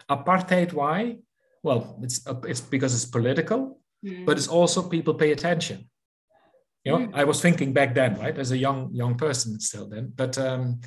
Apartheid, 0.08 0.72
why? 0.72 1.18
Well, 1.62 1.98
it's 2.02 2.26
it's 2.44 2.60
because 2.60 2.94
it's 2.94 3.04
political, 3.04 3.78
mm. 4.04 4.24
but 4.26 4.38
it's 4.38 4.48
also 4.48 4.88
people 4.88 5.14
pay 5.14 5.30
attention. 5.32 5.88
You 6.84 6.92
know, 6.92 6.98
mm. 7.06 7.10
I 7.14 7.24
was 7.24 7.40
thinking 7.40 7.72
back 7.72 7.94
then, 7.94 8.18
right, 8.18 8.36
as 8.36 8.50
a 8.50 8.58
young 8.58 8.90
young 8.92 9.14
person 9.16 9.60
still 9.60 9.86
then, 9.88 10.12
but 10.16 10.38
um, 10.38 10.80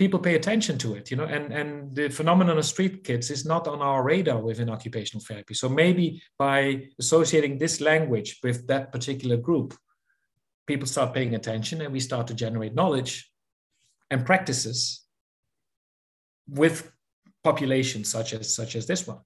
people 0.00 0.18
pay 0.18 0.34
attention 0.34 0.78
to 0.78 0.94
it 0.94 1.10
you 1.10 1.16
know 1.18 1.28
and 1.36 1.52
and 1.52 1.94
the 1.94 2.08
phenomenon 2.08 2.56
of 2.56 2.64
street 2.64 3.04
kids 3.04 3.30
is 3.30 3.44
not 3.44 3.68
on 3.68 3.82
our 3.82 4.02
radar 4.02 4.40
within 4.40 4.70
occupational 4.70 5.22
therapy. 5.28 5.52
So 5.52 5.68
maybe 5.68 6.22
by 6.38 6.88
associating 6.98 7.58
this 7.58 7.82
language 7.82 8.30
with 8.42 8.66
that 8.68 8.92
particular 8.92 9.36
group 9.36 9.68
people 10.66 10.88
start 10.88 11.12
paying 11.12 11.34
attention 11.34 11.82
and 11.82 11.92
we 11.92 12.00
start 12.00 12.26
to 12.28 12.34
generate 12.44 12.74
knowledge 12.74 13.30
and 14.10 14.24
practices 14.24 15.04
with 16.48 16.90
populations 17.44 18.08
such 18.16 18.32
as 18.32 18.54
such 18.54 18.76
as 18.76 18.86
this 18.86 19.06
one. 19.06 19.20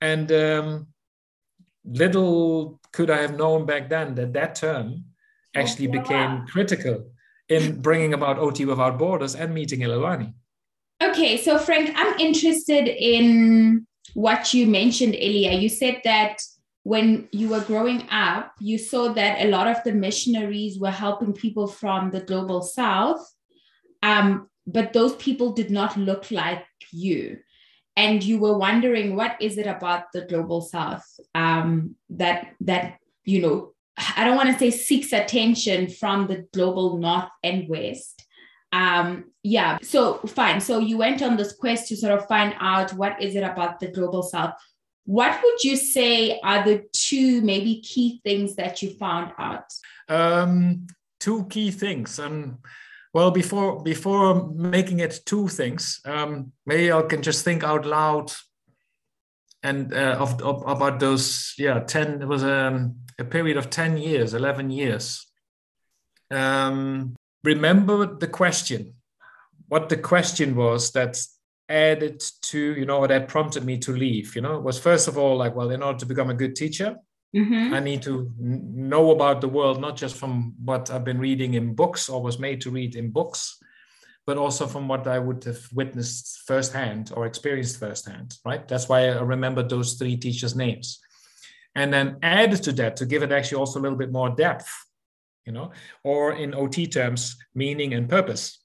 And 0.00 0.26
um, 0.32 0.68
little 1.84 2.80
could 2.94 3.10
i 3.16 3.20
have 3.26 3.36
known 3.42 3.60
back 3.64 3.84
then 3.94 4.08
that 4.16 4.32
that 4.38 4.52
term 4.54 4.86
actually 5.60 5.90
became 5.98 6.32
critical 6.54 6.96
in 7.50 7.80
bringing 7.82 8.14
about 8.14 8.38
OT 8.38 8.64
without 8.64 8.96
borders 8.98 9.34
and 9.34 9.52
meeting 9.52 9.80
Elelwani. 9.80 10.32
Okay, 11.02 11.36
so 11.36 11.58
Frank, 11.58 11.92
I'm 11.96 12.18
interested 12.18 12.86
in 12.88 13.86
what 14.14 14.54
you 14.54 14.66
mentioned 14.66 15.14
earlier. 15.14 15.50
You 15.50 15.68
said 15.68 16.00
that 16.04 16.40
when 16.84 17.28
you 17.32 17.48
were 17.48 17.60
growing 17.60 18.08
up, 18.10 18.52
you 18.60 18.78
saw 18.78 19.12
that 19.12 19.44
a 19.44 19.48
lot 19.48 19.66
of 19.66 19.82
the 19.84 19.92
missionaries 19.92 20.78
were 20.78 20.90
helping 20.90 21.32
people 21.32 21.66
from 21.66 22.10
the 22.10 22.20
global 22.20 22.62
south, 22.62 23.20
um, 24.02 24.48
but 24.66 24.92
those 24.92 25.16
people 25.16 25.52
did 25.52 25.70
not 25.70 25.96
look 25.96 26.30
like 26.30 26.64
you. 26.92 27.38
And 27.96 28.22
you 28.22 28.38
were 28.38 28.56
wondering 28.56 29.16
what 29.16 29.36
is 29.40 29.58
it 29.58 29.66
about 29.66 30.04
the 30.14 30.22
global 30.22 30.60
south 30.60 31.04
um, 31.34 31.96
that 32.10 32.54
that 32.60 32.98
you 33.24 33.42
know 33.42 33.74
I 34.16 34.24
don't 34.24 34.36
want 34.36 34.52
to 34.52 34.58
say 34.58 34.70
seeks 34.70 35.12
attention 35.12 35.88
from 35.88 36.26
the 36.26 36.46
global 36.52 36.98
north 36.98 37.28
and 37.42 37.68
west. 37.68 38.26
Um, 38.72 39.24
yeah, 39.42 39.78
so 39.82 40.18
fine. 40.18 40.60
So 40.60 40.78
you 40.78 40.98
went 40.98 41.22
on 41.22 41.36
this 41.36 41.52
quest 41.52 41.88
to 41.88 41.96
sort 41.96 42.18
of 42.18 42.26
find 42.28 42.54
out 42.60 42.92
what 42.92 43.20
is 43.20 43.34
it 43.34 43.42
about 43.42 43.80
the 43.80 43.88
global 43.88 44.22
south. 44.22 44.54
What 45.04 45.40
would 45.42 45.64
you 45.64 45.76
say 45.76 46.38
are 46.44 46.64
the 46.64 46.84
two 46.92 47.40
maybe 47.42 47.80
key 47.80 48.20
things 48.22 48.54
that 48.56 48.80
you 48.80 48.90
found 48.90 49.32
out? 49.38 49.64
Um, 50.08 50.86
two 51.18 51.46
key 51.46 51.70
things. 51.70 52.18
Um, 52.18 52.58
well, 53.12 53.32
before 53.32 53.82
before 53.82 54.52
making 54.52 55.00
it 55.00 55.20
two 55.26 55.48
things, 55.48 56.00
um, 56.04 56.52
maybe 56.64 56.92
I 56.92 57.02
can 57.02 57.22
just 57.22 57.44
think 57.44 57.64
out 57.64 57.84
loud 57.84 58.30
and 59.62 59.92
uh, 59.92 60.16
of, 60.18 60.40
of, 60.42 60.62
about 60.66 61.00
those 61.00 61.54
yeah 61.58 61.80
10 61.80 62.22
it 62.22 62.28
was 62.28 62.42
um 62.44 62.96
a 63.20 63.24
period 63.24 63.56
of 63.56 63.70
10 63.70 63.96
years, 63.96 64.34
11 64.34 64.70
years. 64.70 65.26
Um, 66.30 67.16
remember 67.44 68.06
the 68.06 68.28
question, 68.28 68.94
what 69.68 69.88
the 69.88 69.96
question 69.96 70.56
was 70.56 70.92
that 70.92 71.20
added 71.68 72.22
to, 72.42 72.58
you 72.58 72.84
know, 72.84 73.06
that 73.06 73.28
prompted 73.28 73.64
me 73.64 73.78
to 73.78 73.92
leave, 73.92 74.34
you 74.34 74.42
know, 74.42 74.58
was 74.58 74.78
first 74.78 75.08
of 75.08 75.16
all, 75.16 75.36
like, 75.36 75.54
well, 75.54 75.70
in 75.70 75.82
order 75.82 75.98
to 75.98 76.06
become 76.06 76.30
a 76.30 76.34
good 76.34 76.56
teacher, 76.56 76.96
mm-hmm. 77.34 77.74
I 77.74 77.80
need 77.80 78.02
to 78.02 78.32
know 78.38 79.12
about 79.12 79.40
the 79.40 79.48
world, 79.48 79.80
not 79.80 79.96
just 79.96 80.16
from 80.16 80.54
what 80.64 80.90
I've 80.90 81.04
been 81.04 81.20
reading 81.20 81.54
in 81.54 81.74
books 81.74 82.08
or 82.08 82.22
was 82.22 82.38
made 82.38 82.60
to 82.62 82.70
read 82.70 82.96
in 82.96 83.10
books, 83.10 83.58
but 84.26 84.36
also 84.36 84.66
from 84.66 84.88
what 84.88 85.06
I 85.06 85.18
would 85.18 85.44
have 85.44 85.60
witnessed 85.72 86.42
firsthand 86.46 87.12
or 87.14 87.26
experienced 87.26 87.78
firsthand, 87.78 88.36
right? 88.44 88.66
That's 88.66 88.88
why 88.88 89.08
I 89.08 89.20
remember 89.20 89.62
those 89.62 89.94
three 89.94 90.16
teachers' 90.16 90.56
names 90.56 91.00
and 91.74 91.92
then 91.92 92.16
add 92.22 92.62
to 92.62 92.72
that 92.72 92.96
to 92.96 93.06
give 93.06 93.22
it 93.22 93.32
actually 93.32 93.58
also 93.58 93.78
a 93.78 93.82
little 93.82 93.98
bit 93.98 94.12
more 94.12 94.30
depth 94.30 94.70
you 95.46 95.52
know 95.52 95.70
or 96.04 96.32
in 96.32 96.52
ot 96.54 96.90
terms 96.90 97.36
meaning 97.54 97.94
and 97.94 98.08
purpose 98.08 98.60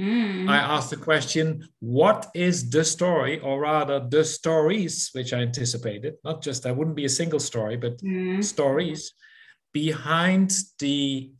Mm. 0.00 0.48
I 0.48 0.58
asked 0.58 0.90
the 0.90 0.96
question, 0.96 1.68
what 1.80 2.26
is 2.34 2.68
the 2.68 2.84
story, 2.84 3.40
or 3.40 3.60
rather 3.60 4.00
the 4.00 4.24
stories, 4.24 5.10
which 5.12 5.32
I 5.32 5.38
anticipated, 5.38 6.16
not 6.22 6.42
just, 6.42 6.62
there 6.62 6.74
wouldn't 6.74 6.96
be 6.96 7.06
a 7.06 7.10
single 7.20 7.40
story, 7.40 7.76
but 7.76 7.98
mm. 8.02 8.44
stories 8.44 9.12
behind 9.72 10.54
the 10.80 11.32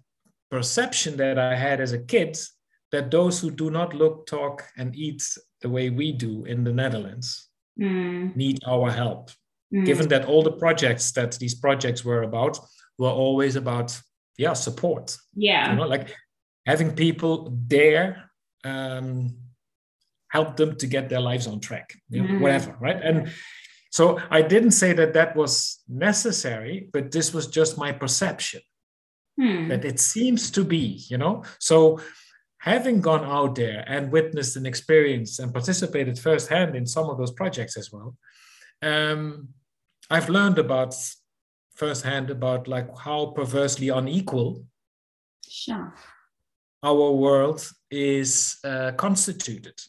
perception 0.51 1.17
that 1.19 1.39
I 1.39 1.55
had 1.55 1.81
as 1.81 1.93
a 1.93 1.99
kid 1.99 2.39
that 2.93 3.11
those 3.11 3.41
who 3.41 3.51
do 3.51 3.71
not 3.71 3.95
look, 3.95 4.27
talk, 4.27 4.65
and 4.79 4.97
eat 4.97 5.23
the 5.61 5.69
way 5.69 5.91
we 5.91 6.13
do 6.13 6.45
in 6.45 6.65
the 6.65 6.73
Netherlands 6.73 7.49
mm. 7.79 8.35
need 8.37 8.61
our 8.67 8.91
help. 8.91 9.31
Mm. 9.75 9.85
Given 9.85 10.09
that 10.09 10.27
all 10.27 10.43
the 10.43 10.53
projects 10.53 11.13
that 11.13 11.33
these 11.39 11.55
projects 11.55 12.05
were 12.05 12.23
about 12.23 12.59
were 12.99 13.11
always 13.11 13.57
about, 13.57 13.99
yeah, 14.39 14.53
support. 14.53 15.17
Yeah. 15.35 15.71
You 15.71 15.77
know, 15.77 15.87
like 15.87 16.15
having 16.67 16.95
people 16.95 17.53
there 17.67 18.31
um, 18.65 19.37
help 20.29 20.57
them 20.57 20.77
to 20.77 20.87
get 20.87 21.09
their 21.09 21.21
lives 21.21 21.47
on 21.47 21.61
track, 21.61 21.95
you 22.11 22.23
know, 22.23 22.29
mm. 22.29 22.41
whatever, 22.41 22.77
right? 22.81 23.01
And 23.03 23.33
so 23.91 24.21
I 24.31 24.43
didn't 24.43 24.73
say 24.73 24.93
that 24.93 25.15
that 25.15 25.35
was 25.37 25.83
necessary, 25.89 26.89
but 26.93 27.13
this 27.13 27.33
was 27.33 27.47
just 27.47 27.79
my 27.79 27.93
perception. 27.93 28.61
Hmm. 29.41 29.69
That 29.69 29.85
it 29.85 30.01
seems 30.01 30.51
to 30.53 30.65
be, 30.65 31.05
you 31.11 31.19
know. 31.19 31.45
So 31.61 32.01
having 32.59 33.01
gone 33.01 33.25
out 33.25 33.55
there 33.55 33.85
and 33.87 34.11
witnessed 34.11 34.57
and 34.57 34.67
experienced 34.67 35.41
and 35.41 35.53
participated 35.53 36.19
firsthand 36.19 36.75
in 36.75 36.87
some 36.87 37.11
of 37.11 37.19
those 37.19 37.33
projects 37.33 37.77
as 37.77 37.93
well, 37.93 38.17
um, 38.83 39.49
I've 40.11 40.29
learned 40.29 40.59
about 40.59 40.95
firsthand 41.75 42.31
about 42.31 42.69
like 42.69 42.89
how 42.99 43.27
perversely 43.27 43.89
unequal 43.91 44.65
sure. 45.49 45.95
our 46.83 47.13
world 47.13 47.69
is 47.91 48.59
uh, 48.65 48.93
constituted. 48.93 49.81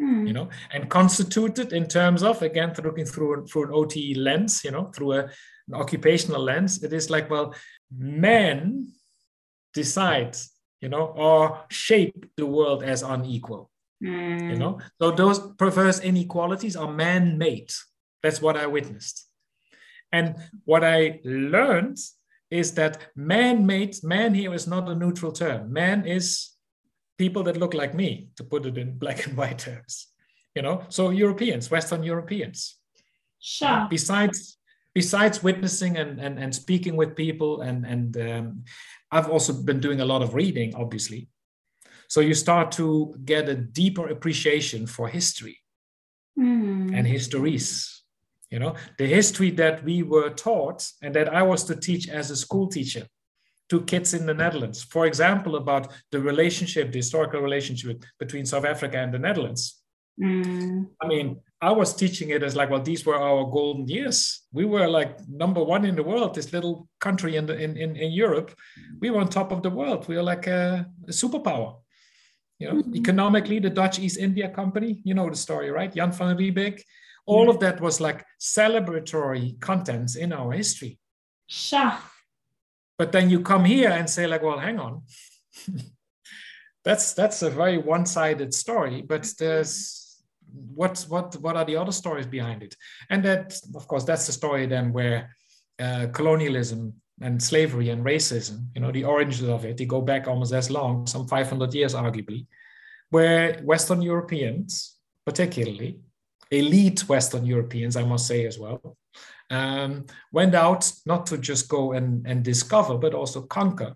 Mm. 0.00 0.26
You 0.26 0.32
know, 0.32 0.48
and 0.72 0.90
constituted 0.90 1.72
in 1.72 1.86
terms 1.86 2.24
of 2.24 2.42
again 2.42 2.74
looking 2.82 3.04
through 3.04 3.46
through 3.46 3.66
an 3.66 3.70
OT 3.72 4.14
lens, 4.14 4.64
you 4.64 4.72
know, 4.72 4.86
through 4.86 5.12
a, 5.12 5.18
an 5.68 5.74
occupational 5.74 6.42
lens, 6.42 6.82
it 6.82 6.92
is 6.92 7.10
like 7.10 7.30
well, 7.30 7.54
men 7.96 8.92
decide 9.72 10.36
you 10.84 10.90
know, 10.90 11.06
or 11.16 11.64
shape 11.70 12.26
the 12.36 12.44
world 12.44 12.82
as 12.82 13.02
unequal. 13.02 13.70
Mm. 14.02 14.50
You 14.50 14.56
know, 14.56 14.80
so 15.00 15.12
those 15.12 15.38
perverse 15.56 16.00
inequalities 16.00 16.76
are 16.76 16.92
man-made. 16.92 17.72
That's 18.24 18.40
what 18.40 18.56
I 18.56 18.66
witnessed. 18.66 19.28
And 20.10 20.36
what 20.64 20.82
I 20.82 21.20
learned 21.24 21.98
is 22.50 22.72
that 22.74 23.08
man-made, 23.14 24.02
man 24.02 24.32
here 24.34 24.54
is 24.54 24.66
not 24.66 24.88
a 24.88 24.94
neutral 24.94 25.30
term. 25.30 25.72
Man 25.72 26.06
is 26.06 26.50
people 27.18 27.42
that 27.42 27.58
look 27.58 27.74
like 27.74 27.94
me, 27.94 28.30
to 28.36 28.44
put 28.44 28.64
it 28.64 28.78
in 28.78 28.98
black 28.98 29.26
and 29.26 29.36
white 29.36 29.58
terms. 29.58 30.08
You 30.56 30.62
know, 30.62 30.84
so 30.88 31.10
Europeans, 31.10 31.70
Western 31.70 32.02
Europeans. 32.02 32.78
Sure. 33.40 33.86
Besides 33.90 34.56
besides 34.94 35.42
witnessing 35.42 35.96
and, 35.96 36.20
and, 36.20 36.38
and 36.38 36.54
speaking 36.54 36.96
with 36.96 37.16
people 37.16 37.60
and, 37.60 37.84
and 37.84 38.16
um, 38.16 38.64
I've 39.10 39.28
also 39.28 39.52
been 39.52 39.80
doing 39.80 40.00
a 40.00 40.04
lot 40.04 40.22
of 40.22 40.34
reading, 40.34 40.74
obviously. 40.76 41.28
So 42.08 42.20
you 42.20 42.34
start 42.34 42.72
to 42.72 43.14
get 43.24 43.48
a 43.48 43.56
deeper 43.56 44.06
appreciation 44.08 44.86
for 44.86 45.08
history 45.08 45.58
mm. 46.38 46.96
and 46.96 47.06
histories. 47.06 48.03
You 48.54 48.60
know, 48.60 48.76
the 48.98 49.06
history 49.06 49.50
that 49.62 49.82
we 49.82 50.04
were 50.04 50.30
taught 50.30 50.88
and 51.02 51.12
that 51.16 51.28
I 51.34 51.42
was 51.42 51.64
to 51.64 51.74
teach 51.74 52.08
as 52.08 52.30
a 52.30 52.36
school 52.36 52.68
teacher 52.68 53.04
to 53.68 53.80
kids 53.80 54.14
in 54.14 54.26
the 54.26 54.34
Netherlands. 54.42 54.80
For 54.80 55.06
example, 55.06 55.56
about 55.56 55.92
the 56.12 56.20
relationship, 56.20 56.92
the 56.92 56.98
historical 56.98 57.40
relationship 57.40 58.04
between 58.20 58.46
South 58.46 58.64
Africa 58.64 58.98
and 58.98 59.12
the 59.12 59.18
Netherlands. 59.18 59.82
Mm. 60.22 60.86
I 61.02 61.06
mean, 61.08 61.40
I 61.60 61.72
was 61.72 61.96
teaching 61.96 62.28
it 62.30 62.44
as 62.44 62.54
like, 62.54 62.70
well, 62.70 62.80
these 62.80 63.04
were 63.04 63.16
our 63.16 63.44
golden 63.50 63.88
years. 63.88 64.42
We 64.52 64.66
were 64.66 64.86
like 64.86 65.18
number 65.26 65.64
one 65.64 65.84
in 65.84 65.96
the 65.96 66.04
world. 66.04 66.36
This 66.36 66.52
little 66.52 66.86
country 67.00 67.34
in 67.34 67.46
the, 67.46 67.56
in, 67.58 67.76
in, 67.76 67.96
in 67.96 68.12
Europe, 68.12 68.54
we 69.00 69.10
were 69.10 69.20
on 69.20 69.30
top 69.30 69.50
of 69.50 69.64
the 69.64 69.70
world. 69.70 70.06
We 70.06 70.14
were 70.14 70.22
like 70.22 70.46
a, 70.46 70.86
a 71.08 71.10
superpower. 71.10 71.78
You 72.60 72.68
know, 72.68 72.74
mm-hmm. 72.74 72.94
economically, 72.94 73.58
the 73.58 73.70
Dutch 73.70 73.98
East 73.98 74.16
India 74.16 74.48
Company. 74.48 75.00
You 75.02 75.14
know 75.14 75.28
the 75.28 75.34
story, 75.34 75.72
right? 75.72 75.92
Jan 75.92 76.12
van 76.12 76.36
Riebeeck. 76.36 76.80
All 77.26 77.48
of 77.48 77.58
that 77.60 77.80
was 77.80 78.00
like 78.00 78.24
celebratory 78.40 79.58
contents 79.60 80.16
in 80.16 80.32
our 80.32 80.52
history. 80.52 80.98
Sure. 81.46 81.94
But 82.98 83.12
then 83.12 83.30
you 83.30 83.40
come 83.40 83.64
here 83.64 83.90
and 83.90 84.08
say 84.08 84.26
like, 84.26 84.42
well, 84.42 84.58
hang 84.58 84.78
on. 84.78 85.02
that's 86.84 87.14
that's 87.14 87.42
a 87.42 87.50
very 87.50 87.78
one-sided 87.78 88.52
story. 88.52 89.02
But 89.02 89.26
there's 89.38 90.04
what 90.54 91.04
what 91.08 91.34
what 91.36 91.56
are 91.56 91.64
the 91.64 91.76
other 91.76 91.92
stories 91.92 92.26
behind 92.26 92.62
it 92.62 92.76
and 93.10 93.24
that 93.24 93.58
of 93.74 93.88
course 93.88 94.04
that's 94.04 94.26
the 94.26 94.32
story 94.32 94.66
then 94.66 94.92
where 94.92 95.34
uh, 95.80 96.06
colonialism 96.12 96.94
and 97.20 97.42
slavery 97.42 97.90
and 97.90 98.04
racism 98.04 98.66
you 98.74 98.80
know 98.80 98.92
the 98.92 99.04
origins 99.04 99.48
of 99.48 99.64
it 99.64 99.76
they 99.76 99.84
go 99.84 100.00
back 100.00 100.28
almost 100.28 100.52
as 100.52 100.70
long 100.70 101.06
some 101.06 101.26
500 101.26 101.74
years 101.74 101.94
arguably 101.94 102.46
where 103.10 103.60
western 103.64 104.00
europeans 104.00 104.96
particularly 105.26 105.98
elite 106.58 107.08
western 107.08 107.44
europeans 107.44 107.96
i 107.96 108.02
must 108.02 108.26
say 108.26 108.46
as 108.46 108.58
well 108.58 108.96
um, 109.50 110.06
went 110.32 110.54
out 110.54 110.90
not 111.04 111.26
to 111.26 111.36
just 111.36 111.68
go 111.68 111.92
and, 111.92 112.26
and 112.26 112.42
discover 112.42 112.96
but 112.96 113.14
also 113.14 113.42
conquer 113.42 113.94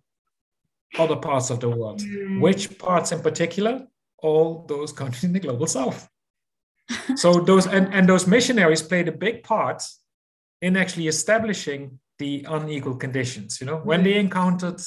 other 0.99 1.17
parts 1.17 1.51
of 1.51 1.61
the 1.61 1.69
world. 1.69 2.01
Mm. 2.01 2.41
which 2.41 2.79
parts 2.79 3.13
in 3.13 3.21
particular? 3.21 3.87
All 4.19 4.65
those 4.67 4.93
countries 4.93 5.25
in 5.25 5.33
the 5.33 5.41
global 5.41 5.67
south. 5.67 6.09
So 7.17 7.35
those 7.35 7.67
and, 7.67 7.93
and 7.93 8.09
those 8.09 8.27
missionaries 8.27 8.83
played 8.83 9.09
a 9.09 9.13
big 9.13 9.43
part 9.43 9.83
in 10.63 10.77
actually 10.77 11.07
establishing 11.07 11.99
the 12.19 12.45
unequal 12.49 12.97
conditions 12.97 13.61
you 13.61 13.67
know? 13.67 13.77
When 13.77 14.03
they 14.03 14.19
encountered 14.19 14.81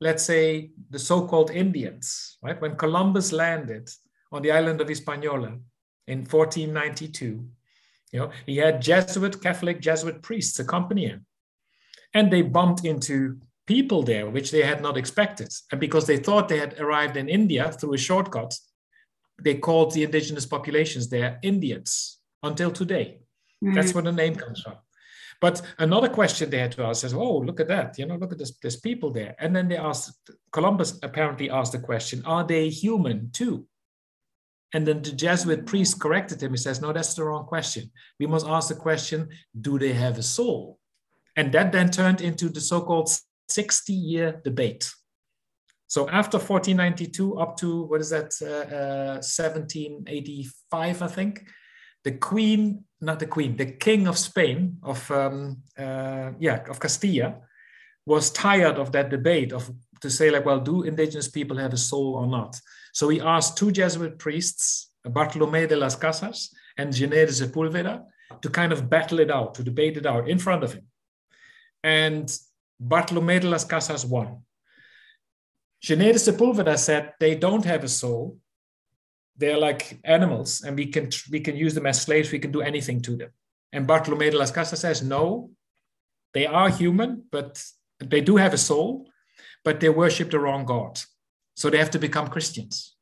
let's 0.00 0.22
say 0.22 0.70
the 0.90 0.98
so-called 0.98 1.50
indians 1.50 2.36
right? 2.42 2.60
When 2.60 2.76
columbus 2.76 3.32
landed 3.32 3.88
on 4.30 4.42
the 4.42 4.52
island 4.52 4.80
of 4.82 4.88
hispaniola 4.88 5.58
in 6.06 6.18
1492 6.18 7.44
you 8.12 8.20
know 8.20 8.30
he 8.46 8.56
had 8.56 8.82
jesuit 8.82 9.42
catholic 9.42 9.80
jesuit 9.80 10.22
priests 10.22 10.58
accompany 10.58 11.06
him 11.06 11.26
and 12.14 12.30
they 12.30 12.42
bumped 12.42 12.84
into 12.84 13.38
people 13.66 14.02
there 14.02 14.30
which 14.30 14.50
they 14.50 14.62
had 14.62 14.80
not 14.80 14.96
expected 14.96 15.52
and 15.72 15.80
because 15.80 16.06
they 16.06 16.16
thought 16.16 16.48
they 16.48 16.58
had 16.58 16.78
arrived 16.78 17.16
in 17.16 17.28
india 17.28 17.72
through 17.72 17.94
a 17.94 17.98
shortcut 17.98 18.54
they 19.42 19.54
called 19.54 19.92
the 19.92 20.02
indigenous 20.02 20.46
populations 20.46 21.08
there 21.08 21.38
Indians 21.42 22.18
until 22.42 22.70
today. 22.70 23.18
Mm-hmm. 23.62 23.74
That's 23.74 23.94
where 23.94 24.04
the 24.04 24.12
name 24.12 24.34
comes 24.34 24.62
from. 24.62 24.74
But 25.40 25.60
another 25.78 26.08
question 26.08 26.48
they 26.48 26.58
had 26.58 26.72
to 26.72 26.84
ask 26.84 27.04
is, 27.04 27.12
oh, 27.12 27.38
look 27.38 27.60
at 27.60 27.68
that, 27.68 27.98
you 27.98 28.06
know, 28.06 28.16
look 28.16 28.32
at 28.32 28.38
this, 28.38 28.56
there's 28.62 28.76
people 28.76 29.10
there. 29.10 29.36
And 29.38 29.54
then 29.54 29.68
they 29.68 29.76
asked, 29.76 30.30
Columbus 30.50 30.98
apparently 31.02 31.50
asked 31.50 31.72
the 31.72 31.78
question, 31.78 32.22
are 32.24 32.44
they 32.44 32.70
human 32.70 33.30
too? 33.32 33.66
And 34.74 34.86
then 34.86 35.02
the 35.02 35.12
Jesuit 35.12 35.64
priest 35.64 36.00
corrected 36.00 36.42
him. 36.42 36.50
He 36.50 36.56
says, 36.56 36.80
no, 36.80 36.92
that's 36.92 37.14
the 37.14 37.24
wrong 37.24 37.46
question. 37.46 37.90
We 38.18 38.26
must 38.26 38.46
ask 38.46 38.68
the 38.68 38.74
question, 38.74 39.28
do 39.58 39.78
they 39.78 39.92
have 39.92 40.18
a 40.18 40.22
soul? 40.22 40.78
And 41.36 41.52
that 41.52 41.72
then 41.72 41.90
turned 41.90 42.20
into 42.20 42.48
the 42.48 42.60
so-called 42.60 43.10
60 43.48 43.92
year 43.92 44.40
debate. 44.44 44.90
So 45.86 46.08
after 46.08 46.38
1492 46.38 47.38
up 47.38 47.56
to 47.58 47.82
what 47.84 48.00
is 48.00 48.10
that, 48.10 48.32
uh, 48.42 48.74
uh, 48.74 49.20
1785, 49.22 51.02
I 51.02 51.06
think, 51.06 51.46
the 52.02 52.12
queen, 52.12 52.84
not 53.00 53.20
the 53.20 53.26
queen, 53.26 53.56
the 53.56 53.66
king 53.66 54.08
of 54.08 54.18
Spain, 54.18 54.78
of 54.82 55.08
um, 55.10 55.62
uh, 55.78 56.32
yeah, 56.38 56.64
of 56.68 56.80
Castilla, 56.80 57.36
was 58.04 58.30
tired 58.30 58.78
of 58.78 58.92
that 58.92 59.10
debate 59.10 59.52
of 59.52 59.70
to 60.06 60.14
say 60.16 60.30
like, 60.30 60.44
well, 60.44 60.60
do 60.60 60.82
indigenous 60.82 61.28
people 61.28 61.56
have 61.58 61.72
a 61.72 61.76
soul 61.76 62.14
or 62.14 62.26
not? 62.26 62.60
So 62.92 63.08
he 63.08 63.20
asked 63.20 63.58
two 63.58 63.70
Jesuit 63.70 64.18
priests, 64.18 64.90
Bartolomé 65.06 65.68
de 65.68 65.76
las 65.76 65.96
Casas 65.96 66.54
and 66.76 66.92
Gené 66.92 67.26
de 67.26 67.32
Sepúlveda, 67.32 68.04
to 68.42 68.48
kind 68.50 68.72
of 68.72 68.88
battle 68.88 69.20
it 69.20 69.30
out, 69.30 69.54
to 69.54 69.62
debate 69.62 69.96
it 69.96 70.06
out 70.06 70.28
in 70.28 70.38
front 70.38 70.64
of 70.64 70.72
him. 70.72 70.86
And 71.82 72.26
Bartolomé 72.82 73.40
de 73.40 73.48
las 73.48 73.64
Casas 73.64 74.04
won. 74.04 74.42
Gené 75.82 76.12
de 76.12 76.18
Sepulveda 76.18 76.76
said 76.78 77.12
they 77.20 77.34
don't 77.34 77.64
have 77.64 77.84
a 77.84 77.88
soul. 77.88 78.38
They're 79.36 79.58
like 79.58 79.98
animals, 80.04 80.62
and 80.62 80.76
we 80.76 80.86
can 80.86 81.10
we 81.30 81.40
can 81.40 81.56
use 81.56 81.74
them 81.74 81.86
as 81.86 82.00
slaves. 82.00 82.32
We 82.32 82.38
can 82.38 82.52
do 82.52 82.62
anything 82.62 83.02
to 83.02 83.16
them. 83.16 83.30
And 83.72 83.86
Bartolomé 83.86 84.30
de 84.30 84.38
las 84.38 84.50
Casas 84.50 84.80
says 84.80 85.02
no, 85.02 85.50
they 86.32 86.46
are 86.46 86.70
human, 86.70 87.24
but 87.30 87.62
they 88.00 88.20
do 88.20 88.36
have 88.36 88.54
a 88.54 88.58
soul, 88.58 89.08
but 89.66 89.80
they 89.80 89.90
worship 89.90 90.30
the 90.30 90.38
wrong 90.38 90.64
God, 90.64 90.98
so 91.54 91.68
they 91.68 91.78
have 91.78 91.90
to 91.90 91.98
become 91.98 92.28
Christians. 92.28 92.96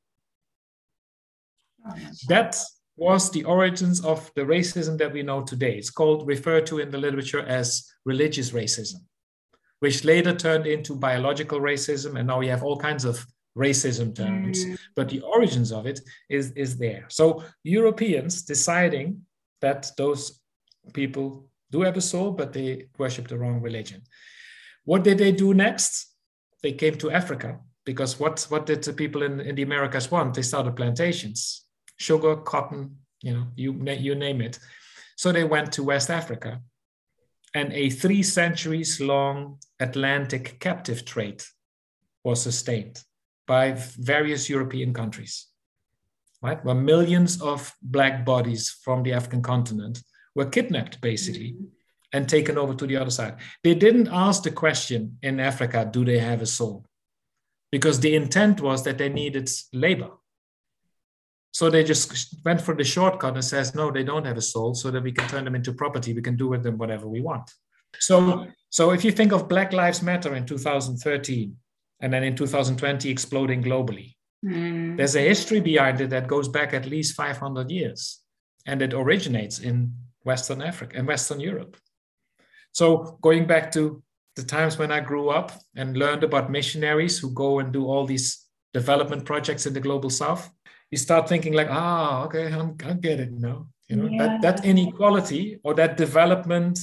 That 2.28 2.56
was 2.96 3.30
the 3.30 3.44
origins 3.44 4.04
of 4.04 4.32
the 4.34 4.42
racism 4.42 4.98
that 4.98 5.12
we 5.12 5.22
know 5.22 5.42
today. 5.42 5.74
It's 5.76 5.90
called 5.90 6.26
referred 6.26 6.66
to 6.66 6.78
in 6.78 6.90
the 6.90 6.98
literature 6.98 7.44
as 7.60 7.68
religious 8.04 8.50
racism 8.50 9.00
which 9.84 10.02
later 10.02 10.34
turned 10.34 10.66
into 10.66 10.96
biological 10.96 11.60
racism. 11.60 12.18
And 12.18 12.26
now 12.26 12.38
we 12.38 12.48
have 12.48 12.62
all 12.62 12.78
kinds 12.78 13.04
of 13.04 13.22
racism 13.54 14.14
terms, 14.14 14.64
mm. 14.64 14.78
but 14.96 15.10
the 15.10 15.20
origins 15.20 15.72
of 15.72 15.86
it 15.86 16.00
is, 16.30 16.52
is 16.52 16.78
there. 16.78 17.04
So 17.10 17.44
Europeans 17.64 18.42
deciding 18.42 19.20
that 19.60 19.90
those 19.98 20.40
people 20.94 21.50
do 21.70 21.82
have 21.82 21.98
a 21.98 22.00
soul, 22.00 22.30
but 22.30 22.54
they 22.54 22.86
worship 22.96 23.28
the 23.28 23.36
wrong 23.36 23.60
religion. 23.60 24.00
What 24.84 25.04
did 25.04 25.18
they 25.18 25.32
do 25.32 25.52
next? 25.52 26.13
They 26.64 26.72
came 26.72 26.96
to 26.96 27.10
Africa 27.10 27.60
because 27.84 28.18
what, 28.18 28.40
what 28.48 28.64
did 28.64 28.82
the 28.82 28.94
people 28.94 29.22
in, 29.22 29.38
in 29.38 29.54
the 29.54 29.62
Americas 29.62 30.10
want? 30.10 30.32
They 30.32 30.40
started 30.40 30.74
plantations, 30.74 31.66
sugar, 31.98 32.36
cotton, 32.36 32.96
you 33.20 33.34
know, 33.34 33.46
you, 33.54 33.74
you 33.84 34.14
name 34.14 34.40
it. 34.40 34.58
So 35.14 35.30
they 35.30 35.44
went 35.44 35.72
to 35.72 35.82
West 35.82 36.08
Africa 36.08 36.62
and 37.52 37.70
a 37.74 37.90
three 37.90 38.22
centuries 38.22 38.98
long 38.98 39.58
Atlantic 39.78 40.58
captive 40.58 41.04
trade 41.04 41.42
was 42.24 42.40
sustained 42.40 43.02
by 43.46 43.72
various 43.98 44.48
European 44.48 44.94
countries, 44.94 45.48
right? 46.40 46.64
Where 46.64 46.74
millions 46.74 47.42
of 47.42 47.74
black 47.82 48.24
bodies 48.24 48.70
from 48.70 49.02
the 49.02 49.12
African 49.12 49.42
continent 49.42 50.02
were 50.34 50.46
kidnapped, 50.46 51.02
basically, 51.02 51.52
mm-hmm. 51.52 51.66
And 52.14 52.28
taken 52.28 52.56
over 52.56 52.74
to 52.74 52.86
the 52.86 52.96
other 52.96 53.10
side. 53.10 53.34
They 53.64 53.74
didn't 53.74 54.08
ask 54.08 54.44
the 54.44 54.52
question 54.52 55.18
in 55.22 55.40
Africa, 55.40 55.86
do 55.90 56.04
they 56.04 56.20
have 56.20 56.40
a 56.42 56.46
soul? 56.46 56.86
Because 57.72 57.98
the 57.98 58.14
intent 58.14 58.60
was 58.60 58.84
that 58.84 58.98
they 58.98 59.08
needed 59.08 59.50
labor. 59.72 60.10
So 61.50 61.70
they 61.70 61.82
just 61.82 62.36
went 62.44 62.60
for 62.60 62.74
the 62.74 62.84
shortcut 62.84 63.34
and 63.34 63.44
says, 63.44 63.74
no, 63.74 63.90
they 63.90 64.04
don't 64.04 64.26
have 64.26 64.36
a 64.36 64.48
soul, 64.52 64.74
so 64.74 64.92
that 64.92 65.02
we 65.02 65.10
can 65.10 65.28
turn 65.28 65.44
them 65.44 65.56
into 65.56 65.72
property. 65.72 66.14
We 66.14 66.22
can 66.22 66.36
do 66.36 66.48
with 66.48 66.62
them 66.62 66.78
whatever 66.78 67.08
we 67.08 67.20
want. 67.20 67.50
So, 67.98 68.46
so 68.70 68.92
if 68.92 69.04
you 69.04 69.10
think 69.10 69.32
of 69.32 69.48
Black 69.48 69.72
Lives 69.72 70.00
Matter 70.00 70.36
in 70.36 70.46
2013, 70.46 71.56
and 72.00 72.12
then 72.12 72.22
in 72.22 72.36
2020 72.36 73.10
exploding 73.10 73.62
globally, 73.62 74.14
mm. 74.44 74.96
there's 74.96 75.16
a 75.16 75.20
history 75.20 75.60
behind 75.60 76.00
it 76.00 76.10
that 76.10 76.28
goes 76.28 76.48
back 76.48 76.74
at 76.74 76.86
least 76.86 77.16
500 77.16 77.70
years, 77.70 78.20
and 78.66 78.82
it 78.82 78.94
originates 78.94 79.58
in 79.58 79.92
Western 80.22 80.62
Africa 80.62 80.96
and 80.96 81.08
Western 81.08 81.40
Europe. 81.40 81.76
So 82.74 83.18
going 83.22 83.46
back 83.46 83.70
to 83.72 84.02
the 84.34 84.42
times 84.42 84.78
when 84.78 84.90
I 84.90 85.00
grew 85.00 85.30
up 85.30 85.52
and 85.76 85.96
learned 85.96 86.24
about 86.24 86.50
missionaries 86.50 87.18
who 87.18 87.32
go 87.32 87.60
and 87.60 87.72
do 87.72 87.86
all 87.86 88.04
these 88.04 88.44
development 88.74 89.24
projects 89.24 89.64
in 89.64 89.72
the 89.72 89.80
global 89.80 90.10
south, 90.10 90.50
you 90.90 90.98
start 90.98 91.28
thinking 91.28 91.52
like, 91.52 91.68
ah, 91.70 92.24
okay, 92.24 92.52
I'm, 92.52 92.76
I 92.84 92.94
get 92.94 93.20
it 93.20 93.32
now. 93.32 93.68
You 93.88 93.96
know, 93.96 94.08
yeah. 94.10 94.18
that, 94.18 94.42
that 94.42 94.64
inequality 94.64 95.60
or 95.62 95.74
that 95.74 95.96
development, 95.96 96.80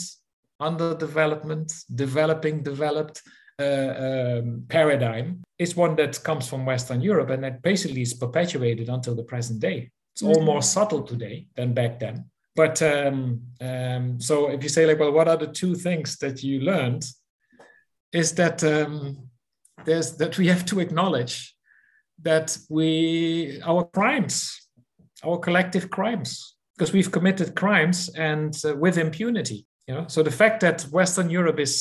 underdevelopment, 0.62 1.74
developing, 1.94 2.64
developed 2.64 3.22
uh, 3.60 4.40
um, 4.40 4.64
paradigm 4.70 5.44
is 5.60 5.76
one 5.76 5.96
that 5.98 6.24
comes 6.24 6.48
from 6.48 6.66
Western 6.66 7.02
Europe 7.02 7.32
and 7.32 7.44
that 7.44 7.62
basically 7.62 8.02
is 8.02 8.14
perpetuated 8.14 8.88
until 8.88 9.14
the 9.14 9.24
present 9.24 9.60
day. 9.60 9.92
It's 10.14 10.22
mm-hmm. 10.22 10.38
all 10.38 10.46
more 10.46 10.62
subtle 10.62 11.04
today 11.04 11.48
than 11.58 11.74
back 11.74 12.00
then 12.00 12.32
but 12.62 12.80
um, 12.84 13.42
um, 13.60 14.22
so 14.22 14.36
if 14.52 14.62
you 14.62 14.70
say 14.70 14.86
like 14.86 15.00
well 15.00 15.12
what 15.18 15.28
are 15.28 15.38
the 15.38 15.54
two 15.62 15.74
things 15.74 16.18
that 16.18 16.44
you 16.44 16.60
learned 16.60 17.04
is 18.14 18.36
that 18.36 18.64
um, 18.64 19.18
there's 19.86 20.16
that 20.18 20.38
we 20.38 20.46
have 20.48 20.64
to 20.66 20.80
acknowledge 20.80 21.56
that 22.22 22.56
we 22.70 23.60
our 23.72 23.84
crimes 23.98 24.36
our 25.26 25.40
collective 25.40 25.90
crimes 25.90 26.56
because 26.74 26.94
we've 26.94 27.12
committed 27.12 27.56
crimes 27.56 27.98
and 28.16 28.54
uh, 28.64 28.76
with 28.76 28.98
impunity 29.00 29.66
you 29.88 29.96
know? 29.96 30.06
So 30.08 30.22
the 30.22 30.38
fact 30.42 30.60
that 30.62 30.84
western 31.00 31.30
europe 31.32 31.60
is 31.60 31.76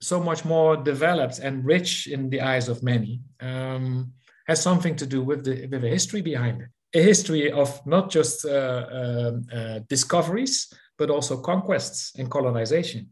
so 0.00 0.20
much 0.20 0.44
more 0.44 0.76
developed 0.76 1.40
and 1.40 1.64
rich 1.64 2.06
in 2.06 2.30
the 2.30 2.40
eyes 2.40 2.68
of 2.68 2.84
many 2.84 3.20
um, 3.40 4.12
has 4.46 4.62
something 4.62 4.94
to 4.96 5.06
do 5.06 5.20
with 5.28 5.44
the 5.44 5.66
with 5.70 5.82
the 5.82 5.94
history 5.98 6.22
behind 6.22 6.56
it 6.62 6.70
a 6.94 7.02
history 7.02 7.50
of 7.50 7.84
not 7.86 8.10
just 8.10 8.44
uh, 8.44 8.86
um, 8.90 9.46
uh, 9.52 9.80
discoveries, 9.88 10.72
but 10.96 11.10
also 11.10 11.40
conquests 11.40 12.12
and 12.18 12.30
colonization. 12.30 13.10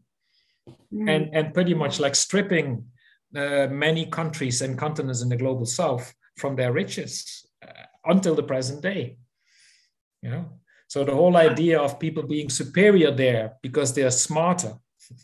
Mm. 0.93 1.09
And, 1.09 1.35
and 1.35 1.53
pretty 1.53 1.73
much 1.73 1.99
like 1.99 2.15
stripping 2.15 2.85
uh, 3.35 3.67
many 3.67 4.05
countries 4.05 4.61
and 4.61 4.77
continents 4.77 5.21
in 5.21 5.29
the 5.29 5.35
global 5.35 5.65
south 5.65 6.13
from 6.37 6.55
their 6.55 6.71
riches 6.71 7.45
uh, 7.61 7.85
until 8.05 8.35
the 8.35 8.43
present 8.43 8.81
day. 8.81 9.17
You 10.21 10.29
know? 10.29 10.45
So 10.87 11.03
the 11.03 11.15
whole 11.15 11.35
idea 11.35 11.81
of 11.81 11.99
people 11.99 12.23
being 12.23 12.49
superior 12.49 13.11
there 13.11 13.53
because 13.61 13.93
they 13.93 14.03
are 14.03 14.11
smarter, 14.11 14.73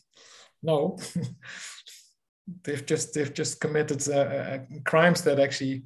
no, 0.64 0.98
they've 2.64 2.86
just 2.86 3.14
they've 3.14 3.34
just 3.34 3.62
committed 3.62 4.08
uh, 4.10 4.20
uh, 4.20 4.60
crimes 4.86 5.22
that 5.22 5.40
actually 5.40 5.84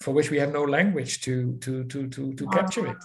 for 0.00 0.12
which 0.12 0.30
we 0.30 0.38
have 0.38 0.52
no 0.52 0.62
language 0.62 1.20
to 1.22 1.56
to 1.58 1.84
to 1.84 2.08
to, 2.08 2.32
to 2.34 2.44
wow. 2.44 2.52
capture 2.52 2.86
it 2.86 2.96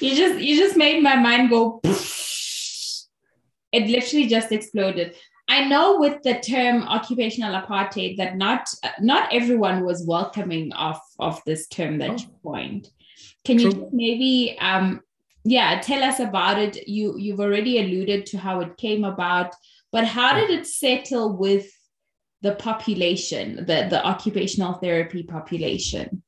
you 0.00 0.16
just 0.16 0.40
you 0.40 0.56
just 0.56 0.76
made 0.76 1.02
my 1.02 1.16
mind 1.16 1.50
go 1.50 1.80
it 3.72 3.88
literally 3.88 4.26
just 4.26 4.52
exploded 4.52 5.14
i 5.48 5.64
know 5.64 5.98
with 5.98 6.22
the 6.22 6.34
term 6.40 6.82
occupational 6.82 7.60
apartheid 7.60 8.16
that 8.16 8.36
not 8.36 8.68
not 9.00 9.32
everyone 9.32 9.84
was 9.84 10.06
welcoming 10.06 10.72
of 10.74 10.98
of 11.18 11.40
this 11.46 11.66
term 11.68 11.98
that 11.98 12.10
oh. 12.10 12.16
you 12.16 12.28
coined 12.42 12.90
can 13.44 13.58
True. 13.58 13.70
you 13.70 13.88
maybe 13.92 14.56
um 14.60 15.00
yeah 15.44 15.80
tell 15.80 16.02
us 16.02 16.20
about 16.20 16.58
it 16.58 16.86
you 16.86 17.16
you've 17.18 17.40
already 17.40 17.78
alluded 17.78 18.26
to 18.26 18.38
how 18.38 18.60
it 18.60 18.76
came 18.76 19.04
about 19.04 19.54
but 19.90 20.04
how 20.04 20.34
did 20.34 20.50
it 20.50 20.66
settle 20.66 21.36
with 21.36 21.70
the 22.42 22.54
population, 22.56 23.56
the, 23.56 23.86
the 23.88 24.04
occupational 24.04 24.74
therapy 24.74 25.22
population? 25.22 26.22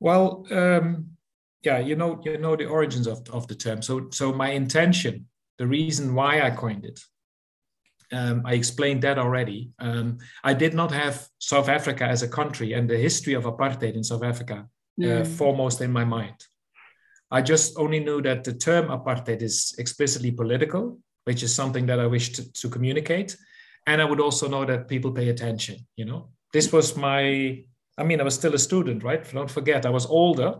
Well, 0.00 0.46
um, 0.50 1.16
yeah, 1.62 1.78
you 1.78 1.96
know, 1.96 2.20
you 2.24 2.38
know 2.38 2.54
the 2.56 2.66
origins 2.66 3.06
of, 3.06 3.28
of 3.30 3.48
the 3.48 3.54
term. 3.54 3.82
So, 3.82 4.08
so 4.10 4.32
my 4.32 4.50
intention, 4.50 5.26
the 5.58 5.66
reason 5.66 6.14
why 6.14 6.42
I 6.42 6.50
coined 6.50 6.84
it, 6.84 7.00
um, 8.12 8.42
I 8.44 8.52
explained 8.52 9.02
that 9.02 9.18
already. 9.18 9.70
Um, 9.78 10.18
I 10.44 10.54
did 10.54 10.74
not 10.74 10.92
have 10.92 11.26
South 11.38 11.68
Africa 11.68 12.04
as 12.04 12.22
a 12.22 12.28
country 12.28 12.74
and 12.74 12.88
the 12.88 12.96
history 12.96 13.34
of 13.34 13.44
apartheid 13.44 13.94
in 13.94 14.04
South 14.04 14.22
Africa 14.22 14.68
uh, 15.00 15.04
mm. 15.04 15.26
foremost 15.26 15.80
in 15.80 15.90
my 15.90 16.04
mind. 16.04 16.36
I 17.30 17.42
just 17.42 17.76
only 17.78 17.98
knew 17.98 18.22
that 18.22 18.44
the 18.44 18.52
term 18.52 18.86
apartheid 18.88 19.42
is 19.42 19.74
explicitly 19.78 20.30
political, 20.30 21.00
which 21.24 21.42
is 21.42 21.52
something 21.52 21.86
that 21.86 21.98
I 21.98 22.06
wished 22.06 22.36
to, 22.36 22.52
to 22.52 22.68
communicate 22.68 23.36
and 23.86 24.02
I 24.02 24.04
would 24.04 24.20
also 24.20 24.48
know 24.48 24.64
that 24.64 24.88
people 24.88 25.12
pay 25.12 25.28
attention. 25.28 25.86
You 25.96 26.06
know, 26.06 26.30
this 26.52 26.72
was 26.72 26.96
my. 26.96 27.64
I 27.98 28.04
mean, 28.04 28.20
I 28.20 28.24
was 28.24 28.34
still 28.34 28.54
a 28.54 28.58
student, 28.58 29.02
right? 29.02 29.24
Don't 29.32 29.50
forget, 29.50 29.86
I 29.86 29.90
was 29.90 30.04
older, 30.04 30.58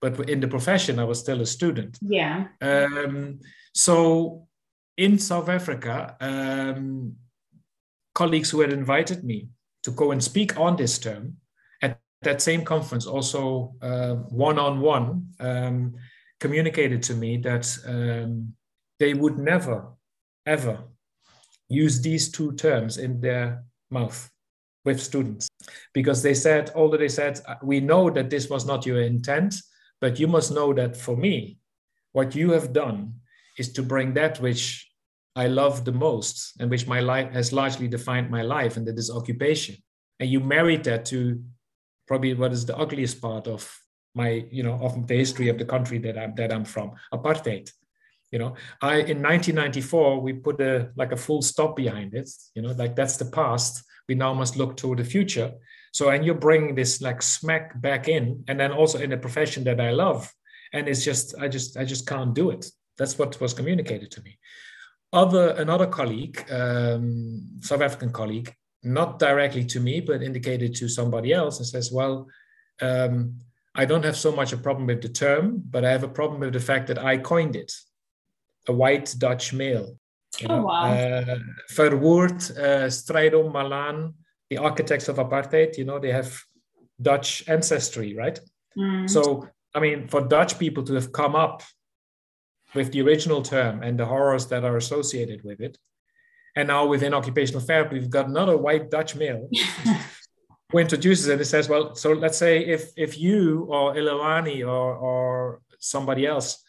but 0.00 0.30
in 0.30 0.38
the 0.38 0.46
profession, 0.46 1.00
I 1.00 1.04
was 1.04 1.18
still 1.18 1.40
a 1.40 1.46
student. 1.46 1.98
Yeah. 2.00 2.46
Um, 2.60 3.40
so 3.74 4.46
in 4.96 5.18
South 5.18 5.48
Africa, 5.48 6.16
um, 6.20 7.16
colleagues 8.14 8.50
who 8.50 8.60
had 8.60 8.72
invited 8.72 9.24
me 9.24 9.48
to 9.82 9.90
go 9.90 10.12
and 10.12 10.22
speak 10.22 10.56
on 10.56 10.76
this 10.76 10.98
term 10.98 11.38
at 11.82 11.98
that 12.22 12.40
same 12.42 12.64
conference, 12.64 13.06
also 13.06 13.74
one 14.28 14.58
on 14.58 14.80
one, 14.80 15.34
communicated 16.40 17.02
to 17.02 17.14
me 17.14 17.38
that 17.38 17.66
um, 17.86 18.52
they 19.00 19.14
would 19.14 19.38
never, 19.38 19.88
ever 20.46 20.84
use 21.68 22.00
these 22.00 22.30
two 22.30 22.52
terms 22.52 22.96
in 22.98 23.20
their 23.20 23.64
mouth 23.90 24.30
with 24.84 25.02
students 25.02 25.48
because 25.92 26.22
they 26.22 26.34
said, 26.34 26.70
although 26.74 26.96
they 26.96 27.08
said, 27.08 27.40
uh, 27.46 27.56
we 27.62 27.80
know 27.80 28.10
that 28.10 28.30
this 28.30 28.48
was 28.48 28.64
not 28.66 28.86
your 28.86 29.02
intent, 29.02 29.54
but 30.00 30.18
you 30.18 30.26
must 30.26 30.52
know 30.52 30.72
that 30.72 30.96
for 30.96 31.16
me, 31.16 31.58
what 32.12 32.34
you 32.34 32.50
have 32.52 32.72
done 32.72 33.14
is 33.58 33.72
to 33.72 33.82
bring 33.82 34.14
that 34.14 34.40
which 34.40 34.88
I 35.36 35.46
love 35.46 35.84
the 35.84 35.92
most 35.92 36.54
and 36.58 36.70
which 36.70 36.86
my 36.86 37.00
life 37.00 37.32
has 37.32 37.52
largely 37.52 37.88
defined 37.88 38.30
my 38.30 38.42
life, 38.42 38.76
and 38.76 38.86
that 38.86 38.98
is 38.98 39.10
occupation. 39.10 39.76
And 40.20 40.30
you 40.30 40.40
married 40.40 40.84
that 40.84 41.04
to 41.06 41.42
probably 42.06 42.34
what 42.34 42.52
is 42.52 42.64
the 42.64 42.76
ugliest 42.76 43.20
part 43.20 43.46
of 43.46 43.70
my, 44.14 44.46
you 44.50 44.62
know, 44.62 44.74
of 44.74 45.06
the 45.06 45.16
history 45.16 45.48
of 45.48 45.58
the 45.58 45.64
country 45.64 45.98
that 45.98 46.18
I'm 46.18 46.34
that 46.36 46.52
I'm 46.52 46.64
from, 46.64 46.92
apartheid 47.12 47.70
you 48.30 48.38
know? 48.38 48.54
I 48.80 48.96
in 48.96 49.22
1994 49.22 50.20
we 50.20 50.32
put 50.32 50.60
a 50.60 50.90
like 50.96 51.12
a 51.12 51.16
full 51.16 51.42
stop 51.42 51.76
behind 51.76 52.14
it 52.14 52.30
you 52.54 52.62
know? 52.62 52.72
Like 52.72 52.96
that's 52.96 53.16
the 53.16 53.26
past. 53.26 53.84
We 54.08 54.14
now 54.14 54.32
must 54.34 54.56
look 54.56 54.76
to 54.78 54.94
the 54.94 55.04
future. 55.04 55.52
So 55.92 56.10
and 56.10 56.24
you 56.24 56.34
bring 56.34 56.74
this 56.74 57.00
like 57.00 57.22
smack 57.22 57.80
back 57.80 58.08
in 58.08 58.44
and 58.48 58.58
then 58.58 58.72
also 58.72 58.98
in 58.98 59.12
a 59.12 59.16
profession 59.16 59.64
that 59.64 59.80
i 59.80 59.90
love 59.90 60.32
and 60.72 60.88
it's 60.88 61.04
just 61.04 61.34
i 61.38 61.48
just 61.48 61.76
i 61.76 61.84
just 61.84 62.06
can't 62.06 62.34
do 62.34 62.50
it. 62.50 62.66
That's 62.96 63.18
what 63.18 63.40
was 63.40 63.54
communicated 63.54 64.10
to 64.12 64.22
me. 64.22 64.38
Other 65.12 65.50
another 65.50 65.86
colleague 65.86 66.44
um, 66.50 67.60
south 67.60 67.80
african 67.80 68.12
colleague 68.12 68.52
not 68.82 69.18
directly 69.18 69.64
to 69.64 69.80
me 69.80 70.00
but 70.00 70.22
indicated 70.22 70.74
to 70.76 70.88
somebody 70.88 71.32
else 71.32 71.58
and 71.58 71.66
says 71.66 71.90
well 71.92 72.26
um, 72.80 73.34
i 73.74 73.84
don't 73.84 74.04
have 74.04 74.16
so 74.16 74.32
much 74.32 74.52
a 74.52 74.56
problem 74.56 74.86
with 74.86 75.02
the 75.02 75.08
term 75.08 75.62
but 75.70 75.84
i 75.84 75.90
have 75.90 76.04
a 76.04 76.08
problem 76.08 76.40
with 76.40 76.52
the 76.52 76.60
fact 76.60 76.86
that 76.86 76.98
i 76.98 77.16
coined 77.16 77.56
it 77.56 77.72
a 78.68 78.72
white 78.72 79.14
Dutch 79.18 79.52
male. 79.52 79.98
You 80.38 80.46
oh, 80.48 80.56
know? 80.56 80.62
Oh, 80.62 80.66
wow. 80.66 80.92
Uh, 80.92 81.38
Verwoerd, 81.72 82.58
uh, 82.58 82.86
Strijdom, 82.88 83.52
Malan, 83.52 84.14
the 84.50 84.58
architects 84.58 85.08
of 85.08 85.16
apartheid, 85.16 85.76
you 85.76 85.84
know, 85.84 85.98
they 85.98 86.12
have 86.12 86.40
Dutch 87.00 87.48
ancestry, 87.48 88.14
right? 88.14 88.38
Mm. 88.76 89.08
So, 89.08 89.48
I 89.74 89.80
mean, 89.80 90.08
for 90.08 90.20
Dutch 90.20 90.58
people 90.58 90.82
to 90.84 90.94
have 90.94 91.12
come 91.12 91.34
up 91.34 91.62
with 92.74 92.92
the 92.92 93.02
original 93.02 93.42
term 93.42 93.82
and 93.82 93.98
the 93.98 94.06
horrors 94.06 94.46
that 94.48 94.64
are 94.64 94.76
associated 94.76 95.42
with 95.44 95.60
it, 95.60 95.78
and 96.56 96.68
now 96.68 96.86
within 96.86 97.14
occupational 97.14 97.60
therapy, 97.60 97.98
we've 97.98 98.10
got 98.10 98.26
another 98.26 98.56
white 98.56 98.90
Dutch 98.90 99.14
male 99.14 99.48
who 100.72 100.78
introduces 100.78 101.28
it 101.28 101.38
and 101.38 101.46
says, 101.46 101.68
well, 101.68 101.94
so 101.94 102.12
let's 102.12 102.36
say 102.36 102.64
if 102.64 102.90
if 102.96 103.18
you 103.18 103.66
or 103.70 103.94
Elelwani 103.94 104.66
or 104.66 104.96
or 104.96 105.60
somebody 105.78 106.26
else 106.26 106.64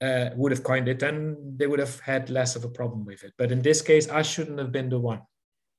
uh, 0.00 0.30
would 0.36 0.52
have 0.52 0.62
coined 0.62 0.88
it, 0.88 0.98
then 0.98 1.36
they 1.56 1.66
would 1.66 1.78
have 1.78 2.00
had 2.00 2.30
less 2.30 2.56
of 2.56 2.64
a 2.64 2.68
problem 2.68 3.04
with 3.04 3.22
it. 3.22 3.32
But 3.36 3.52
in 3.52 3.62
this 3.62 3.82
case, 3.82 4.08
I 4.08 4.22
shouldn't 4.22 4.58
have 4.58 4.72
been 4.72 4.88
the 4.88 4.98
one. 4.98 5.22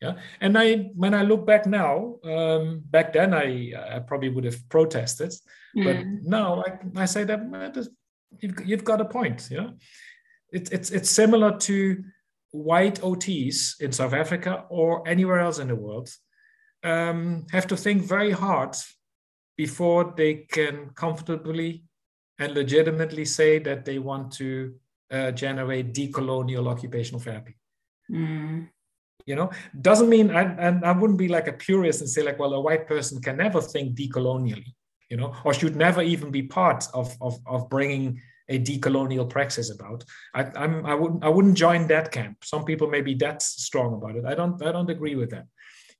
Yeah, 0.02 0.16
and 0.40 0.58
I 0.58 0.90
when 0.96 1.14
I 1.14 1.22
look 1.22 1.46
back 1.46 1.68
now, 1.68 2.16
um, 2.24 2.82
back 2.86 3.14
then 3.14 3.36
I, 3.36 3.72
I 3.96 4.00
probably 4.00 4.30
would 4.30 4.46
have 4.46 4.68
protested, 4.68 5.32
mm. 5.78 5.84
but 5.84 6.06
now 6.24 6.64
I, 6.66 7.02
I 7.04 7.06
say 7.06 7.24
that 7.24 7.90
you've, 8.40 8.56
you've 8.66 8.84
got 8.84 9.00
a 9.00 9.06
point. 9.06 9.48
Yeah, 9.52 9.70
it, 10.52 10.72
it's 10.72 10.90
it's 10.90 11.10
similar 11.10 11.56
to 11.60 12.04
white 12.52 13.00
OTs 13.02 13.80
in 13.80 13.92
South 13.92 14.14
Africa 14.14 14.66
or 14.70 15.08
anywhere 15.08 15.40
else 15.40 15.60
in 15.60 15.68
the 15.68 15.76
world 15.76 16.10
um, 16.84 17.46
have 17.52 17.68
to 17.68 17.78
think 17.78 18.04
very 18.04 18.32
hard 18.32 18.76
before 19.58 20.14
they 20.18 20.34
can 20.52 20.90
comfortably 20.96 21.84
and 22.42 22.56
legitimately 22.56 23.24
say 23.24 23.60
that 23.60 23.86
they 23.86 24.00
want 24.00 24.32
to 24.34 24.74
uh, 25.12 25.32
generate 25.32 25.94
decolonial 25.94 26.68
occupational 26.68 27.22
therapy. 27.22 27.56
Mm. 28.12 28.68
You 29.28 29.36
know, 29.36 29.52
doesn't 29.80 30.10
mean 30.10 30.32
I, 30.32 30.44
and 30.68 30.84
I 30.84 30.92
wouldn't 30.92 31.20
be 31.20 31.28
like 31.28 31.48
a 31.48 31.54
purist 31.54 32.02
and 32.02 32.10
say 32.10 32.24
like, 32.24 32.40
well, 32.40 32.54
a 32.56 32.60
white 32.60 32.88
person 32.88 33.22
can 33.22 33.38
never 33.38 33.62
think 33.62 33.96
decolonially, 33.96 34.74
you 35.10 35.18
know, 35.18 35.36
or 35.46 35.54
should 35.54 35.76
never 35.76 36.02
even 36.02 36.32
be 36.32 36.44
part 36.44 36.84
of 36.96 37.16
of, 37.22 37.38
of 37.46 37.70
bringing 37.70 38.20
a 38.50 38.58
decolonial 38.60 39.30
praxis 39.30 39.70
about. 39.70 40.04
I, 40.34 40.42
I'm 40.56 40.84
I 40.86 40.96
wouldn't 40.96 41.24
I 41.24 41.30
wouldn't 41.30 41.56
join 41.56 41.88
that 41.88 42.12
camp. 42.12 42.44
Some 42.44 42.66
people 42.66 42.88
may 42.90 43.02
be 43.02 43.14
that 43.16 43.44
strong 43.44 43.94
about 43.94 44.16
it. 44.16 44.26
I 44.26 44.34
don't 44.34 44.62
I 44.66 44.72
don't 44.72 44.90
agree 44.90 45.16
with 45.16 45.30
that. 45.30 45.46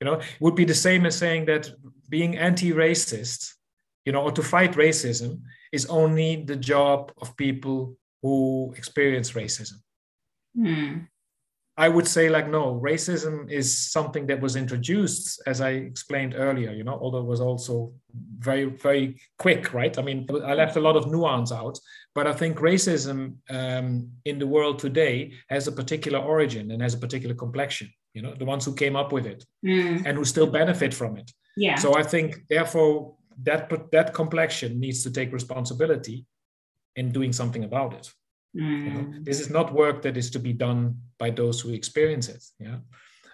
You 0.00 0.06
know, 0.06 0.14
it 0.14 0.40
would 0.40 0.56
be 0.56 0.64
the 0.64 0.82
same 0.88 1.06
as 1.06 1.16
saying 1.16 1.44
that 1.46 1.70
being 2.08 2.36
anti-racist, 2.36 3.54
you 4.04 4.12
know, 4.12 4.22
or 4.22 4.32
to 4.32 4.42
fight 4.42 4.72
racism 4.72 5.42
is 5.72 5.86
only 5.86 6.44
the 6.44 6.56
job 6.56 7.12
of 7.20 7.36
people 7.36 7.96
who 8.22 8.72
experience 8.76 9.32
racism. 9.32 9.78
Hmm. 10.54 10.98
I 11.78 11.88
would 11.88 12.06
say 12.06 12.28
like 12.28 12.48
no, 12.48 12.78
racism 12.84 13.50
is 13.50 13.90
something 13.90 14.26
that 14.26 14.42
was 14.42 14.56
introduced, 14.56 15.42
as 15.46 15.62
I 15.62 15.70
explained 15.70 16.34
earlier. 16.36 16.70
You 16.70 16.84
know, 16.84 16.98
although 17.00 17.20
it 17.20 17.26
was 17.26 17.40
also 17.40 17.94
very 18.38 18.66
very 18.66 19.18
quick, 19.38 19.72
right? 19.72 19.98
I 19.98 20.02
mean, 20.02 20.28
I 20.44 20.52
left 20.52 20.76
a 20.76 20.80
lot 20.80 20.96
of 20.96 21.10
nuance 21.10 21.50
out, 21.50 21.78
but 22.14 22.26
I 22.26 22.34
think 22.34 22.58
racism 22.58 23.36
um, 23.48 24.10
in 24.26 24.38
the 24.38 24.46
world 24.46 24.78
today 24.78 25.32
has 25.48 25.66
a 25.66 25.72
particular 25.72 26.18
origin 26.18 26.70
and 26.72 26.82
has 26.82 26.92
a 26.92 26.98
particular 26.98 27.34
complexion 27.34 27.88
you 28.14 28.22
know 28.22 28.34
the 28.34 28.44
ones 28.44 28.64
who 28.64 28.74
came 28.74 28.96
up 28.96 29.12
with 29.12 29.26
it 29.26 29.44
mm. 29.64 30.02
and 30.04 30.16
who 30.16 30.24
still 30.24 30.46
benefit 30.46 30.92
from 30.92 31.16
it 31.16 31.30
yeah 31.56 31.76
so 31.76 31.94
i 31.96 32.02
think 32.02 32.40
therefore 32.48 33.14
that 33.42 33.70
that 33.92 34.14
complexion 34.14 34.80
needs 34.80 35.02
to 35.02 35.10
take 35.10 35.32
responsibility 35.32 36.26
in 36.96 37.10
doing 37.10 37.32
something 37.32 37.64
about 37.64 37.94
it 37.94 38.10
mm. 38.56 38.84
you 38.84 38.90
know? 38.90 39.00
Mm. 39.00 39.24
this 39.24 39.40
is 39.40 39.50
not 39.50 39.72
work 39.72 40.02
that 40.02 40.16
is 40.16 40.30
to 40.30 40.38
be 40.38 40.52
done 40.52 40.96
by 41.18 41.30
those 41.30 41.60
who 41.60 41.70
experience 41.70 42.28
it 42.28 42.44
yeah 42.58 42.78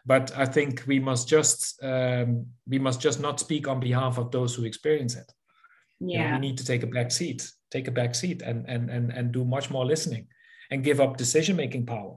but 0.06 0.36
i 0.36 0.44
think 0.44 0.82
we 0.86 0.98
must 0.98 1.28
just 1.28 1.82
um, 1.82 2.46
we 2.66 2.78
must 2.78 3.00
just 3.00 3.20
not 3.20 3.40
speak 3.40 3.68
on 3.68 3.80
behalf 3.80 4.18
of 4.18 4.30
those 4.30 4.54
who 4.54 4.64
experience 4.64 5.16
it 5.16 5.30
yeah 6.00 6.22
you 6.22 6.28
know, 6.28 6.34
we 6.34 6.40
need 6.40 6.58
to 6.58 6.64
take 6.64 6.82
a 6.82 6.86
back 6.86 7.10
seat 7.10 7.50
take 7.70 7.88
a 7.88 7.92
back 7.92 8.14
seat 8.14 8.42
and 8.42 8.68
and 8.68 8.90
and, 8.90 9.10
and 9.12 9.32
do 9.32 9.44
much 9.44 9.70
more 9.70 9.84
listening 9.84 10.26
and 10.70 10.84
give 10.84 11.00
up 11.00 11.16
decision 11.16 11.56
making 11.56 11.86
power 11.86 12.16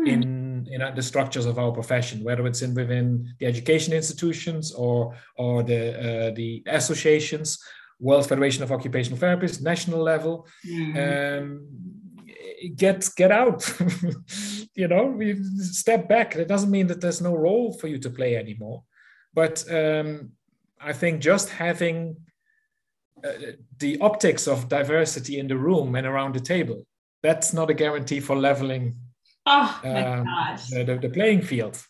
mm. 0.00 0.08
in 0.08 0.47
in 0.70 0.94
the 0.94 1.02
structures 1.02 1.46
of 1.46 1.58
our 1.58 1.72
profession, 1.72 2.24
whether 2.24 2.46
it's 2.46 2.62
in 2.62 2.74
within 2.74 3.34
the 3.38 3.46
education 3.46 3.92
institutions 3.92 4.72
or 4.72 5.14
or 5.36 5.62
the 5.62 5.82
uh, 6.28 6.30
the 6.34 6.62
associations, 6.66 7.58
World 8.00 8.28
Federation 8.28 8.62
of 8.62 8.72
Occupational 8.72 9.18
Therapists, 9.18 9.62
national 9.62 10.02
level. 10.02 10.46
Mm-hmm. 10.66 10.96
Um, 10.98 11.68
get 12.76 13.08
get 13.16 13.30
out 13.30 13.72
you 14.74 14.88
know 14.88 15.06
we 15.06 15.40
step 15.58 16.08
back 16.08 16.34
it 16.34 16.48
doesn't 16.48 16.70
mean 16.70 16.86
that 16.86 17.00
there's 17.00 17.20
no 17.20 17.34
role 17.34 17.72
for 17.72 17.86
you 17.86 17.98
to 17.98 18.10
play 18.10 18.36
anymore 18.36 18.82
but 19.32 19.64
um, 19.72 20.30
i 20.80 20.92
think 20.92 21.20
just 21.20 21.50
having 21.50 22.16
uh, 23.24 23.52
the 23.78 23.98
optics 24.00 24.48
of 24.48 24.68
diversity 24.68 25.38
in 25.38 25.46
the 25.46 25.56
room 25.56 25.94
and 25.94 26.06
around 26.06 26.34
the 26.34 26.40
table 26.40 26.84
that's 27.22 27.52
not 27.52 27.70
a 27.70 27.74
guarantee 27.74 28.20
for 28.20 28.36
leveling 28.36 28.96
Oh 29.50 29.80
my 29.82 30.04
um, 30.04 30.24
gosh. 30.24 30.68
The, 30.68 30.98
the, 31.00 31.08
playing 31.08 31.42
field. 31.42 31.82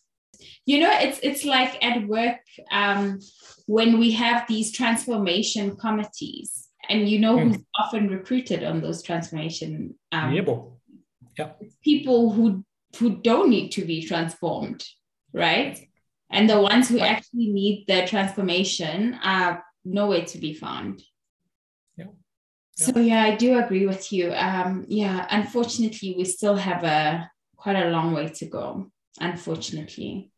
You 0.64 0.80
know, 0.80 0.90
it's 0.92 1.18
it's 1.22 1.44
like 1.44 1.84
at 1.84 2.06
work 2.06 2.38
um, 2.70 3.18
when 3.66 3.98
we 3.98 4.12
have 4.12 4.46
these 4.46 4.70
transformation 4.70 5.76
committees, 5.76 6.68
and 6.88 7.08
you 7.08 7.18
know 7.18 7.36
mm. 7.36 7.48
who's 7.48 7.64
often 7.80 8.08
recruited 8.08 8.62
on 8.62 8.80
those 8.80 9.02
transformation. 9.02 9.96
Um, 10.12 10.32
yeah. 11.36 11.50
People 11.82 12.30
who 12.30 12.64
who 12.98 13.16
don't 13.16 13.50
need 13.50 13.70
to 13.70 13.84
be 13.84 14.06
transformed, 14.06 14.84
right? 15.32 15.78
And 16.30 16.48
the 16.48 16.60
ones 16.60 16.88
who 16.88 16.98
right. 16.98 17.12
actually 17.12 17.48
need 17.48 17.86
the 17.88 18.06
transformation 18.06 19.18
are 19.24 19.64
nowhere 19.84 20.24
to 20.26 20.38
be 20.38 20.54
found. 20.54 21.02
Yeah. 21.96 22.12
So 22.76 23.00
yeah, 23.00 23.24
I 23.24 23.34
do 23.34 23.58
agree 23.58 23.86
with 23.86 24.12
you. 24.12 24.32
Um, 24.32 24.84
yeah, 24.88 25.26
unfortunately, 25.30 26.14
we 26.16 26.24
still 26.24 26.56
have 26.56 26.84
a 26.84 27.30
quite 27.58 27.76
a 27.76 27.90
long 27.90 28.14
way 28.14 28.28
to 28.28 28.46
go, 28.46 28.90
unfortunately. 29.20 30.30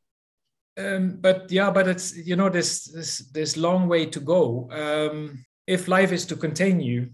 Um, 0.76 1.18
but 1.20 1.52
yeah, 1.52 1.70
but 1.70 1.86
it's 1.86 2.16
you 2.16 2.36
know 2.36 2.48
this 2.48 2.84
this 2.84 3.18
this 3.32 3.56
long 3.56 3.88
way 3.88 4.06
to 4.06 4.20
go. 4.20 4.68
Um, 4.72 5.44
if 5.66 5.86
life 5.86 6.12
is 6.12 6.26
to 6.26 6.36
continue, 6.36 7.10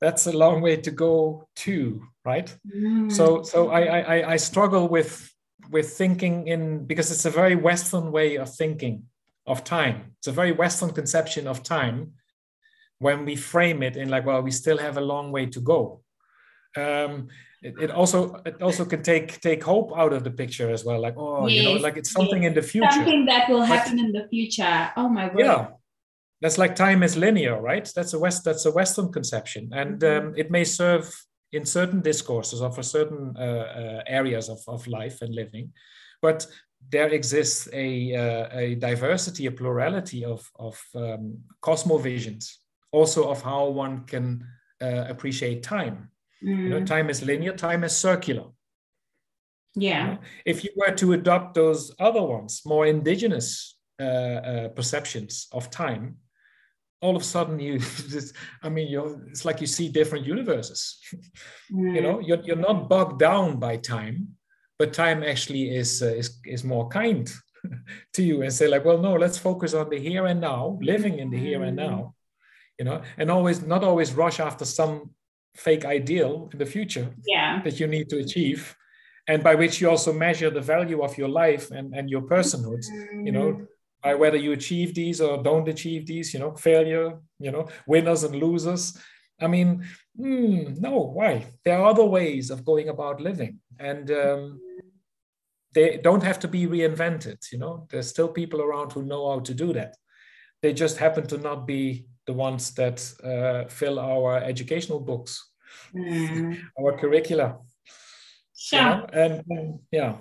that's 0.00 0.26
a 0.26 0.36
long 0.36 0.62
way 0.62 0.76
to 0.76 0.90
go 0.90 1.48
too, 1.56 2.02
right? 2.24 2.54
Mm. 2.74 3.10
So 3.10 3.42
so 3.42 3.70
I, 3.70 3.82
I 3.82 4.32
I 4.32 4.36
struggle 4.36 4.88
with 4.88 5.28
with 5.70 5.90
thinking 5.90 6.46
in 6.46 6.86
because 6.86 7.10
it's 7.10 7.24
a 7.24 7.30
very 7.30 7.56
Western 7.56 8.12
way 8.12 8.36
of 8.36 8.54
thinking 8.54 9.04
of 9.46 9.64
time. 9.64 10.14
It's 10.18 10.28
a 10.28 10.32
very 10.32 10.52
Western 10.52 10.90
conception 10.90 11.48
of 11.48 11.62
time 11.62 12.12
when 12.98 13.24
we 13.24 13.34
frame 13.34 13.82
it 13.82 13.96
in 13.96 14.08
like, 14.08 14.24
well, 14.24 14.42
we 14.42 14.52
still 14.52 14.78
have 14.78 14.96
a 14.96 15.00
long 15.00 15.32
way 15.32 15.46
to 15.46 15.60
go. 15.60 16.02
Um, 16.76 17.28
it, 17.62 17.74
it 17.80 17.90
also 17.90 18.40
it 18.44 18.60
also 18.60 18.84
can 18.84 19.02
take 19.02 19.40
take 19.40 19.62
hope 19.62 19.92
out 19.96 20.12
of 20.12 20.24
the 20.24 20.30
picture 20.30 20.70
as 20.70 20.84
well 20.84 21.00
like 21.00 21.14
oh 21.16 21.46
yes. 21.46 21.56
you 21.56 21.62
know 21.62 21.80
like 21.80 21.96
it's 21.96 22.10
something 22.10 22.42
yes. 22.42 22.50
in 22.50 22.54
the 22.54 22.62
future. 22.62 22.90
Something 22.90 23.26
that 23.26 23.48
will 23.48 23.62
happen 23.62 23.96
but, 23.96 24.04
in 24.04 24.12
the 24.12 24.28
future. 24.28 24.90
Oh 24.96 25.08
my 25.08 25.28
god 25.28 25.38
yeah. 25.38 25.66
That's 26.40 26.58
like 26.58 26.74
time 26.74 27.04
is 27.04 27.16
linear 27.16 27.60
right? 27.60 27.88
That's 27.94 28.14
a 28.14 28.18
west 28.18 28.44
that's 28.44 28.66
a 28.66 28.72
western 28.72 29.12
conception. 29.12 29.70
And 29.72 30.00
mm-hmm. 30.00 30.28
um, 30.28 30.34
it 30.36 30.50
may 30.50 30.64
serve 30.64 31.08
in 31.52 31.64
certain 31.64 32.00
discourses 32.00 32.62
or 32.62 32.72
for 32.72 32.82
certain 32.82 33.36
uh, 33.38 33.40
uh, 33.42 34.02
areas 34.06 34.48
of, 34.48 34.60
of 34.66 34.86
life 34.86 35.22
and 35.22 35.34
living. 35.34 35.72
But 36.20 36.46
there 36.90 37.08
exists 37.08 37.68
a, 37.72 38.14
uh, 38.14 38.58
a 38.58 38.74
diversity 38.76 39.46
a 39.46 39.52
plurality 39.52 40.24
of, 40.24 40.50
of 40.58 40.82
um, 40.94 41.38
cosmovisions 41.62 42.56
also 42.90 43.30
of 43.30 43.40
how 43.42 43.68
one 43.68 44.04
can 44.04 44.44
uh, 44.80 45.04
appreciate 45.08 45.62
time 45.62 46.10
Mm. 46.44 46.58
You 46.58 46.68
know, 46.68 46.80
mm. 46.80 46.86
time 46.86 47.10
is 47.10 47.22
linear, 47.22 47.54
time 47.56 47.84
is 47.84 47.96
circular. 47.96 48.46
Yeah. 49.74 50.04
You 50.04 50.12
know? 50.12 50.18
If 50.44 50.64
you 50.64 50.70
were 50.76 50.92
to 50.92 51.12
adopt 51.12 51.54
those 51.54 51.94
other 51.98 52.22
ones, 52.22 52.62
more 52.64 52.86
indigenous 52.86 53.76
uh, 54.00 54.04
uh, 54.04 54.68
perceptions 54.68 55.48
of 55.52 55.70
time, 55.70 56.16
all 57.00 57.16
of 57.16 57.22
a 57.22 57.24
sudden 57.24 57.58
you 57.58 57.78
just, 58.08 58.34
I 58.62 58.68
mean, 58.68 58.88
you're, 58.88 59.26
it's 59.28 59.44
like 59.44 59.60
you 59.60 59.66
see 59.66 59.88
different 59.88 60.26
universes. 60.26 60.98
Mm. 61.72 61.94
you 61.94 62.00
know, 62.00 62.20
you're, 62.20 62.42
you're 62.42 62.56
not 62.56 62.88
bogged 62.88 63.18
down 63.18 63.58
by 63.58 63.76
time, 63.76 64.36
but 64.78 64.92
time 64.92 65.22
actually 65.22 65.74
is, 65.74 66.02
uh, 66.02 66.06
is, 66.06 66.38
is 66.44 66.64
more 66.64 66.88
kind 66.88 67.30
to 68.14 68.22
you 68.22 68.42
and 68.42 68.52
say 68.52 68.68
like, 68.68 68.84
well, 68.84 68.98
no, 68.98 69.14
let's 69.14 69.38
focus 69.38 69.74
on 69.74 69.88
the 69.90 69.98
here 69.98 70.26
and 70.26 70.40
now, 70.40 70.78
living 70.82 71.18
in 71.18 71.30
the 71.30 71.38
here 71.38 71.62
and 71.62 71.78
mm. 71.78 71.88
now, 71.88 72.14
you 72.78 72.84
know, 72.84 73.02
and 73.16 73.30
always 73.30 73.62
not 73.62 73.84
always 73.84 74.12
rush 74.12 74.40
after 74.40 74.64
some 74.64 75.10
fake 75.54 75.84
ideal 75.84 76.48
in 76.52 76.58
the 76.58 76.66
future 76.66 77.08
yeah. 77.26 77.60
that 77.62 77.78
you 77.78 77.86
need 77.86 78.08
to 78.08 78.18
achieve 78.18 78.76
and 79.28 79.42
by 79.42 79.54
which 79.54 79.80
you 79.80 79.88
also 79.88 80.12
measure 80.12 80.50
the 80.50 80.60
value 80.60 81.02
of 81.02 81.16
your 81.16 81.28
life 81.28 81.70
and, 81.70 81.94
and 81.94 82.10
your 82.10 82.22
personhood 82.22 82.82
mm. 82.90 83.26
you 83.26 83.32
know 83.32 83.52
mm. 83.52 83.66
by 84.02 84.14
whether 84.14 84.36
you 84.36 84.52
achieve 84.52 84.94
these 84.94 85.20
or 85.20 85.42
don't 85.42 85.68
achieve 85.68 86.06
these 86.06 86.32
you 86.32 86.40
know 86.40 86.54
failure 86.54 87.18
you 87.38 87.50
know 87.50 87.68
winners 87.86 88.24
and 88.24 88.34
losers 88.34 88.98
i 89.40 89.46
mean 89.46 89.84
mm, 90.18 90.78
no 90.80 90.98
why 91.00 91.46
there 91.64 91.78
are 91.78 91.90
other 91.90 92.04
ways 92.04 92.50
of 92.50 92.64
going 92.64 92.88
about 92.88 93.20
living 93.20 93.58
and 93.78 94.10
um, 94.10 94.60
they 95.74 95.98
don't 95.98 96.22
have 96.22 96.38
to 96.38 96.48
be 96.48 96.66
reinvented 96.66 97.38
you 97.52 97.58
know 97.58 97.86
there's 97.90 98.08
still 98.08 98.28
people 98.28 98.62
around 98.62 98.92
who 98.92 99.02
know 99.02 99.30
how 99.30 99.40
to 99.40 99.54
do 99.54 99.72
that 99.72 99.96
they 100.62 100.72
just 100.72 100.96
happen 100.96 101.26
to 101.26 101.38
not 101.38 101.66
be 101.66 102.06
the 102.26 102.32
ones 102.32 102.74
that 102.74 102.98
uh, 103.24 103.68
fill 103.68 103.98
our 103.98 104.38
educational 104.38 105.00
books, 105.00 105.50
mm. 105.94 106.58
our 106.78 106.96
curricula. 106.98 107.58
Sure. 108.56 108.80
Know? 108.80 109.06
and, 109.12 109.42
and, 109.48 109.78
yeah, 109.90 110.16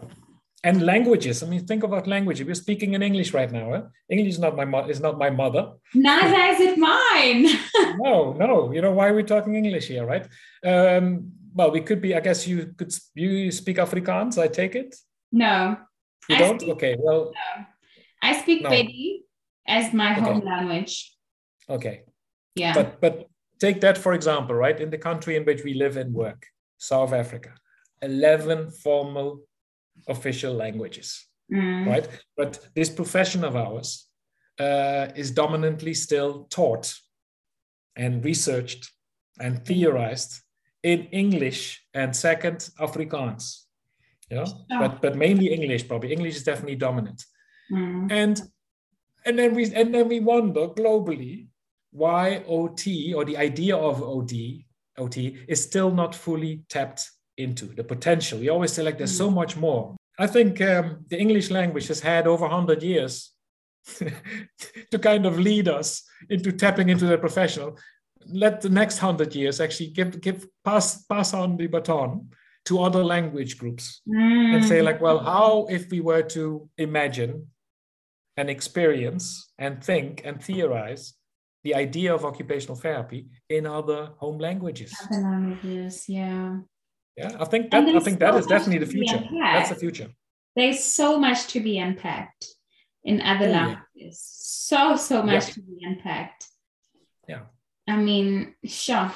and 0.63 0.83
languages. 0.83 1.43
I 1.43 1.47
mean, 1.47 1.65
think 1.65 1.83
about 1.83 2.07
language. 2.07 2.43
We're 2.43 2.55
speaking 2.55 2.93
in 2.93 3.01
English 3.01 3.33
right 3.33 3.51
now. 3.51 3.73
Eh? 3.73 3.81
English 4.09 4.33
is 4.33 4.39
not 4.39 4.55
my 4.55 4.65
mo- 4.65 4.87
is 4.87 4.99
not 4.99 5.17
my 5.17 5.29
mother. 5.29 5.73
Neither 5.93 6.41
is 6.53 6.59
it 6.59 6.77
mine. 6.77 7.47
no, 7.99 8.33
no. 8.33 8.71
You 8.71 8.81
know 8.81 8.91
why 8.91 9.11
we're 9.11 9.23
talking 9.23 9.55
English 9.55 9.87
here, 9.87 10.05
right? 10.05 10.27
Um, 10.65 11.31
well, 11.53 11.71
we 11.71 11.81
could 11.81 12.01
be. 12.01 12.15
I 12.15 12.19
guess 12.19 12.47
you 12.47 12.73
could. 12.77 12.93
You 13.15 13.51
speak 13.51 13.77
Afrikaans. 13.77 14.37
I 14.37 14.47
take 14.47 14.75
it. 14.75 14.95
No. 15.31 15.77
You 16.29 16.35
I 16.35 16.39
don't. 16.39 16.59
Speak, 16.61 16.73
okay. 16.73 16.95
Well. 16.99 17.31
No. 17.33 17.65
I 18.21 18.39
speak 18.39 18.61
no. 18.61 18.69
Pedi 18.69 19.21
as 19.67 19.93
my 19.93 20.11
okay. 20.11 20.21
home 20.21 20.45
language. 20.45 21.10
Okay. 21.71 22.03
Yeah. 22.55 22.73
But 22.73 23.01
but 23.01 23.27
take 23.59 23.81
that 23.81 23.97
for 23.97 24.13
example, 24.13 24.55
right? 24.55 24.79
In 24.79 24.89
the 24.89 24.97
country 24.97 25.35
in 25.37 25.45
which 25.45 25.63
we 25.63 25.73
live 25.73 25.97
and 25.97 26.13
work, 26.13 26.45
South 26.77 27.13
Africa, 27.13 27.53
eleven 28.01 28.69
formal 28.69 29.41
official 30.07 30.53
languages, 30.53 31.25
mm. 31.51 31.87
right? 31.87 32.07
But 32.35 32.59
this 32.75 32.89
profession 32.89 33.43
of 33.43 33.55
ours 33.55 34.07
uh, 34.59 35.07
is 35.15 35.31
dominantly 35.31 35.93
still 35.93 36.47
taught 36.49 36.93
and 37.95 38.23
researched 38.23 38.91
and 39.39 39.65
theorized 39.65 40.41
in 40.83 41.05
English 41.11 41.81
and 41.93 42.15
second 42.15 42.69
Afrikaans. 42.79 43.65
You 44.29 44.37
know, 44.37 44.45
oh. 44.47 44.79
but 44.79 45.01
but 45.01 45.15
mainly 45.15 45.53
English. 45.53 45.87
Probably 45.87 46.11
English 46.11 46.35
is 46.35 46.43
definitely 46.43 46.75
dominant, 46.75 47.23
mm. 47.71 48.11
and 48.11 48.41
and 49.25 49.37
then 49.39 49.53
we 49.53 49.73
and 49.73 49.93
then 49.93 50.07
we 50.07 50.19
wonder 50.19 50.67
globally 50.67 51.47
why 51.91 52.43
OT 52.47 53.13
or 53.13 53.25
the 53.25 53.37
idea 53.37 53.75
of 53.75 54.01
OD 54.01 54.31
OT 54.97 55.37
is 55.47 55.61
still 55.63 55.91
not 55.91 56.15
fully 56.15 56.63
tapped 56.69 57.09
into 57.37 57.65
the 57.65 57.83
potential. 57.83 58.39
We 58.39 58.49
always 58.49 58.73
say 58.73 58.83
like 58.83 58.97
there's 58.97 59.15
so 59.15 59.29
mm. 59.29 59.35
much 59.35 59.57
more. 59.57 59.95
I 60.19 60.27
think 60.27 60.61
um, 60.61 61.05
the 61.07 61.17
English 61.17 61.49
language 61.49 61.87
has 61.87 61.99
had 61.99 62.27
over 62.27 62.45
100 62.45 62.83
years 62.83 63.31
to 64.91 64.99
kind 64.99 65.25
of 65.25 65.39
lead 65.39 65.67
us 65.67 66.03
into 66.29 66.51
tapping 66.51 66.89
into 66.89 67.05
the 67.05 67.17
professional. 67.17 67.77
Let 68.27 68.61
the 68.61 68.69
next 68.69 69.01
100 69.01 69.33
years 69.33 69.59
actually 69.59 69.87
give, 69.87 70.21
give 70.21 70.45
pass, 70.63 71.03
pass 71.05 71.33
on 71.33 71.57
the 71.57 71.67
baton 71.67 72.29
to 72.65 72.81
other 72.81 73.03
language 73.03 73.57
groups 73.57 74.01
mm. 74.07 74.55
and 74.55 74.63
say 74.63 74.81
like, 74.81 75.01
well, 75.01 75.19
how 75.19 75.65
if 75.69 75.89
we 75.89 76.01
were 76.01 76.21
to 76.21 76.69
imagine 76.77 77.47
and 78.37 78.49
experience 78.49 79.51
and 79.57 79.83
think 79.83 80.21
and 80.23 80.43
theorize 80.43 81.13
the 81.63 81.75
idea 81.75 82.13
of 82.13 82.25
occupational 82.25 82.75
therapy 82.75 83.27
in 83.49 83.65
other 83.65 84.09
home 84.17 84.39
languages. 84.39 84.93
Other 85.11 85.21
languages, 85.21 86.05
yeah. 86.07 86.57
Yeah, 87.17 87.37
I 87.39 87.45
think 87.45 87.71
that 87.71 87.87
I 87.87 87.99
think 87.99 88.19
so 88.19 88.25
that 88.25 88.35
is 88.35 88.47
definitely 88.47 88.79
the 88.85 88.91
future. 88.91 89.21
That's 89.39 89.69
the 89.69 89.75
future. 89.75 90.09
There's 90.55 90.83
so 90.83 91.19
much 91.19 91.47
to 91.47 91.59
be 91.59 91.77
unpacked 91.77 92.45
in 93.03 93.21
other 93.21 93.47
oh, 93.47 93.51
languages. 93.51 93.85
Yeah. 93.95 94.11
So 94.11 94.95
so 94.95 95.23
much 95.23 95.47
yeah. 95.47 95.53
to 95.53 95.61
be 95.61 95.77
unpacked. 95.81 96.47
Yeah. 97.27 97.41
I 97.87 97.97
mean, 97.97 98.55
sure. 98.65 99.11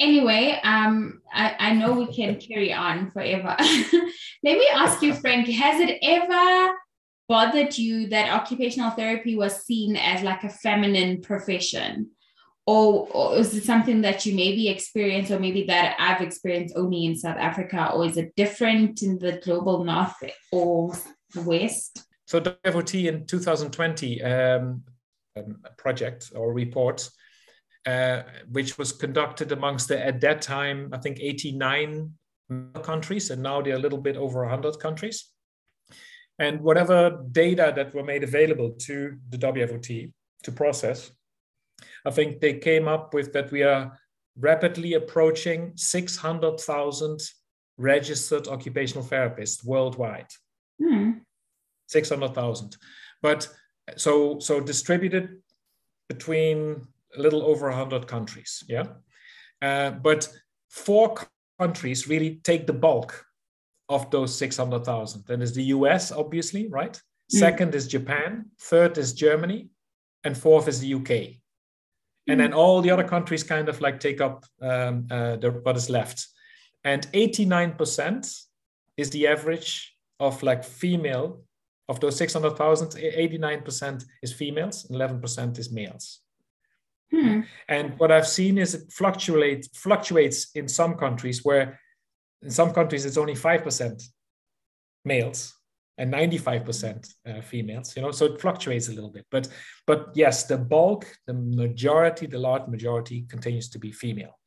Anyway, 0.00 0.58
um, 0.64 1.20
I, 1.32 1.54
I 1.58 1.74
know 1.74 1.92
we 1.92 2.12
can 2.12 2.40
carry 2.48 2.72
on 2.72 3.10
forever. 3.10 3.54
Let 3.58 4.58
me 4.58 4.66
ask 4.74 5.02
you, 5.02 5.14
Frank, 5.14 5.46
has 5.48 5.80
it 5.80 5.98
ever 6.02 6.74
bothered 7.30 7.78
you 7.78 8.08
that 8.08 8.34
occupational 8.38 8.90
therapy 8.90 9.36
was 9.36 9.64
seen 9.64 9.96
as 9.96 10.22
like 10.22 10.42
a 10.44 10.50
feminine 10.50 11.22
profession? 11.22 12.10
or, 12.70 13.08
or 13.10 13.36
is 13.36 13.52
it 13.54 13.64
something 13.64 14.00
that 14.02 14.24
you 14.24 14.34
maybe 14.34 14.68
experience 14.68 15.30
or 15.30 15.40
maybe 15.40 15.64
that 15.64 15.96
I've 15.98 16.20
experienced 16.20 16.76
only 16.76 17.04
in 17.04 17.16
South 17.16 17.36
Africa 17.36 17.90
or 17.92 18.06
is 18.06 18.16
it 18.16 18.36
different 18.36 19.02
in 19.02 19.18
the 19.18 19.40
global 19.44 19.82
north 19.82 20.14
or 20.52 20.94
west? 21.34 22.04
So 22.26 22.40
WFOT 22.40 23.08
in 23.08 23.26
2020 23.26 24.22
um, 24.22 24.82
um, 25.36 25.56
project 25.78 26.30
or 26.36 26.52
report 26.52 27.08
uh, 27.86 28.22
which 28.52 28.78
was 28.78 28.92
conducted 28.92 29.50
amongst 29.50 29.88
the 29.88 29.98
at 29.98 30.20
that 30.20 30.40
time 30.42 30.90
I 30.92 30.98
think 30.98 31.18
89 31.18 32.12
countries 32.82 33.30
and 33.30 33.42
now 33.42 33.62
they're 33.62 33.76
a 33.76 33.80
little 33.80 33.98
bit 34.00 34.16
over 34.16 34.42
100 34.42 34.78
countries 34.78 35.32
and 36.40 36.60
whatever 36.60 37.22
data 37.30 37.72
that 37.76 37.94
were 37.94 38.02
made 38.02 38.24
available 38.24 38.70
to 38.72 39.16
the 39.28 39.38
WFOT 39.38 40.12
to 40.42 40.52
process 40.52 41.12
I 42.04 42.10
think 42.10 42.40
they 42.40 42.54
came 42.54 42.88
up 42.88 43.14
with 43.14 43.32
that 43.32 43.50
we 43.50 43.62
are 43.62 43.98
rapidly 44.36 44.94
approaching 44.94 45.72
600,000 45.76 47.20
registered 47.76 48.48
occupational 48.48 49.04
therapists 49.04 49.64
worldwide. 49.64 50.28
Mm. 50.80 51.20
600,000. 51.88 52.76
But 53.22 53.48
so 53.96 54.38
so 54.38 54.60
distributed 54.60 55.42
between 56.08 56.86
a 57.16 57.20
little 57.20 57.42
over 57.42 57.68
100 57.68 58.06
countries, 58.06 58.62
yeah. 58.68 58.84
Uh, 59.60 59.90
but 59.90 60.28
four 60.68 61.14
countries 61.58 62.08
really 62.08 62.36
take 62.44 62.66
the 62.66 62.72
bulk 62.72 63.26
of 63.90 64.10
those 64.10 64.34
600,000. 64.38 65.24
Then 65.26 65.42
is 65.42 65.52
the 65.52 65.64
US, 65.64 66.12
obviously, 66.12 66.68
right? 66.68 66.94
Mm. 66.94 67.38
Second 67.38 67.74
is 67.74 67.86
Japan. 67.86 68.46
Third 68.58 68.96
is 68.96 69.12
Germany. 69.12 69.68
And 70.24 70.36
fourth 70.36 70.68
is 70.68 70.80
the 70.80 70.94
UK 70.94 71.40
and 72.30 72.40
then 72.40 72.52
all 72.52 72.80
the 72.80 72.90
other 72.90 73.04
countries 73.04 73.42
kind 73.42 73.68
of 73.68 73.80
like 73.80 74.00
take 74.00 74.20
up 74.20 74.44
um, 74.62 75.06
uh, 75.10 75.36
the, 75.36 75.50
what 75.62 75.76
is 75.76 75.90
left 75.90 76.28
and 76.84 77.06
89% 77.12 78.42
is 78.96 79.10
the 79.10 79.26
average 79.26 79.96
of 80.18 80.42
like 80.42 80.64
female 80.64 81.42
of 81.88 82.00
those 82.00 82.16
600000 82.16 82.90
89% 82.90 84.04
is 84.22 84.32
females 84.32 84.86
11% 84.90 85.58
is 85.58 85.72
males 85.72 86.20
hmm. 87.10 87.40
and 87.68 87.98
what 87.98 88.12
i've 88.12 88.28
seen 88.28 88.58
is 88.58 88.74
it 88.74 88.92
fluctuates 88.92 89.68
fluctuates 89.74 90.50
in 90.54 90.68
some 90.68 90.94
countries 90.94 91.44
where 91.44 91.79
in 92.42 92.50
some 92.50 92.72
countries 92.72 93.04
it's 93.04 93.18
only 93.18 93.34
5% 93.34 94.02
males 95.04 95.54
and 95.98 96.12
95% 96.12 97.14
uh, 97.26 97.40
females 97.42 97.94
you 97.96 98.02
know 98.02 98.10
so 98.10 98.26
it 98.26 98.40
fluctuates 98.40 98.88
a 98.88 98.92
little 98.92 99.10
bit. 99.10 99.26
But 99.30 99.48
but 99.86 100.10
yes 100.14 100.44
the 100.44 100.58
bulk 100.58 101.06
the 101.26 101.34
majority 101.34 102.26
the 102.26 102.38
large 102.38 102.66
majority 102.68 103.26
continues 103.28 103.68
to 103.70 103.78
be 103.78 103.92
female 103.92 104.40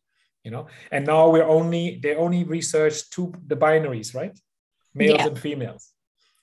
you 0.44 0.52
know? 0.52 0.68
And 0.92 1.06
now 1.06 1.30
we're 1.30 1.48
only 1.48 2.00
they 2.02 2.16
only 2.16 2.44
researched 2.44 3.12
two 3.12 3.34
the 3.48 3.56
binaries 3.56 4.14
right? 4.14 4.38
Males 4.94 5.20
yeah. 5.20 5.28
and 5.28 5.40
females. 5.40 5.92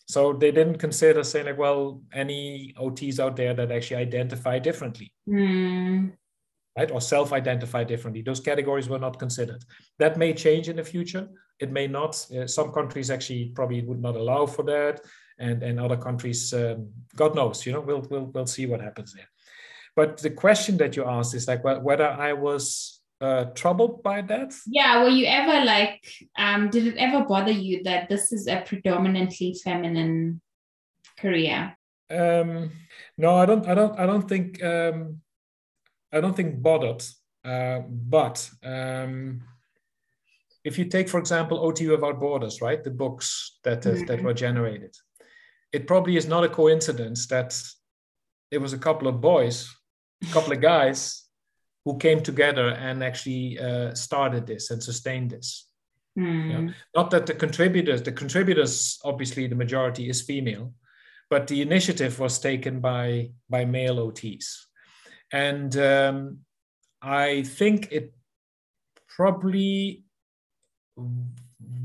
So 0.06 0.32
they 0.32 0.50
didn't 0.50 0.78
consider 0.78 1.22
saying 1.22 1.46
like 1.46 1.58
well 1.58 2.02
any 2.12 2.74
ots 2.78 3.20
out 3.20 3.36
there 3.36 3.54
that 3.54 3.70
actually 3.70 4.02
identify 4.02 4.58
differently. 4.58 5.12
Mm. 5.28 6.12
Right 6.76 6.90
or 6.90 7.00
self-identify 7.00 7.82
differently 7.84 8.22
those 8.22 8.40
categories 8.40 8.88
were 8.88 8.98
not 8.98 9.18
considered 9.18 9.64
that 9.98 10.16
may 10.16 10.32
change 10.32 10.68
in 10.68 10.76
the 10.76 10.84
future 10.84 11.28
it 11.60 11.70
may 11.70 11.86
not. 11.86 12.26
Uh, 12.34 12.46
some 12.46 12.72
countries 12.72 13.10
actually 13.10 13.52
probably 13.54 13.82
would 13.82 14.00
not 14.00 14.16
allow 14.16 14.46
for 14.46 14.62
that, 14.64 15.02
and 15.38 15.62
and 15.62 15.78
other 15.78 15.96
countries, 15.96 16.52
um, 16.54 16.88
God 17.14 17.34
knows. 17.34 17.64
You 17.64 17.72
know, 17.72 17.80
we'll 17.80 18.06
we'll 18.10 18.26
we'll 18.26 18.46
see 18.46 18.66
what 18.66 18.80
happens 18.80 19.12
there. 19.12 19.28
But 19.94 20.18
the 20.18 20.30
question 20.30 20.78
that 20.78 20.96
you 20.96 21.04
asked 21.04 21.34
is 21.34 21.46
like 21.46 21.62
whether 21.62 22.08
I 22.08 22.32
was 22.32 23.00
uh, 23.20 23.44
troubled 23.54 24.02
by 24.02 24.22
that. 24.22 24.54
Yeah. 24.66 25.02
Were 25.02 25.10
you 25.10 25.26
ever 25.26 25.64
like? 25.64 26.02
Um, 26.38 26.70
did 26.70 26.86
it 26.86 26.96
ever 26.96 27.24
bother 27.24 27.52
you 27.52 27.82
that 27.84 28.08
this 28.08 28.32
is 28.32 28.46
a 28.46 28.62
predominantly 28.62 29.54
feminine 29.62 30.40
career? 31.18 31.76
Um, 32.10 32.72
no, 33.18 33.36
I 33.36 33.46
don't. 33.46 33.66
I 33.68 33.74
don't. 33.74 33.98
I 33.98 34.06
don't 34.06 34.28
think. 34.28 34.62
Um, 34.64 35.20
I 36.12 36.20
don't 36.20 36.36
think 36.36 36.62
bothered. 36.62 37.04
Uh, 37.44 37.80
but 37.88 38.50
um, 38.62 39.42
if 40.64 40.78
you 40.78 40.84
take, 40.84 41.08
for 41.08 41.18
example, 41.18 41.58
OT 41.58 41.86
Without 41.88 42.20
Borders, 42.20 42.60
right, 42.60 42.82
the 42.82 42.90
books 42.90 43.58
that 43.64 43.82
mm-hmm. 43.82 44.04
that 44.06 44.22
were 44.22 44.34
generated, 44.34 44.94
it 45.72 45.86
probably 45.86 46.16
is 46.16 46.26
not 46.26 46.44
a 46.44 46.48
coincidence 46.48 47.26
that 47.28 47.56
it 48.50 48.58
was 48.58 48.72
a 48.72 48.78
couple 48.78 49.08
of 49.08 49.20
boys, 49.20 49.68
a 50.22 50.32
couple 50.32 50.52
of 50.52 50.60
guys 50.72 51.24
who 51.84 51.96
came 51.96 52.22
together 52.22 52.68
and 52.68 53.02
actually 53.02 53.58
uh, 53.58 53.94
started 53.94 54.46
this 54.46 54.70
and 54.70 54.82
sustained 54.82 55.30
this. 55.30 55.66
Mm. 56.18 56.50
You 56.50 56.58
know? 56.58 56.72
Not 56.94 57.10
that 57.10 57.26
the 57.26 57.34
contributors, 57.34 58.02
the 58.02 58.12
contributors, 58.12 58.98
obviously 59.04 59.46
the 59.46 59.54
majority 59.54 60.10
is 60.10 60.22
female, 60.22 60.74
but 61.30 61.46
the 61.46 61.62
initiative 61.62 62.18
was 62.18 62.38
taken 62.38 62.80
by 62.80 63.30
by 63.48 63.64
male 63.64 63.96
OTs, 63.96 64.66
and 65.32 65.76
um, 65.76 66.38
I 67.02 67.42
think 67.42 67.88
it 67.90 68.14
probably 69.08 70.04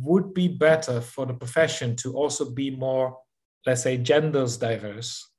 would 0.02 0.34
be 0.34 0.48
better 0.48 1.02
for 1.02 1.26
the 1.26 1.34
profession 1.34 1.96
to 1.98 2.14
also 2.14 2.50
be 2.50 2.72
more, 2.72 3.18
let's 3.66 3.84
say, 3.84 3.98
genders 3.98 4.58
diverse. 4.58 5.30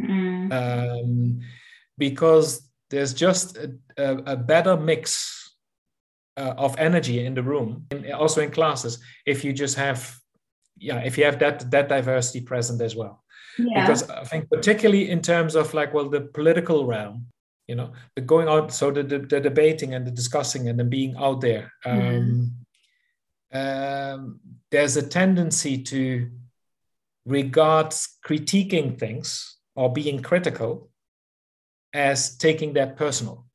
Mm. 0.00 0.52
Um, 0.52 1.40
because 1.98 2.70
there's 2.88 3.12
just 3.12 3.56
a, 3.56 3.72
a, 3.96 4.16
a 4.32 4.36
better 4.36 4.76
mix 4.76 5.54
uh, 6.36 6.54
of 6.56 6.76
energy 6.78 7.24
in 7.24 7.34
the 7.34 7.42
room, 7.42 7.86
and 7.90 8.10
also 8.12 8.40
in 8.40 8.50
classes, 8.50 8.98
if 9.26 9.44
you 9.44 9.52
just 9.52 9.76
have, 9.76 10.16
yeah, 10.78 11.00
if 11.04 11.18
you 11.18 11.24
have 11.24 11.38
that 11.38 11.70
that 11.70 11.88
diversity 11.88 12.40
present 12.40 12.80
as 12.80 12.96
well. 12.96 13.22
Yeah. 13.58 13.82
Because 13.82 14.08
I 14.08 14.24
think 14.24 14.48
particularly 14.48 15.10
in 15.10 15.20
terms 15.20 15.54
of 15.54 15.74
like, 15.74 15.92
well, 15.92 16.08
the 16.08 16.22
political 16.22 16.86
realm, 16.86 17.26
you 17.70 17.76
know, 17.76 17.92
the 18.16 18.22
going 18.22 18.48
out, 18.48 18.72
so 18.72 18.90
the, 18.90 19.04
the, 19.04 19.20
the 19.20 19.40
debating 19.40 19.94
and 19.94 20.04
the 20.04 20.10
discussing 20.10 20.68
and 20.68 20.76
then 20.76 20.90
being 20.90 21.14
out 21.16 21.40
there. 21.40 21.72
Um, 21.86 22.52
mm. 23.54 24.14
um, 24.14 24.40
there's 24.72 24.96
a 24.96 25.06
tendency 25.06 25.80
to 25.84 26.28
regard 27.24 27.90
critiquing 28.26 28.98
things 28.98 29.56
or 29.76 29.92
being 29.92 30.20
critical 30.20 30.90
as 31.94 32.36
taking 32.36 32.72
that 32.72 32.96
personal 32.96 33.46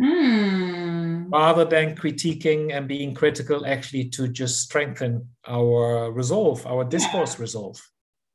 mm. 0.00 1.26
rather 1.32 1.64
than 1.64 1.96
critiquing 1.96 2.72
and 2.72 2.86
being 2.86 3.12
critical 3.12 3.66
actually 3.66 4.04
to 4.04 4.28
just 4.28 4.60
strengthen 4.60 5.28
our 5.48 6.12
resolve 6.12 6.66
our 6.66 6.84
discourse 6.84 7.34
yeah. 7.34 7.42
resolve 7.42 7.80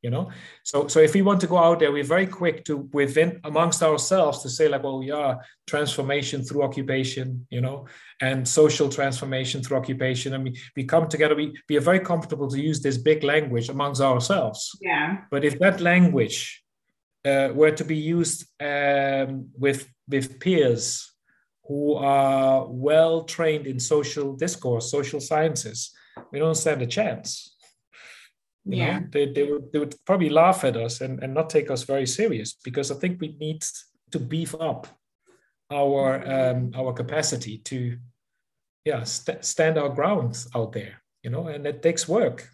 you 0.02 0.10
know? 0.10 0.30
So 0.64 0.88
so 0.88 1.00
if 1.00 1.14
we 1.14 1.22
want 1.22 1.40
to 1.40 1.46
go 1.46 1.58
out 1.58 1.78
there 1.78 1.92
we're 1.92 2.04
very 2.04 2.26
quick 2.26 2.64
to 2.64 2.88
within 2.92 3.40
amongst 3.44 3.82
ourselves 3.82 4.42
to 4.42 4.48
say 4.48 4.68
like 4.68 4.82
well 4.82 5.02
yeah 5.02 5.36
transformation 5.66 6.42
through 6.42 6.62
occupation 6.62 7.46
you 7.50 7.60
know 7.60 7.86
and 8.20 8.46
social 8.46 8.88
transformation 8.88 9.62
through 9.62 9.78
occupation. 9.78 10.34
And 10.34 10.44
we, 10.44 10.58
we 10.76 10.84
come 10.84 11.08
together 11.08 11.34
we, 11.34 11.54
we 11.68 11.76
are 11.76 11.80
very 11.80 12.00
comfortable 12.00 12.48
to 12.48 12.60
use 12.60 12.80
this 12.80 12.98
big 12.98 13.24
language 13.24 13.68
amongst 13.68 14.00
ourselves. 14.00 14.76
Yeah. 14.80 15.18
But 15.30 15.44
if 15.44 15.58
that 15.58 15.80
language 15.80 16.62
uh, 17.24 17.50
were 17.54 17.72
to 17.72 17.84
be 17.84 17.96
used 17.96 18.46
um, 18.60 19.48
with 19.58 19.88
with 20.08 20.40
peers 20.40 21.12
who 21.64 21.94
are 21.94 22.66
well 22.68 23.24
trained 23.24 23.66
in 23.66 23.78
social 23.78 24.34
discourse, 24.34 24.90
social 24.90 25.20
sciences, 25.20 25.92
we 26.32 26.38
don't 26.38 26.56
stand 26.56 26.82
a 26.82 26.86
chance. 26.86 27.49
You 28.64 28.76
yeah, 28.76 28.98
know, 28.98 29.06
they, 29.10 29.32
they 29.32 29.44
would 29.44 29.72
they 29.72 29.78
would 29.78 29.94
probably 30.04 30.28
laugh 30.28 30.64
at 30.64 30.76
us 30.76 31.00
and, 31.00 31.22
and 31.22 31.32
not 31.32 31.50
take 31.50 31.70
us 31.70 31.84
very 31.84 32.06
serious 32.06 32.54
because 32.62 32.90
I 32.90 32.94
think 32.96 33.20
we 33.20 33.36
need 33.40 33.64
to 34.10 34.18
beef 34.18 34.54
up 34.54 34.86
our 35.72 36.22
um, 36.26 36.72
our 36.74 36.92
capacity 36.92 37.58
to 37.58 37.96
yeah 38.84 39.04
st- 39.04 39.44
stand 39.44 39.78
our 39.78 39.88
ground 39.88 40.44
out 40.54 40.72
there. 40.72 41.02
You 41.22 41.30
know, 41.30 41.48
and 41.48 41.66
it 41.66 41.82
takes 41.82 42.08
work 42.08 42.48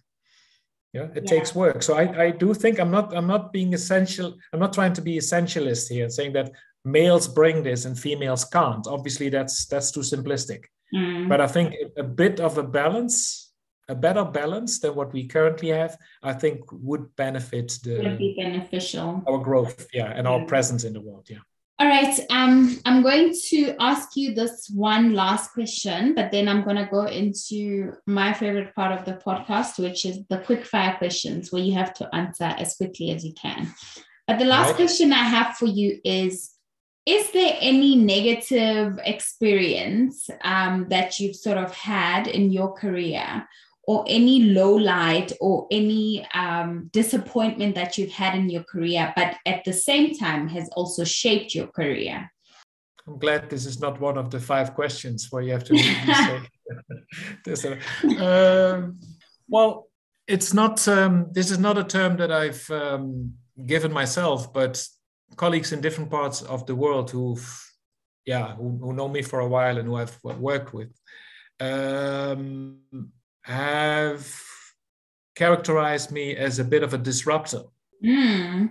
yeah 0.97 1.09
it 1.15 1.25
yeah. 1.25 1.31
takes 1.35 1.55
work 1.55 1.83
so 1.83 1.95
I, 1.95 2.27
I 2.27 2.31
do 2.31 2.55
think 2.55 2.79
i'm 2.81 2.91
not 2.91 3.15
i'm 3.17 3.27
not 3.27 3.53
being 3.53 3.75
essential 3.75 4.35
i'm 4.53 4.61
not 4.61 4.73
trying 4.73 4.95
to 4.95 5.03
be 5.03 5.19
essentialist 5.19 5.89
here 5.89 6.09
saying 6.09 6.33
that 6.35 6.51
males 6.85 7.29
bring 7.29 7.63
this 7.63 7.85
and 7.85 7.99
females 7.99 8.45
can't 8.45 8.87
obviously 8.87 9.29
that's 9.29 9.67
that's 9.67 9.91
too 9.91 10.01
simplistic 10.01 10.65
mm. 10.95 11.29
but 11.29 11.41
i 11.41 11.47
think 11.47 11.75
a 11.97 12.03
bit 12.03 12.41
of 12.41 12.59
a 12.59 12.63
balance 12.63 13.46
a 13.89 13.95
better 13.95 14.25
balance 14.25 14.79
than 14.81 14.95
what 14.95 15.13
we 15.13 15.27
currently 15.27 15.69
have 15.69 15.97
i 16.23 16.33
think 16.33 16.61
would 16.73 17.15
benefit 17.17 17.79
the 17.85 17.99
would 18.03 18.19
be 18.19 18.35
beneficial 18.39 19.23
our 19.27 19.39
growth 19.39 19.87
yeah 19.93 20.13
and 20.13 20.27
yeah. 20.27 20.33
our 20.33 20.45
presence 20.47 20.85
in 20.85 20.93
the 20.93 21.01
world 21.01 21.27
yeah 21.29 21.39
all 21.79 21.89
right. 21.89 22.19
Um, 22.31 22.81
I'm 22.87 23.03
going 23.03 23.35
to 23.49 23.77
ask 23.79 24.17
you 24.17 24.35
this 24.35 24.71
one 24.71 25.13
last 25.13 25.53
question, 25.53 26.15
but 26.15 26.31
then 26.31 26.49
I'm 26.49 26.65
going 26.65 26.77
to 26.77 26.89
go 26.91 27.05
into 27.05 27.93
my 28.07 28.33
favorite 28.33 28.75
part 28.75 28.99
of 28.99 29.05
the 29.05 29.21
podcast, 29.23 29.79
which 29.79 30.07
is 30.07 30.21
the 30.31 30.39
quick 30.39 30.65
fire 30.65 30.97
questions 30.97 31.53
where 31.53 31.63
you 31.63 31.75
have 31.75 31.93
to 31.95 32.15
answer 32.15 32.45
as 32.45 32.77
quickly 32.77 33.11
as 33.11 33.27
you 33.27 33.35
can. 33.35 33.75
But 34.27 34.39
the 34.39 34.47
last 34.47 34.69
right. 34.69 34.77
question 34.77 35.13
I 35.13 35.23
have 35.23 35.57
for 35.57 35.67
you 35.67 36.01
is 36.03 36.51
Is 37.05 37.31
there 37.33 37.57
any 37.61 37.95
negative 37.95 38.99
experience 39.05 40.31
um, 40.43 40.87
that 40.89 41.21
you've 41.21 41.37
sort 41.37 41.59
of 41.59 41.73
had 41.75 42.27
in 42.27 42.51
your 42.51 42.73
career 42.73 43.47
or 43.87 44.05
any 44.09 44.43
low 44.43 44.75
light 44.75 45.33
or 45.41 45.67
any 45.71 46.27
um, 46.35 46.91
disappointment 46.93 47.75
that 47.77 47.97
you've 47.97 48.11
had 48.11 48.35
in 48.35 48.51
your 48.51 48.65
career, 48.65 49.13
but 49.15 49.37
at 49.47 49.65
the 49.65 49.73
same 49.73 50.15
time 50.15 50.49
has 50.49 50.69
also 50.71 51.05
shaped 51.05 51.55
your 51.55 51.69
career? 51.69 52.31
I'm 53.07 53.19
glad 53.19 53.49
this 53.49 53.67
is 53.67 53.81
not 53.81 54.01
one 54.01 54.19
of 54.19 54.31
the 54.31 54.41
five 54.41 54.75
questions 54.75 55.29
where 55.31 55.43
you 55.43 55.53
have 55.53 55.65
to 55.65 55.79
say 55.79 56.41
this. 57.45 57.65
Um, 58.19 58.99
well, 59.49 59.89
it's 60.27 60.53
not. 60.53 60.87
Um, 60.89 61.29
this 61.31 61.53
is 61.53 61.59
not 61.59 61.79
a 61.79 61.85
term 61.85 62.17
that 62.17 62.33
I've 62.33 62.69
um, 62.71 63.35
given 63.65 63.93
myself, 63.93 64.53
but 64.53 64.85
colleagues 65.37 65.73
in 65.73 65.81
different 65.81 66.11
parts 66.11 66.43
of 66.43 66.67
the 66.67 66.75
world 66.75 67.11
who've, 67.11 67.47
yeah, 68.25 68.55
who, 68.57 68.79
who 68.79 68.93
know 68.93 69.09
me 69.09 69.23
for 69.23 69.41
a 69.41 69.49
while 69.49 69.79
and 69.79 69.87
who 69.87 69.97
I've 69.97 70.19
worked 70.23 70.75
with, 70.75 70.93
um, 71.61 72.79
have 73.47 74.29
characterized 75.37 76.11
me 76.11 76.35
as 76.35 76.59
a 76.59 76.65
bit 76.65 76.83
of 76.83 76.95
a 76.95 76.99
disruptor. 76.99 77.63
Mm. 78.05 78.71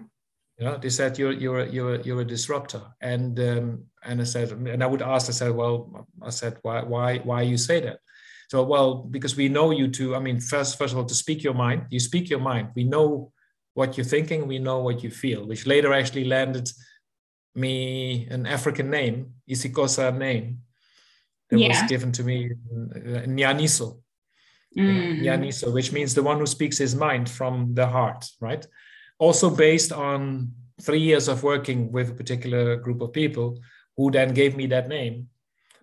You 0.58 0.66
know, 0.66 0.78
they 0.78 0.90
said 0.90 1.18
you're 1.18 1.32
you're 1.32 1.60
a, 1.60 1.70
you're 1.70 2.02
you're 2.02 2.22
a 2.22 2.26
disruptor, 2.26 2.82
and 3.02 3.40
um, 3.40 3.86
and 4.04 4.22
I 4.22 4.24
said, 4.26 4.52
and 4.52 4.84
I 4.84 4.88
would 4.88 5.02
ask, 5.02 5.30
I 5.30 5.34
said, 5.34 5.52
well, 5.52 6.08
I 6.22 6.30
said, 6.30 6.58
why 6.62 6.82
why 6.84 7.18
why 7.20 7.42
you 7.42 7.58
say 7.58 7.80
that? 7.82 8.00
So 8.50 8.64
well, 8.64 8.96
because 8.96 9.36
we 9.36 9.50
know 9.50 9.72
you 9.72 9.88
to, 9.92 10.16
I 10.16 10.20
mean, 10.20 10.40
first 10.40 10.78
first 10.78 10.94
of 10.94 10.98
all, 10.98 11.06
to 11.06 11.16
speak 11.16 11.44
your 11.44 11.54
mind, 11.54 11.88
you 11.90 12.00
speak 12.00 12.30
your 12.30 12.40
mind. 12.40 12.70
We 12.76 12.84
know 12.84 13.32
what 13.74 13.98
you're 13.98 14.06
thinking, 14.06 14.48
we 14.48 14.60
know 14.60 14.80
what 14.80 15.04
you 15.04 15.12
feel, 15.12 15.46
which 15.46 15.66
later 15.66 15.94
actually 15.94 16.26
landed 16.26 16.70
me 17.54 18.28
an 18.30 18.46
African 18.46 18.90
name, 18.90 19.34
isiXhosa 19.50 20.18
name, 20.18 20.62
that 21.50 21.60
yeah. 21.60 21.68
was 21.70 21.90
given 21.90 22.12
to 22.14 22.24
me, 22.24 22.52
Nyaniso 23.28 24.00
mm. 24.78 25.74
Which 25.74 25.92
means 25.92 26.14
the 26.14 26.24
one 26.24 26.40
who 26.40 26.46
speaks 26.46 26.78
his 26.78 26.96
mind 26.96 27.30
from 27.30 27.74
the 27.74 27.88
heart, 27.88 28.26
right? 28.42 28.66
Also 29.20 29.50
based 29.50 29.92
on 29.92 30.52
three 30.82 31.00
years 31.00 31.28
of 31.28 31.44
working 31.44 31.92
with 31.92 32.10
a 32.10 32.14
particular 32.14 32.76
group 32.76 33.02
of 33.02 33.14
people 33.14 33.60
who 33.98 34.12
then 34.12 34.34
gave 34.34 34.56
me 34.56 34.68
that 34.68 34.90
name 34.90 35.30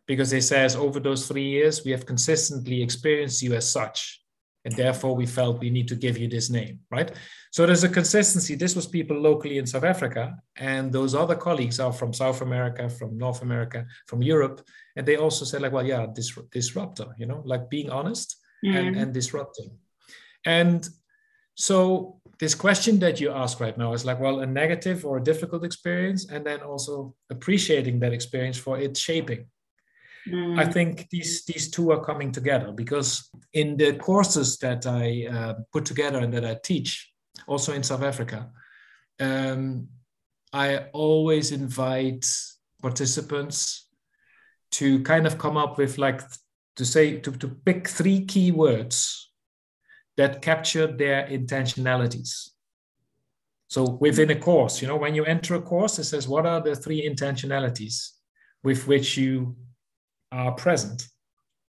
because 0.06 0.30
they 0.30 0.40
says 0.40 0.76
over 0.76 1.00
those 1.00 1.26
three 1.26 1.48
years 1.48 1.84
we 1.84 1.90
have 1.90 2.04
consistently 2.06 2.82
experienced 2.82 3.42
you 3.42 3.54
as 3.54 3.70
such 3.70 4.22
and 4.64 4.74
therefore 4.76 5.16
we 5.16 5.26
felt 5.26 5.60
we 5.60 5.70
need 5.70 5.88
to 5.88 5.96
give 5.96 6.18
you 6.18 6.28
this 6.28 6.50
name 6.50 6.78
right 6.90 7.12
so 7.50 7.64
there's 7.64 7.84
a 7.84 7.88
consistency 7.88 8.54
this 8.54 8.76
was 8.76 8.86
people 8.86 9.18
locally 9.18 9.58
in 9.58 9.66
south 9.66 9.84
africa 9.84 10.36
and 10.56 10.92
those 10.92 11.14
other 11.14 11.34
colleagues 11.34 11.80
are 11.80 11.92
from 11.92 12.12
south 12.12 12.42
america 12.42 12.88
from 12.88 13.16
north 13.16 13.42
america 13.42 13.86
from 14.06 14.22
europe 14.22 14.60
and 14.96 15.06
they 15.06 15.16
also 15.16 15.44
said 15.44 15.62
like 15.62 15.72
well 15.72 15.86
yeah 15.86 16.06
dis- 16.14 16.38
disruptor 16.50 17.06
you 17.18 17.26
know 17.26 17.42
like 17.44 17.70
being 17.70 17.90
honest 17.90 18.36
mm. 18.64 18.76
and, 18.76 18.96
and 18.96 19.14
disrupting. 19.14 19.70
And 20.44 20.88
so 21.54 22.20
this 22.38 22.54
question 22.54 22.98
that 23.00 23.20
you 23.20 23.30
ask 23.30 23.60
right 23.60 23.76
now 23.76 23.92
is 23.92 24.04
like, 24.04 24.18
well, 24.18 24.40
a 24.40 24.46
negative 24.46 25.04
or 25.04 25.18
a 25.18 25.22
difficult 25.22 25.64
experience, 25.64 26.28
and 26.30 26.44
then 26.44 26.60
also 26.60 27.14
appreciating 27.30 28.00
that 28.00 28.12
experience 28.12 28.58
for 28.58 28.78
its 28.78 28.98
shaping. 29.00 29.46
Mm. 30.28 30.58
I 30.58 30.66
think 30.66 31.08
these 31.10 31.44
these 31.44 31.70
two 31.70 31.90
are 31.90 32.04
coming 32.04 32.30
together 32.32 32.72
because 32.72 33.28
in 33.52 33.76
the 33.76 33.94
courses 33.94 34.56
that 34.58 34.86
I 34.86 35.26
uh, 35.26 35.54
put 35.72 35.84
together 35.84 36.20
and 36.20 36.32
that 36.32 36.44
I 36.44 36.56
teach, 36.62 37.12
also 37.46 37.72
in 37.72 37.82
South 37.82 38.02
Africa, 38.02 38.50
um, 39.18 39.88
I 40.52 40.86
always 40.92 41.50
invite 41.50 42.26
participants 42.80 43.88
to 44.72 45.02
kind 45.02 45.26
of 45.26 45.38
come 45.38 45.56
up 45.56 45.78
with 45.78 45.98
like 45.98 46.22
to 46.76 46.84
say 46.84 47.18
to, 47.18 47.32
to 47.32 47.48
pick 47.48 47.88
three 47.88 48.24
key 48.24 48.50
words 48.50 49.30
that 50.16 50.42
capture 50.42 50.86
their 50.86 51.26
intentionalities. 51.26 52.50
So 53.68 53.98
within 54.00 54.30
a 54.30 54.36
course 54.36 54.82
you 54.82 54.88
know 54.88 54.96
when 54.96 55.14
you 55.14 55.24
enter 55.24 55.54
a 55.54 55.62
course 55.62 55.98
it 55.98 56.04
says 56.04 56.28
what 56.28 56.44
are 56.46 56.60
the 56.60 56.76
three 56.76 57.08
intentionalities 57.08 58.10
with 58.62 58.86
which 58.86 59.16
you 59.16 59.56
are 60.30 60.52
present 60.52 61.08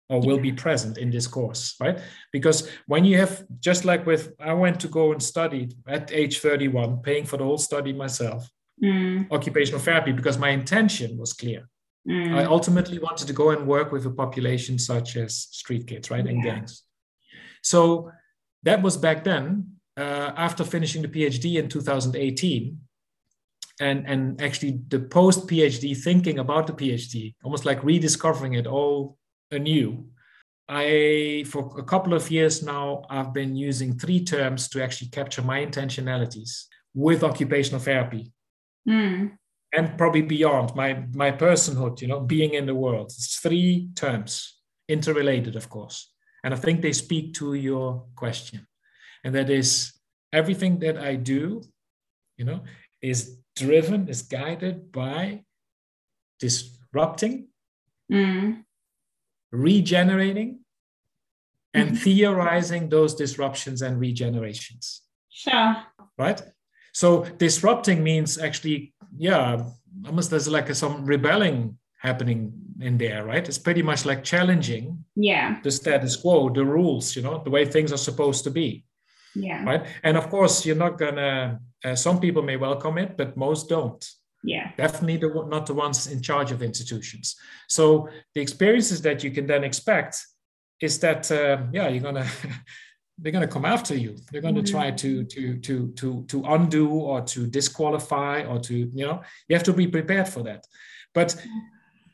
or 0.07 0.21
will 0.21 0.39
be 0.39 0.53
present 0.53 0.97
in 0.97 1.11
this 1.11 1.27
course 1.27 1.75
right? 1.79 1.99
Because 2.31 2.69
when 2.87 3.03
you 3.03 3.17
have 3.17 3.43
just 3.59 3.83
like 3.83 4.05
with 4.05 4.33
i 4.39 4.53
went 4.53 4.79
to 4.79 4.87
go 4.87 5.11
and 5.11 5.21
study 5.21 5.69
at 5.87 6.11
age 6.13 6.39
31 6.39 7.01
paying 7.01 7.25
for 7.25 7.35
the 7.35 7.43
whole 7.43 7.57
study 7.57 7.91
myself 7.91 8.49
mm. 8.81 9.29
occupational 9.29 9.81
therapy 9.81 10.13
because 10.13 10.37
my 10.37 10.49
intention 10.49 11.17
was 11.17 11.33
clear 11.33 11.67
Mm. 12.07 12.35
I 12.35 12.45
ultimately 12.45 12.99
wanted 12.99 13.27
to 13.27 13.33
go 13.33 13.51
and 13.51 13.67
work 13.67 13.91
with 13.91 14.05
a 14.05 14.11
population 14.11 14.79
such 14.79 15.15
as 15.15 15.35
street 15.35 15.87
kids, 15.87 16.09
right, 16.09 16.25
and 16.25 16.43
yeah. 16.43 16.55
gangs. 16.55 16.83
So 17.61 18.11
that 18.63 18.81
was 18.81 18.97
back 18.97 19.23
then. 19.23 19.75
Uh, 19.97 20.31
after 20.37 20.63
finishing 20.63 21.01
the 21.01 21.09
PhD 21.09 21.55
in 21.55 21.67
2018, 21.67 22.79
and 23.79 24.05
and 24.07 24.41
actually 24.41 24.81
the 24.87 24.99
post 24.99 25.47
PhD 25.47 25.95
thinking 25.97 26.39
about 26.39 26.67
the 26.67 26.73
PhD, 26.73 27.35
almost 27.43 27.65
like 27.65 27.83
rediscovering 27.83 28.53
it 28.53 28.67
all 28.67 29.17
anew. 29.51 30.05
I 30.67 31.45
for 31.47 31.73
a 31.79 31.83
couple 31.83 32.13
of 32.13 32.29
years 32.29 32.61
now 32.61 33.03
I've 33.09 33.33
been 33.33 33.55
using 33.55 33.97
three 33.97 34.23
terms 34.23 34.69
to 34.69 34.83
actually 34.83 35.09
capture 35.09 35.41
my 35.41 35.65
intentionalities 35.65 36.65
with 36.93 37.23
occupational 37.23 37.79
therapy. 37.79 38.31
Mm. 38.87 39.31
And 39.74 39.97
probably 39.97 40.22
beyond 40.22 40.76
my 40.76 41.03
my 41.13 41.32
personhood 41.32 42.01
you 42.01 42.07
know 42.07 42.20
being 42.20 42.53
in 42.53 42.65
the 42.65 42.74
world 42.76 43.07
it's 43.11 43.38
three 43.39 43.89
terms 43.95 44.61
interrelated 44.88 45.55
of 45.55 45.70
course 45.70 46.11
and 46.43 46.53
i 46.53 46.57
think 46.57 46.82
they 46.82 46.93
speak 46.93 47.34
to 47.34 47.53
your 47.53 48.05
question 48.15 48.65
and 49.24 49.36
that 49.36 49.49
is 49.49 49.93
everything 50.34 50.80
that 50.80 50.97
i 50.97 51.15
do 51.15 51.61
you 52.38 52.45
know 52.45 52.61
is 53.01 53.38
driven 53.55 54.07
is 54.07 54.22
guided 54.24 54.91
by 54.91 55.43
disrupting 56.39 57.45
Mm. 58.11 58.65
regenerating 59.51 60.65
and 61.76 61.91
Mhm. 61.91 61.97
theorizing 62.03 62.89
those 62.89 63.13
disruptions 63.13 63.84
and 63.84 64.01
regenerations 64.01 65.01
Sure. 65.30 65.76
right 66.17 66.41
so 66.91 67.24
disrupting 67.38 68.03
means 68.03 68.39
actually 68.39 68.93
yeah 69.18 69.64
almost 70.05 70.30
there's 70.30 70.47
like 70.47 70.70
a, 70.70 70.76
some 70.76 71.05
rebelling 71.05 71.78
happening 72.01 72.53
in 72.82 72.97
there 72.97 73.26
right 73.26 73.47
it's 73.47 73.57
pretty 73.57 73.82
much 73.82 74.05
like 74.05 74.24
challenging 74.24 75.03
Yeah. 75.16 75.60
the 75.64 75.72
status 75.72 76.16
quo 76.16 76.49
the 76.49 76.64
rules 76.64 77.16
you 77.16 77.22
know 77.22 77.41
the 77.43 77.49
way 77.49 77.66
things 77.66 77.91
are 77.91 77.97
supposed 77.97 78.43
to 78.45 78.51
be 78.51 78.86
Yeah. 79.36 79.64
right 79.66 79.86
and 80.03 80.16
of 80.18 80.30
course 80.30 80.66
you're 80.66 80.78
not 80.88 80.97
gonna 80.97 81.60
uh, 81.84 81.95
some 81.95 82.20
people 82.20 82.41
may 82.43 82.57
welcome 82.57 82.97
it 82.97 83.18
but 83.18 83.36
most 83.36 83.68
don't 83.70 84.05
Yeah. 84.43 84.72
definitely 84.78 85.18
the, 85.18 85.30
not 85.49 85.66
the 85.66 85.74
ones 85.74 86.07
in 86.07 86.22
charge 86.22 86.51
of 86.53 86.62
institutions 86.62 87.36
so 87.68 88.07
the 88.36 88.41
experiences 88.41 89.01
that 89.01 89.24
you 89.24 89.32
can 89.32 89.45
then 89.47 89.64
expect 89.64 90.26
is 90.82 90.99
that 90.99 91.30
uh, 91.32 91.57
yeah 91.74 91.88
you're 91.89 92.03
gonna 92.03 92.28
they're 93.22 93.32
gonna 93.32 93.47
come 93.47 93.65
after 93.65 93.95
you 93.95 94.15
they're 94.32 94.41
gonna 94.41 94.61
mm-hmm. 94.61 94.78
try 94.78 94.91
to 94.91 95.24
to 95.26 95.57
to 95.59 95.91
to 95.99 96.24
to 96.28 96.43
undo 96.45 96.89
or 96.89 97.22
to 97.22 97.47
disqualify 97.47 98.43
or 98.43 98.59
to 98.59 98.74
you 98.76 99.05
know 99.05 99.22
you 99.47 99.55
have 99.55 99.63
to 99.63 99.74
be 99.74 99.88
prepared 99.88 100.28
for 100.28 100.43
that 100.43 100.63
but 101.13 101.36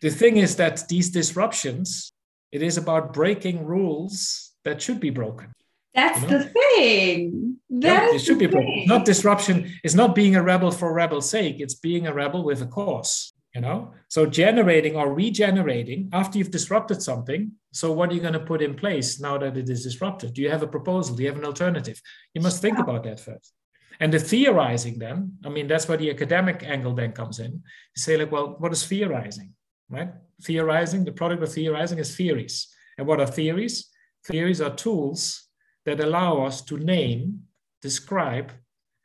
the 0.01 0.09
thing 0.09 0.37
is 0.37 0.55
that 0.55 0.87
these 0.87 1.09
disruptions 1.09 2.13
it 2.51 2.61
is 2.61 2.77
about 2.77 3.13
breaking 3.13 3.65
rules 3.65 4.51
that 4.63 4.81
should 4.81 4.99
be 4.99 5.09
broken 5.11 5.51
That's 5.95 6.21
You 6.21 6.27
know? 6.27 6.37
the 6.37 6.43
thing. 6.43 7.57
yeah, 7.69 7.89
That 7.99 8.13
it 8.15 8.19
should 8.25 8.39
be 8.39 8.47
broken. 8.47 8.73
thing. 8.73 8.87
Not 8.87 9.05
disruption. 9.05 9.55
It's 9.85 9.95
not 9.95 10.13
being 10.13 10.35
a 10.35 10.43
rebel 10.43 10.71
for 10.71 10.91
rebel's 10.93 11.29
sake. 11.29 11.57
It's 11.59 11.75
being 11.75 12.03
a 12.07 12.13
rebel 12.13 12.43
with 12.43 12.61
a 12.61 12.67
cause. 12.67 13.31
You 13.55 13.61
know. 13.61 13.93
So 14.09 14.25
generating 14.25 14.95
or 14.97 15.13
regenerating 15.13 16.09
after 16.11 16.37
you've 16.37 16.51
disrupted 16.51 17.01
something. 17.01 17.53
So 17.71 17.91
what 17.93 18.09
are 18.09 18.13
you 18.13 18.19
going 18.19 18.33
to 18.33 18.39
put 18.51 18.61
in 18.61 18.75
place 18.75 19.19
now 19.19 19.37
that 19.37 19.55
it 19.55 19.69
is 19.69 19.83
disrupted? 19.83 20.33
Do 20.33 20.41
you 20.41 20.49
have 20.49 20.61
a 20.61 20.67
proposal? 20.67 21.15
Do 21.15 21.23
you 21.23 21.29
have 21.29 21.39
an 21.39 21.45
alternative? 21.45 22.01
You 22.33 22.41
must 22.41 22.61
think 22.61 22.77
about 22.79 23.03
that 23.05 23.19
first. 23.19 23.53
And 24.01 24.13
the 24.13 24.19
theorizing 24.19 24.99
then, 24.99 25.37
I 25.45 25.49
mean, 25.49 25.67
that's 25.67 25.87
where 25.87 25.97
the 25.97 26.09
academic 26.09 26.63
angle 26.63 26.93
then 26.93 27.13
comes 27.13 27.39
in. 27.39 27.51
You 27.51 28.01
say 28.05 28.17
like, 28.17 28.31
well, 28.31 28.55
what 28.59 28.73
is 28.73 28.85
theorizing? 28.85 29.53
Right? 29.89 30.09
Theorizing. 30.43 31.05
The 31.05 31.13
product 31.13 31.41
of 31.41 31.53
theorizing 31.53 31.99
is 31.99 32.13
theories. 32.15 32.67
And 32.97 33.07
what 33.07 33.21
are 33.21 33.27
theories? 33.27 33.89
Theories 34.25 34.59
are 34.59 34.75
tools 34.75 35.47
that 35.85 36.01
allow 36.01 36.45
us 36.45 36.61
to 36.63 36.77
name, 36.77 37.43
describe, 37.81 38.51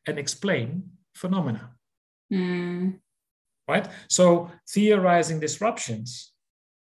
and 0.07 0.19
explain 0.19 0.91
phenomena, 1.15 1.71
Mm. 2.33 3.01
Right? 3.71 3.87
So 4.09 4.51
theorizing 4.75 5.39
disruptions 5.41 6.33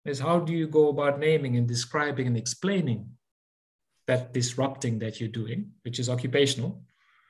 is 0.04 0.18
how 0.18 0.40
do 0.40 0.52
you 0.52 0.66
go 0.66 0.88
about 0.88 1.18
naming 1.18 1.56
and 1.56 1.66
describing 1.66 2.26
and 2.26 2.36
explaining 2.36 3.00
that 4.08 4.32
disrupting 4.32 4.98
that 4.98 5.20
you're 5.20 5.36
doing, 5.42 5.60
which 5.84 5.98
is 5.98 6.08
occupational, 6.08 6.72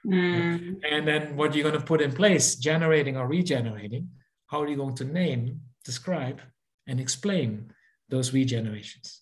Mm. 0.05 0.83
and 0.91 1.07
then 1.07 1.37
what 1.37 1.55
you're 1.55 1.63
going 1.71 1.81
to 1.81 1.87
put 1.93 2.01
in 2.01 2.13
place, 2.13 2.57
generating 2.57 3.17
or 3.17 3.29
regenerating, 3.29 4.05
how 4.49 4.61
are 4.63 4.69
you 4.69 4.77
going 4.77 4.97
to 4.97 5.05
name, 5.05 5.61
describe, 5.85 6.41
and 6.89 6.99
explain 6.99 7.73
those 8.09 8.33
regenerations? 8.33 9.21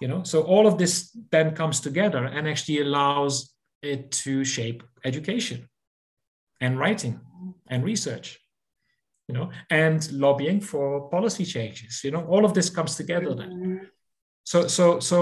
You 0.00 0.08
know, 0.08 0.22
so 0.22 0.42
all 0.42 0.66
of 0.68 0.78
this 0.78 1.10
then 1.30 1.56
comes 1.56 1.80
together 1.80 2.24
and 2.24 2.46
actually 2.46 2.80
allows 2.80 3.54
it 3.82 4.12
to 4.24 4.44
shape 4.44 4.84
education 5.04 5.68
and 6.60 6.78
writing 6.78 7.20
and 7.66 7.82
research, 7.82 8.38
you 9.32 9.38
know, 9.38 9.50
and 9.70 10.12
lobbying 10.12 10.60
for 10.60 11.08
policy 11.08 11.44
changes. 11.44 12.04
You 12.04 12.10
know, 12.10 12.24
all 12.26 12.44
of 12.44 12.52
this 12.52 12.68
comes 12.68 12.96
together 12.96 13.34
then 13.34 13.50
Mm. 13.52 13.86
so 14.44 14.68
so 14.68 15.00
so 15.00 15.18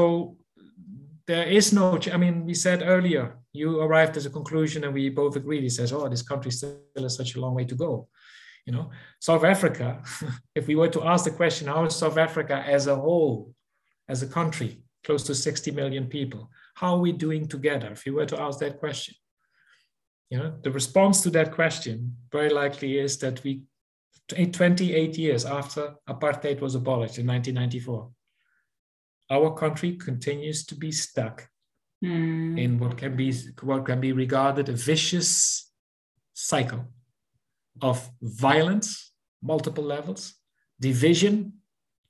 there 1.26 1.46
is 1.58 1.72
no 1.72 1.98
i 2.12 2.16
mean 2.16 2.44
we 2.46 2.54
said 2.54 2.82
earlier 2.82 3.24
you 3.52 3.68
arrived 3.80 4.16
at 4.16 4.26
a 4.26 4.30
conclusion 4.38 4.84
and 4.84 4.94
we 4.94 5.10
both 5.10 5.36
agreed 5.36 5.62
he 5.62 5.68
says 5.78 5.92
oh 5.92 6.08
this 6.08 6.22
country 6.30 6.50
still 6.50 6.80
has 6.96 7.16
such 7.16 7.34
a 7.36 7.40
long 7.40 7.54
way 7.54 7.64
to 7.64 7.76
go 7.86 8.08
you 8.66 8.72
know 8.72 8.90
south 9.20 9.44
africa 9.44 10.02
if 10.58 10.66
we 10.66 10.74
were 10.74 10.88
to 10.88 11.02
ask 11.12 11.24
the 11.24 11.36
question 11.42 11.68
how 11.68 11.84
is 11.84 11.94
south 11.94 12.18
africa 12.18 12.56
as 12.76 12.86
a 12.86 12.96
whole 12.96 13.52
as 14.08 14.22
a 14.22 14.26
country 14.38 14.82
close 15.04 15.22
to 15.24 15.34
60 15.34 15.70
million 15.80 16.06
people 16.06 16.42
how 16.80 16.94
are 16.94 17.00
we 17.06 17.12
doing 17.12 17.46
together 17.46 17.88
if 17.92 18.06
you 18.06 18.14
were 18.14 18.26
to 18.26 18.40
ask 18.40 18.58
that 18.58 18.78
question 18.78 19.14
you 20.30 20.38
know 20.38 20.50
the 20.64 20.70
response 20.70 21.16
to 21.22 21.30
that 21.30 21.52
question 21.52 22.16
very 22.32 22.50
likely 22.62 22.98
is 22.98 23.18
that 23.18 23.44
we 23.44 23.62
28 24.32 25.18
years 25.18 25.44
after 25.44 25.94
apartheid 26.08 26.60
was 26.60 26.74
abolished 26.74 27.18
in 27.18 27.26
1994 27.26 28.10
our 29.30 29.54
country 29.54 29.96
continues 29.96 30.64
to 30.66 30.74
be 30.74 30.92
stuck 30.92 31.46
Mm. 32.02 32.58
in 32.58 32.78
what 32.78 32.96
can 32.96 33.14
be 33.14 33.30
what 33.60 33.84
can 33.84 34.00
be 34.00 34.12
regarded 34.12 34.70
a 34.70 34.72
vicious 34.72 35.70
cycle 36.32 36.86
of 37.82 38.10
violence 38.22 39.12
multiple 39.42 39.84
levels 39.84 40.34
division 40.80 41.52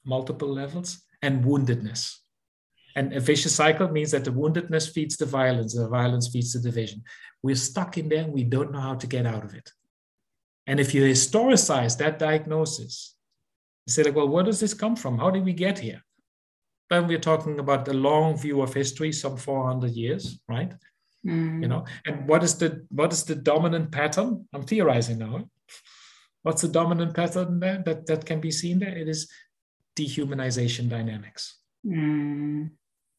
multiple 0.05 0.49
levels 0.49 1.03
and 1.23 1.45
woundedness. 1.45 2.16
And 2.97 3.12
a 3.12 3.21
vicious 3.21 3.55
cycle 3.55 3.89
means 3.89 4.11
that 4.12 4.25
the 4.25 4.33
woundedness 4.33 4.93
feeds 4.93 5.16
the 5.16 5.27
violence 5.27 5.75
the 5.75 5.89
violence 5.89 6.29
feeds 6.29 6.53
the 6.53 6.61
division. 6.61 7.03
We're 7.43 7.57
stuck 7.57 7.99
in 7.99 8.09
there 8.09 8.27
we 8.27 8.45
don't 8.45 8.73
know 8.73 8.81
how 8.81 8.95
to 8.95 9.07
get 9.07 9.27
out 9.27 9.45
of 9.45 9.55
it 9.55 9.71
and 10.66 10.78
if 10.80 10.94
you 10.94 11.02
historicize 11.02 11.96
that 11.98 12.18
diagnosis 12.18 13.16
you 13.86 13.92
say 13.92 14.02
like 14.02 14.14
well 14.14 14.28
where 14.28 14.44
does 14.44 14.61
this 14.61 14.74
come 14.74 14.96
from 14.96 15.18
how 15.18 15.30
did 15.30 15.44
we 15.44 15.52
get 15.52 15.78
here 15.78 16.02
then 16.90 17.06
we're 17.06 17.18
talking 17.18 17.61
about 17.61 17.84
the 17.84 17.94
long 17.94 18.36
view 18.36 18.61
of 18.61 18.74
history, 18.74 19.12
some 19.12 19.36
400 19.36 19.92
years, 19.92 20.40
right? 20.48 20.74
Mm. 21.24 21.62
You 21.62 21.68
know, 21.68 21.84
and 22.04 22.28
what 22.28 22.42
is 22.42 22.56
the 22.58 22.84
what 22.90 23.12
is 23.12 23.24
the 23.24 23.36
dominant 23.36 23.92
pattern? 23.92 24.46
I'm 24.52 24.64
theorizing 24.64 25.18
now. 25.18 25.48
What's 26.42 26.62
the 26.62 26.68
dominant 26.68 27.14
pattern 27.14 27.61
there 27.61 27.82
that, 27.84 28.06
that 28.06 28.26
can 28.26 28.40
be 28.40 28.50
seen 28.50 28.80
there? 28.80 28.96
It 28.96 29.08
is 29.08 29.30
dehumanization 29.96 30.88
dynamics, 30.88 31.58
Mm. 31.86 32.70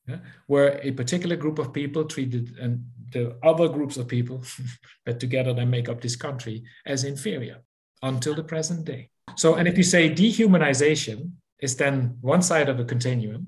yeah? 0.08 0.18
where 0.48 0.80
a 0.84 0.92
particular 0.92 1.36
group 1.36 1.60
of 1.60 1.72
people 1.74 2.06
treated 2.06 2.58
and 2.60 2.84
the 3.12 3.38
other 3.44 3.68
groups 3.68 3.98
of 3.98 4.08
people 4.08 4.44
that 5.06 5.20
together 5.20 5.54
then 5.54 5.70
make 5.70 5.90
up 5.90 6.02
this 6.02 6.16
country 6.16 6.64
as 6.86 7.04
inferior 7.04 7.58
until 8.02 8.36
the 8.36 8.44
present 8.44 8.86
day. 8.86 9.10
So, 9.36 9.56
and 9.56 9.68
if 9.68 9.78
you 9.78 9.84
say 9.84 10.10
dehumanization 10.10 11.32
is 11.60 11.76
then 11.76 12.18
one 12.22 12.42
side 12.42 12.70
of 12.70 12.80
a 12.80 12.86
continuum, 12.86 13.48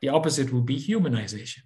the 0.00 0.08
opposite 0.08 0.52
would 0.52 0.66
be 0.66 0.78
humanization. 0.78 1.60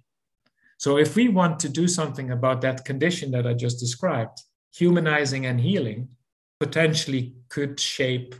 So, 0.77 0.97
if 0.97 1.15
we 1.15 1.29
want 1.29 1.59
to 1.61 1.69
do 1.69 1.87
something 1.87 2.31
about 2.31 2.61
that 2.61 2.85
condition 2.85 3.31
that 3.31 3.47
I 3.47 3.53
just 3.53 3.79
described, 3.79 4.39
humanizing 4.73 5.45
and 5.45 5.59
healing 5.59 6.09
potentially 6.59 7.33
could 7.49 7.79
shape 7.79 8.35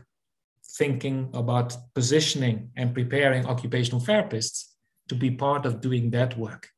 thinking 0.76 1.30
about 1.34 1.76
positioning 1.94 2.70
and 2.76 2.94
preparing 2.94 3.46
occupational 3.46 4.00
therapists 4.00 4.74
to 5.08 5.14
be 5.14 5.30
part 5.30 5.66
of 5.66 5.80
doing 5.80 6.10
that 6.10 6.36
work. 6.36 6.68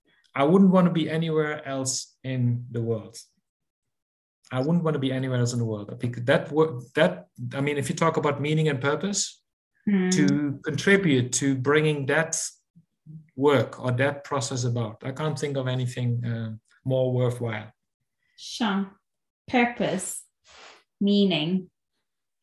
I 0.41 0.45
wouldn't 0.51 0.71
want 0.71 0.87
to 0.87 0.93
be 1.01 1.09
anywhere 1.19 1.55
else 1.67 1.93
in 2.23 2.67
the 2.71 2.83
world. 2.91 3.17
I 4.53 4.61
wouldn't 4.61 4.85
want 4.85 4.95
to 4.95 5.01
be 5.07 5.11
anywhere 5.21 5.41
else 5.41 5.55
in 5.55 5.59
the 5.59 5.65
world 5.73 5.89
because 5.99 6.25
that 6.25 6.53
work 6.53 6.73
that 6.95 7.13
I 7.59 7.61
mean, 7.67 7.77
if 7.79 7.89
you 7.89 7.97
talk 7.97 8.17
about 8.17 8.41
meaning 8.47 8.69
and 8.69 8.81
purpose, 8.81 9.21
Mm. 9.89 10.11
to 10.19 10.27
contribute 10.69 11.29
to 11.41 11.55
bringing 11.55 12.07
that 12.07 12.33
work 13.37 13.71
or 13.83 13.93
that 13.93 14.25
process 14.25 14.65
about. 14.65 14.97
I 15.05 15.13
can't 15.13 15.39
think 15.39 15.57
of 15.57 15.69
anything 15.69 16.11
uh, 16.25 16.51
more 16.85 17.13
worthwhile. 17.13 17.71
Sure. 18.37 18.81
Purpose, 19.47 20.25
meaning. 21.01 21.71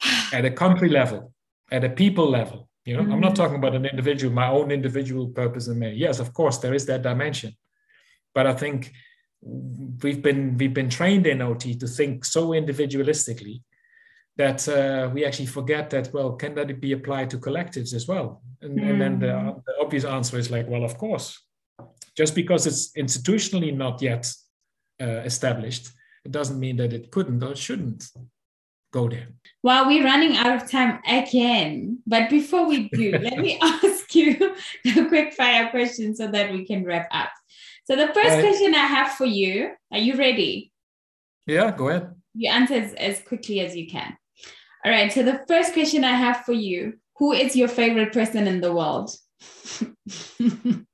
At 0.37 0.45
a 0.45 0.51
country 0.51 0.87
level, 0.87 1.33
at 1.69 1.83
a 1.83 1.89
people 1.89 2.29
level, 2.29 2.69
you 2.85 2.93
know, 2.95 3.01
I'm 3.11 3.19
not 3.19 3.33
Mhm. 3.33 3.41
talking 3.41 3.57
about 3.61 3.75
an 3.75 3.85
individual, 3.85 4.31
my 4.33 4.47
own 4.57 4.71
individual 4.71 5.27
purpose 5.41 5.67
and 5.67 5.77
me. 5.83 5.89
Yes, 6.05 6.19
of 6.21 6.29
course, 6.33 6.57
there 6.59 6.73
is 6.73 6.85
that 6.85 7.01
dimension, 7.01 7.51
but 8.34 8.47
I 8.47 8.53
think 8.53 8.93
we've 9.41 10.21
been 10.21 10.57
we've 10.57 10.73
been 10.73 10.89
trained 10.89 11.27
in 11.27 11.41
OT 11.41 11.75
to 11.75 11.88
think 11.88 12.25
so 12.25 12.49
individualistically 12.49 13.61
that 14.38 14.67
uh, 14.67 15.09
we 15.13 15.25
actually 15.25 15.45
forget 15.45 15.89
that 15.89 16.13
well 16.13 16.34
can 16.34 16.55
that 16.55 16.79
be 16.79 16.93
applied 16.93 17.29
to 17.29 17.38
collectives 17.38 17.93
as 17.93 18.07
well 18.07 18.41
and, 18.61 18.79
and 18.79 19.01
then 19.01 19.19
the, 19.19 19.27
Mm. 19.27 19.63
the 19.65 19.73
obvious 19.81 20.05
answer 20.05 20.38
is 20.38 20.49
like 20.49 20.67
well 20.69 20.86
of 20.86 20.97
course 20.97 21.39
just 22.15 22.36
because 22.36 22.65
it's 22.65 22.91
institutionally 22.93 23.75
not 23.75 24.01
yet 24.01 24.31
uh, 25.01 25.21
established 25.25 25.89
it 26.25 26.31
doesn't 26.31 26.59
mean 26.59 26.77
that 26.77 26.93
it 26.93 27.11
couldn't 27.11 27.43
or 27.43 27.55
shouldn't 27.55 28.05
go 28.93 29.09
there. 29.09 29.27
Well, 29.63 29.88
we're 29.88 30.05
running 30.05 30.38
out 30.38 30.55
of 30.55 30.69
time 30.71 30.99
again. 31.05 31.99
But 32.07 32.29
before 32.29 32.65
we 32.67 32.89
do, 32.89 33.17
let 33.17 33.39
me 33.39 33.59
ask 33.61 34.15
you 34.15 34.55
a 34.86 35.05
quick 35.07 35.34
fire 35.34 35.69
question 35.69 36.15
so 36.15 36.27
that 36.27 36.53
we 36.53 36.65
can 36.65 36.86
wrap 36.86 37.07
up. 37.11 37.31
So, 37.86 37.95
the 37.95 38.07
first 38.13 38.39
question 38.39 38.73
I 38.73 38.86
have 38.86 39.11
for 39.13 39.25
you 39.25 39.71
are 39.91 39.97
you 39.97 40.17
ready? 40.17 40.71
Yeah, 41.45 41.71
go 41.71 41.89
ahead. 41.89 42.15
You 42.34 42.49
answer 42.49 42.75
as, 42.75 42.93
as 42.93 43.21
quickly 43.21 43.59
as 43.59 43.75
you 43.75 43.88
can. 43.88 44.17
All 44.86 44.91
right. 44.91 45.11
So, 45.11 45.23
the 45.23 45.43
first 45.47 45.73
question 45.73 46.03
I 46.03 46.15
have 46.15 46.45
for 46.45 46.53
you 46.53 46.93
who 47.17 47.31
is 47.34 47.55
your 47.55 47.67
favorite 47.67 48.13
person 48.13 48.47
in 48.47 48.61
the 48.61 48.73
world? 48.73 49.15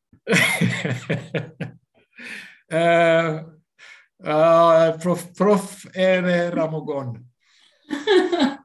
uh, 2.71 3.43
uh, 4.23 4.97
Prof, 4.97 5.35
Prof. 5.35 5.85
Ramugondo. 5.95 7.23
that's 7.89 8.59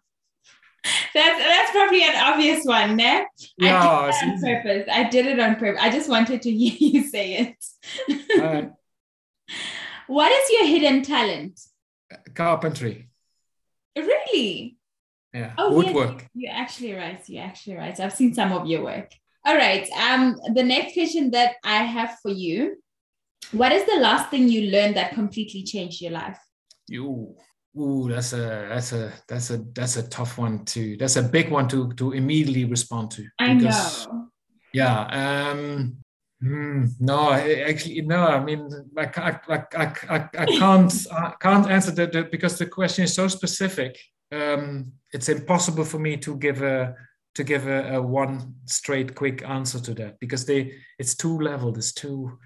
that's 1.14 1.53
probably 1.74 2.02
an 2.04 2.16
obvious 2.16 2.64
one, 2.64 2.96
ne? 2.96 3.26
Yeah, 3.58 4.10
I 4.10 4.10
did 4.10 4.26
it 4.26 4.32
on 4.32 4.40
purpose. 4.40 4.88
I 4.90 5.04
did 5.04 5.26
it 5.26 5.40
on 5.40 5.56
purpose. 5.56 5.80
I 5.82 5.90
just 5.90 6.08
wanted 6.08 6.42
to 6.42 6.50
hear 6.60 6.76
you 6.78 7.04
say 7.04 7.54
it. 8.08 8.72
What 10.06 10.30
is 10.30 10.50
your 10.50 10.66
hidden 10.66 11.02
talent? 11.02 11.60
Carpentry. 12.34 13.08
Really? 13.96 14.76
Yeah. 15.32 15.54
Oh, 15.56 15.74
woodwork. 15.74 16.26
Yes, 16.34 16.34
you're 16.34 16.52
actually 16.52 16.92
right. 16.92 17.28
You're 17.28 17.44
actually 17.44 17.76
right. 17.76 17.98
I've 17.98 18.12
seen 18.12 18.34
some 18.34 18.52
of 18.52 18.66
your 18.66 18.84
work. 18.84 19.10
All 19.46 19.56
right. 19.56 19.88
Um, 19.90 20.36
the 20.54 20.62
next 20.62 20.94
question 20.94 21.30
that 21.30 21.54
I 21.64 21.78
have 21.84 22.18
for 22.20 22.30
you: 22.30 22.76
What 23.52 23.72
is 23.72 23.84
the 23.86 24.00
last 24.00 24.30
thing 24.30 24.48
you 24.48 24.70
learned 24.70 24.96
that 24.96 25.14
completely 25.14 25.62
changed 25.62 26.02
your 26.02 26.12
life? 26.12 26.38
You. 26.88 27.34
Ooh, 27.76 28.08
that's 28.08 28.32
a 28.32 28.66
that's 28.68 28.92
a 28.92 29.12
that's 29.26 29.50
a 29.50 29.58
that's 29.74 29.96
a 29.96 30.08
tough 30.08 30.38
one 30.38 30.64
to 30.66 30.96
that's 30.96 31.16
a 31.16 31.22
big 31.22 31.50
one 31.50 31.68
to 31.68 31.92
to 31.94 32.12
immediately 32.12 32.64
respond 32.64 33.10
to. 33.12 33.26
I 33.38 33.54
because, 33.54 34.06
know. 34.06 34.28
Yeah. 34.72 35.50
Um. 35.50 35.96
Hmm, 36.40 36.84
no, 37.00 37.32
actually, 37.32 38.02
no. 38.02 38.26
I 38.26 38.44
mean, 38.44 38.68
I, 38.98 39.04
I, 39.16 39.40
I, 39.48 39.86
I, 40.08 40.28
I 40.38 40.46
can't 40.46 40.92
I 41.10 41.32
can't 41.40 41.70
answer 41.70 41.90
that 41.92 42.30
because 42.30 42.58
the 42.58 42.66
question 42.66 43.04
is 43.04 43.14
so 43.14 43.28
specific. 43.28 43.98
Um, 44.30 44.92
it's 45.12 45.28
impossible 45.28 45.84
for 45.84 45.98
me 45.98 46.16
to 46.18 46.36
give 46.36 46.60
a 46.62 46.94
to 47.34 47.44
give 47.44 47.66
a, 47.66 47.96
a, 47.96 48.02
one 48.02 48.54
straight 48.66 49.14
quick 49.14 49.42
answer 49.48 49.80
to 49.80 49.94
that 49.94 50.20
because 50.20 50.44
they 50.44 50.74
it's 50.98 51.14
too 51.14 51.38
leveled 51.40 51.78
it's 51.78 51.92
too 51.92 52.38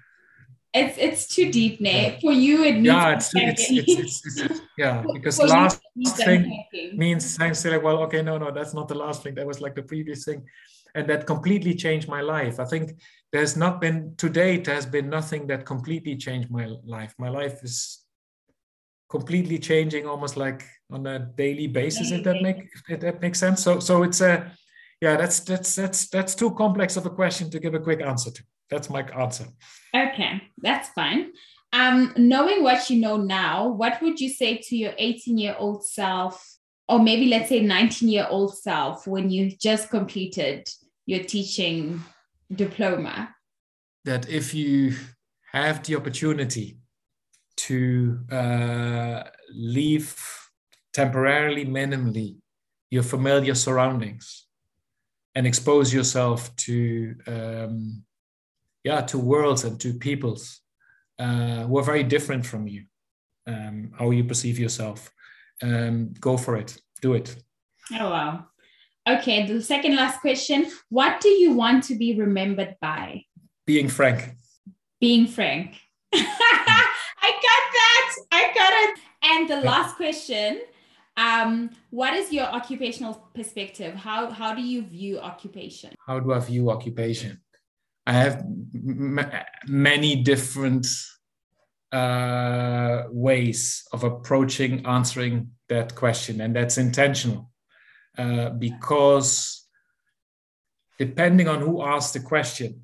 it's 0.73 0.97
it's 0.97 1.27
too 1.27 1.47
mm. 1.47 1.51
deep 1.51 1.81
Nate. 1.81 2.21
For 2.21 2.31
you 2.31 2.63
it 2.63 2.73
means 2.73 2.85
yeah 2.85 3.15
it's, 3.15 3.31
it's, 3.33 3.71
it's, 3.71 4.25
it's, 4.25 4.41
it's, 4.41 4.61
yeah 4.77 5.03
because 5.13 5.39
last 5.39 5.81
thing 6.17 6.63
means 6.95 7.25
saying 7.37 7.55
like 7.65 7.83
well 7.83 8.03
okay 8.03 8.21
no 8.21 8.37
no 8.37 8.51
that's 8.51 8.73
not 8.73 8.87
the 8.87 8.95
last 8.95 9.23
thing. 9.23 9.35
That 9.35 9.47
was 9.47 9.61
like 9.61 9.75
the 9.75 9.83
previous 9.83 10.25
thing. 10.25 10.45
And 10.95 11.07
that 11.07 11.27
completely 11.27 11.75
changed 11.75 12.07
my 12.07 12.21
life. 12.21 12.59
I 12.59 12.65
think 12.65 12.99
there's 13.31 13.55
not 13.55 13.79
been 13.79 14.15
to 14.17 14.27
date 14.29 14.65
there's 14.65 14.87
been 14.87 15.09
nothing 15.09 15.47
that 15.47 15.65
completely 15.65 16.15
changed 16.15 16.51
my 16.51 16.67
life. 16.83 17.13
My 17.17 17.29
life 17.29 17.63
is 17.63 18.03
completely 19.09 19.57
changing 19.57 20.05
almost 20.05 20.37
like 20.37 20.65
on 20.91 21.05
a 21.07 21.17
daily 21.19 21.65
basis 21.65 22.11
if 22.11 22.23
that 22.23 22.41
make 22.43 22.69
if 22.87 22.99
that 22.99 23.21
makes 23.21 23.39
sense. 23.39 23.63
So 23.63 23.79
so 23.79 24.03
it's 24.03 24.21
a 24.21 24.51
yeah 25.01 25.17
that's 25.17 25.39
that's 25.39 25.73
that's 25.75 26.09
that's 26.09 26.35
too 26.35 26.51
complex 26.51 26.95
of 26.95 27.07
a 27.07 27.09
question 27.09 27.49
to 27.49 27.59
give 27.59 27.73
a 27.73 27.79
quick 27.79 28.01
answer 28.01 28.29
to 28.29 28.43
that's 28.69 28.89
my 28.89 29.01
answer 29.17 29.45
okay 29.95 30.41
that's 30.61 30.89
fine. 30.89 31.31
Um 31.71 32.13
knowing 32.17 32.63
what 32.63 32.89
you 32.89 32.99
know 32.99 33.17
now 33.17 33.67
what 33.69 34.01
would 34.01 34.19
you 34.19 34.29
say 34.29 34.57
to 34.57 34.75
your 34.75 34.93
18 34.97 35.37
year 35.37 35.55
old 35.57 35.85
self 35.85 36.57
or 36.87 36.99
maybe 36.99 37.27
let's 37.27 37.49
say 37.49 37.61
19 37.61 38.09
year 38.09 38.27
old 38.29 38.57
self 38.57 39.05
when 39.07 39.29
you 39.29 39.51
just 39.55 39.89
completed 39.89 40.67
your 41.05 41.23
teaching 41.23 42.01
diploma? 42.53 43.35
That 44.05 44.27
if 44.29 44.53
you 44.53 44.95
have 45.51 45.83
the 45.83 45.95
opportunity 45.95 46.77
to 47.57 48.19
uh, 48.31 49.23
leave 49.53 50.15
temporarily, 50.93 51.65
minimally, 51.65 52.37
your 52.89 53.03
familiar 53.03 53.53
surroundings 53.53 54.47
and 55.35 55.45
expose 55.45 55.93
yourself 55.93 56.55
to 56.55 57.15
um, 57.27 58.03
yeah 58.89 59.01
to 59.01 59.17
worlds 59.19 59.63
and 59.67 59.79
to 59.79 59.93
peoples 59.93 60.43
uh, 61.23 61.61
who 61.65 61.77
are 61.77 61.87
very 61.91 62.03
different 62.15 62.43
from 62.51 62.67
you 62.73 62.81
um, 63.51 63.91
how 63.97 64.09
you 64.17 64.23
perceive 64.23 64.57
yourself 64.65 65.11
um, 65.61 65.95
go 66.19 66.33
for 66.37 66.53
it 66.61 66.71
do 67.01 67.13
it 67.13 67.35
oh 67.99 68.09
wow 68.15 68.33
okay 69.07 69.45
the 69.45 69.61
second 69.73 69.95
last 69.95 70.17
question 70.21 70.59
what 70.89 71.21
do 71.21 71.29
you 71.29 71.51
want 71.61 71.83
to 71.89 71.93
be 72.03 72.09
remembered 72.25 72.75
by 72.81 73.23
being 73.71 73.87
frank 73.87 74.19
being 74.99 75.27
frank 75.27 75.69
I 77.27 77.31
got 77.47 77.63
that. 77.79 78.09
I 78.31 78.43
got 78.59 78.73
it. 78.83 78.91
And 79.29 79.49
the 79.49 79.61
last 79.69 79.95
question 79.97 80.61
um, 81.17 81.69
what 81.89 82.13
is 82.13 82.31
your 82.31 82.45
occupational 82.45 83.13
perspective? 83.35 83.93
How, 83.93 84.31
how 84.31 84.55
do 84.55 84.61
you 84.61 84.81
view 84.83 85.19
occupation? 85.19 85.91
How 86.07 86.19
do 86.19 86.31
I 86.31 86.39
view 86.39 86.69
occupation? 86.69 87.41
I 88.09 88.13
have 88.13 88.43
m- 88.73 89.31
many 89.67 90.15
different 90.15 90.87
uh, 91.91 93.03
ways 93.11 93.87
of 93.93 94.03
approaching 94.03 94.83
answering 94.87 95.51
that 95.67 95.93
question, 95.93 96.41
and 96.41 96.55
that's 96.55 96.79
intentional 96.79 97.51
uh, 98.17 98.49
because 98.49 99.67
depending 100.97 101.47
on 101.47 101.61
who 101.61 101.83
asked 101.83 102.15
the 102.15 102.19
question, 102.19 102.81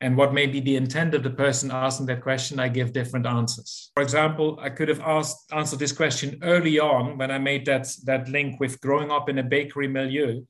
and 0.00 0.16
what 0.16 0.32
may 0.32 0.46
be 0.46 0.60
the 0.60 0.76
intent 0.76 1.14
of 1.14 1.24
the 1.24 1.30
person 1.44 1.72
asking 1.72 2.06
that 2.06 2.22
question, 2.22 2.60
I 2.60 2.68
give 2.68 2.92
different 2.92 3.26
answers. 3.26 3.90
For 3.94 4.04
example, 4.04 4.56
I 4.62 4.70
could 4.70 4.88
have 4.88 5.00
asked 5.00 5.52
answered 5.52 5.80
this 5.80 5.90
question 5.90 6.38
early 6.42 6.78
on 6.78 7.18
when 7.18 7.32
I 7.32 7.38
made 7.38 7.66
that 7.66 7.88
that 8.04 8.28
link 8.28 8.60
with 8.60 8.80
growing 8.80 9.10
up 9.10 9.28
in 9.28 9.38
a 9.38 9.42
bakery 9.56 9.88
milieu, 9.88 10.42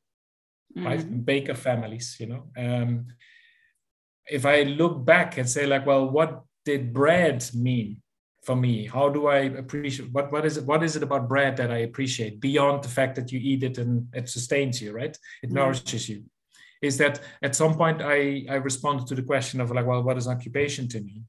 mm-hmm. 0.76 0.86
right? 0.86 1.24
Baker 1.24 1.55
families, 1.55 2.16
you 2.20 2.26
know. 2.26 2.43
Um, 2.55 3.07
if 4.31 4.47
I 4.47 4.62
look 4.62 5.05
back 5.05 5.39
and 5.39 5.49
say 5.49 5.66
like, 5.66 5.87
well, 5.87 6.09
what 6.09 6.43
did 6.64 6.93
bread 6.93 7.49
mean 7.55 8.03
for 8.45 8.57
me? 8.57 8.87
How 8.87 9.09
do 9.09 9.26
I 9.26 9.39
appreciate 9.62 10.12
what 10.12 10.31
what 10.33 10.45
is 10.45 10.57
it? 10.57 10.64
What 10.64 10.83
is 10.83 10.97
it 10.97 11.03
about 11.03 11.29
bread 11.29 11.57
that 11.57 11.70
I 11.70 11.79
appreciate 11.79 12.41
beyond 12.41 12.83
the 12.83 12.89
fact 12.89 13.16
that 13.16 13.33
you 13.33 13.41
eat 13.41 13.62
it 13.62 13.79
and 13.79 14.09
it 14.12 14.29
sustains 14.29 14.81
you, 14.81 14.93
right? 14.93 15.16
It 15.43 15.47
mm-hmm. 15.47 15.55
nourishes 15.55 16.09
you 16.09 16.24
is 16.81 16.99
that 16.99 17.20
at 17.43 17.57
some 17.57 17.74
point 17.74 18.01
I, 18.03 18.45
I 18.49 18.57
responded 18.57 19.07
to 19.09 19.14
the 19.14 19.22
question 19.22 19.61
of 19.61 19.71
like, 19.71 19.87
well, 19.87 20.03
what 20.03 20.17
is 20.17 20.29
occupation 20.29 20.88
to 20.88 21.00
me? 21.00 21.25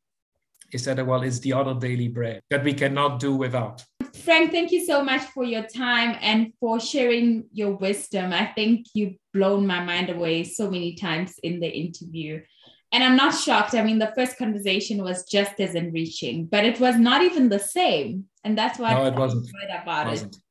Is 0.72 0.86
that, 0.86 1.04
well, 1.06 1.24
it's 1.24 1.40
the 1.40 1.54
other 1.54 1.74
daily 1.74 2.08
bread 2.08 2.42
that 2.52 2.64
we 2.64 2.74
cannot 2.74 3.20
do 3.20 3.36
without. 3.36 3.84
Frank, 4.14 4.52
thank 4.52 4.72
you 4.72 4.86
so 4.86 5.04
much 5.04 5.22
for 5.34 5.44
your 5.44 5.64
time 5.64 6.16
and 6.22 6.54
for 6.60 6.80
sharing 6.80 7.46
your 7.52 7.72
wisdom. 7.72 8.34
I 8.34 8.46
think 8.48 8.86
you've 8.94 9.16
blown 9.34 9.66
my 9.66 9.84
mind 9.84 10.10
away 10.10 10.44
so 10.44 10.70
many 10.70 10.94
times 10.94 11.40
in 11.42 11.60
the 11.60 11.68
interview. 11.68 12.42
And 12.91 13.03
I'm 13.03 13.16
not 13.16 13.36
shocked. 13.36 13.76
I 13.76 13.84
mean, 13.84 13.99
the 13.99 14.11
first 14.16 14.38
conversation 14.38 15.03
was 15.03 15.24
just 15.24 15.60
as 15.60 15.76
enriching, 15.76 16.45
but 16.45 16.66
it 16.66 16.80
was 16.80 16.98
not 16.98 17.22
even 17.22 17.49
the 17.49 17.60
same. 17.60 18.26
And 18.44 18.57
that's 18.57 18.80
what 18.80 18.94
no, 18.94 19.06
it 19.06 19.14
wasn't. 19.14 19.48
about 19.70 20.07
it. 20.07 20.11
Wasn't. 20.11 20.36
it 20.36 20.41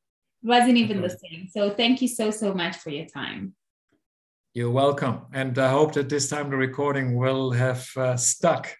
wasn't 0.42 0.76
even 0.76 1.00
the 1.00 1.10
same. 1.10 1.48
So 1.50 1.70
thank 1.70 2.00
you 2.00 2.08
so, 2.08 2.30
so 2.30 2.54
much 2.54 2.76
for 2.76 2.90
your 2.90 3.06
time. 3.06 3.54
You're 4.54 4.70
welcome. 4.70 5.22
And 5.32 5.58
I 5.58 5.70
hope 5.70 5.94
that 5.94 6.08
this 6.08 6.28
time 6.28 6.50
the 6.50 6.56
recording 6.56 7.16
will 7.16 7.50
have 7.50 7.88
uh, 7.96 8.16
stuck 8.16 8.74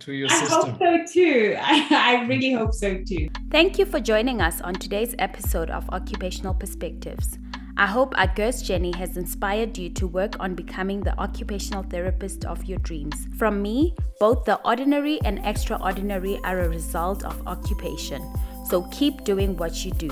to 0.00 0.12
your 0.12 0.28
I 0.30 0.34
system. 0.34 0.58
I 0.58 0.70
hope 0.70 1.08
so 1.08 1.12
too. 1.12 1.56
I, 1.60 1.86
I 1.90 2.26
really 2.26 2.52
hope 2.52 2.74
so 2.74 3.02
too. 3.06 3.28
Thank 3.50 3.78
you 3.78 3.86
for 3.86 4.00
joining 4.00 4.40
us 4.40 4.60
on 4.60 4.74
today's 4.74 5.14
episode 5.18 5.70
of 5.70 5.88
Occupational 5.90 6.54
Perspectives. 6.54 7.38
I 7.76 7.86
hope 7.86 8.14
our 8.16 8.28
guest 8.28 8.64
Jenny 8.64 8.92
has 8.96 9.16
inspired 9.16 9.76
you 9.76 9.90
to 9.90 10.06
work 10.06 10.38
on 10.38 10.54
becoming 10.54 11.00
the 11.00 11.18
occupational 11.18 11.82
therapist 11.82 12.44
of 12.44 12.64
your 12.64 12.78
dreams. 12.78 13.26
From 13.36 13.60
me, 13.60 13.94
both 14.20 14.44
the 14.44 14.60
ordinary 14.64 15.20
and 15.24 15.44
extraordinary 15.44 16.38
are 16.44 16.60
a 16.60 16.68
result 16.68 17.24
of 17.24 17.46
occupation. 17.48 18.22
So 18.68 18.82
keep 18.92 19.24
doing 19.24 19.56
what 19.56 19.84
you 19.84 19.90
do. 19.90 20.10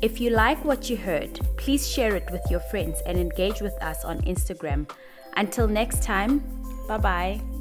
If 0.00 0.20
you 0.20 0.30
like 0.30 0.64
what 0.64 0.88
you 0.88 0.96
heard, 0.96 1.38
please 1.58 1.86
share 1.86 2.14
it 2.14 2.30
with 2.30 2.42
your 2.50 2.60
friends 2.60 3.02
and 3.06 3.18
engage 3.18 3.60
with 3.60 3.74
us 3.82 4.04
on 4.04 4.22
Instagram. 4.22 4.90
Until 5.36 5.68
next 5.68 6.02
time, 6.02 6.40
bye 6.88 6.98
bye. 6.98 7.55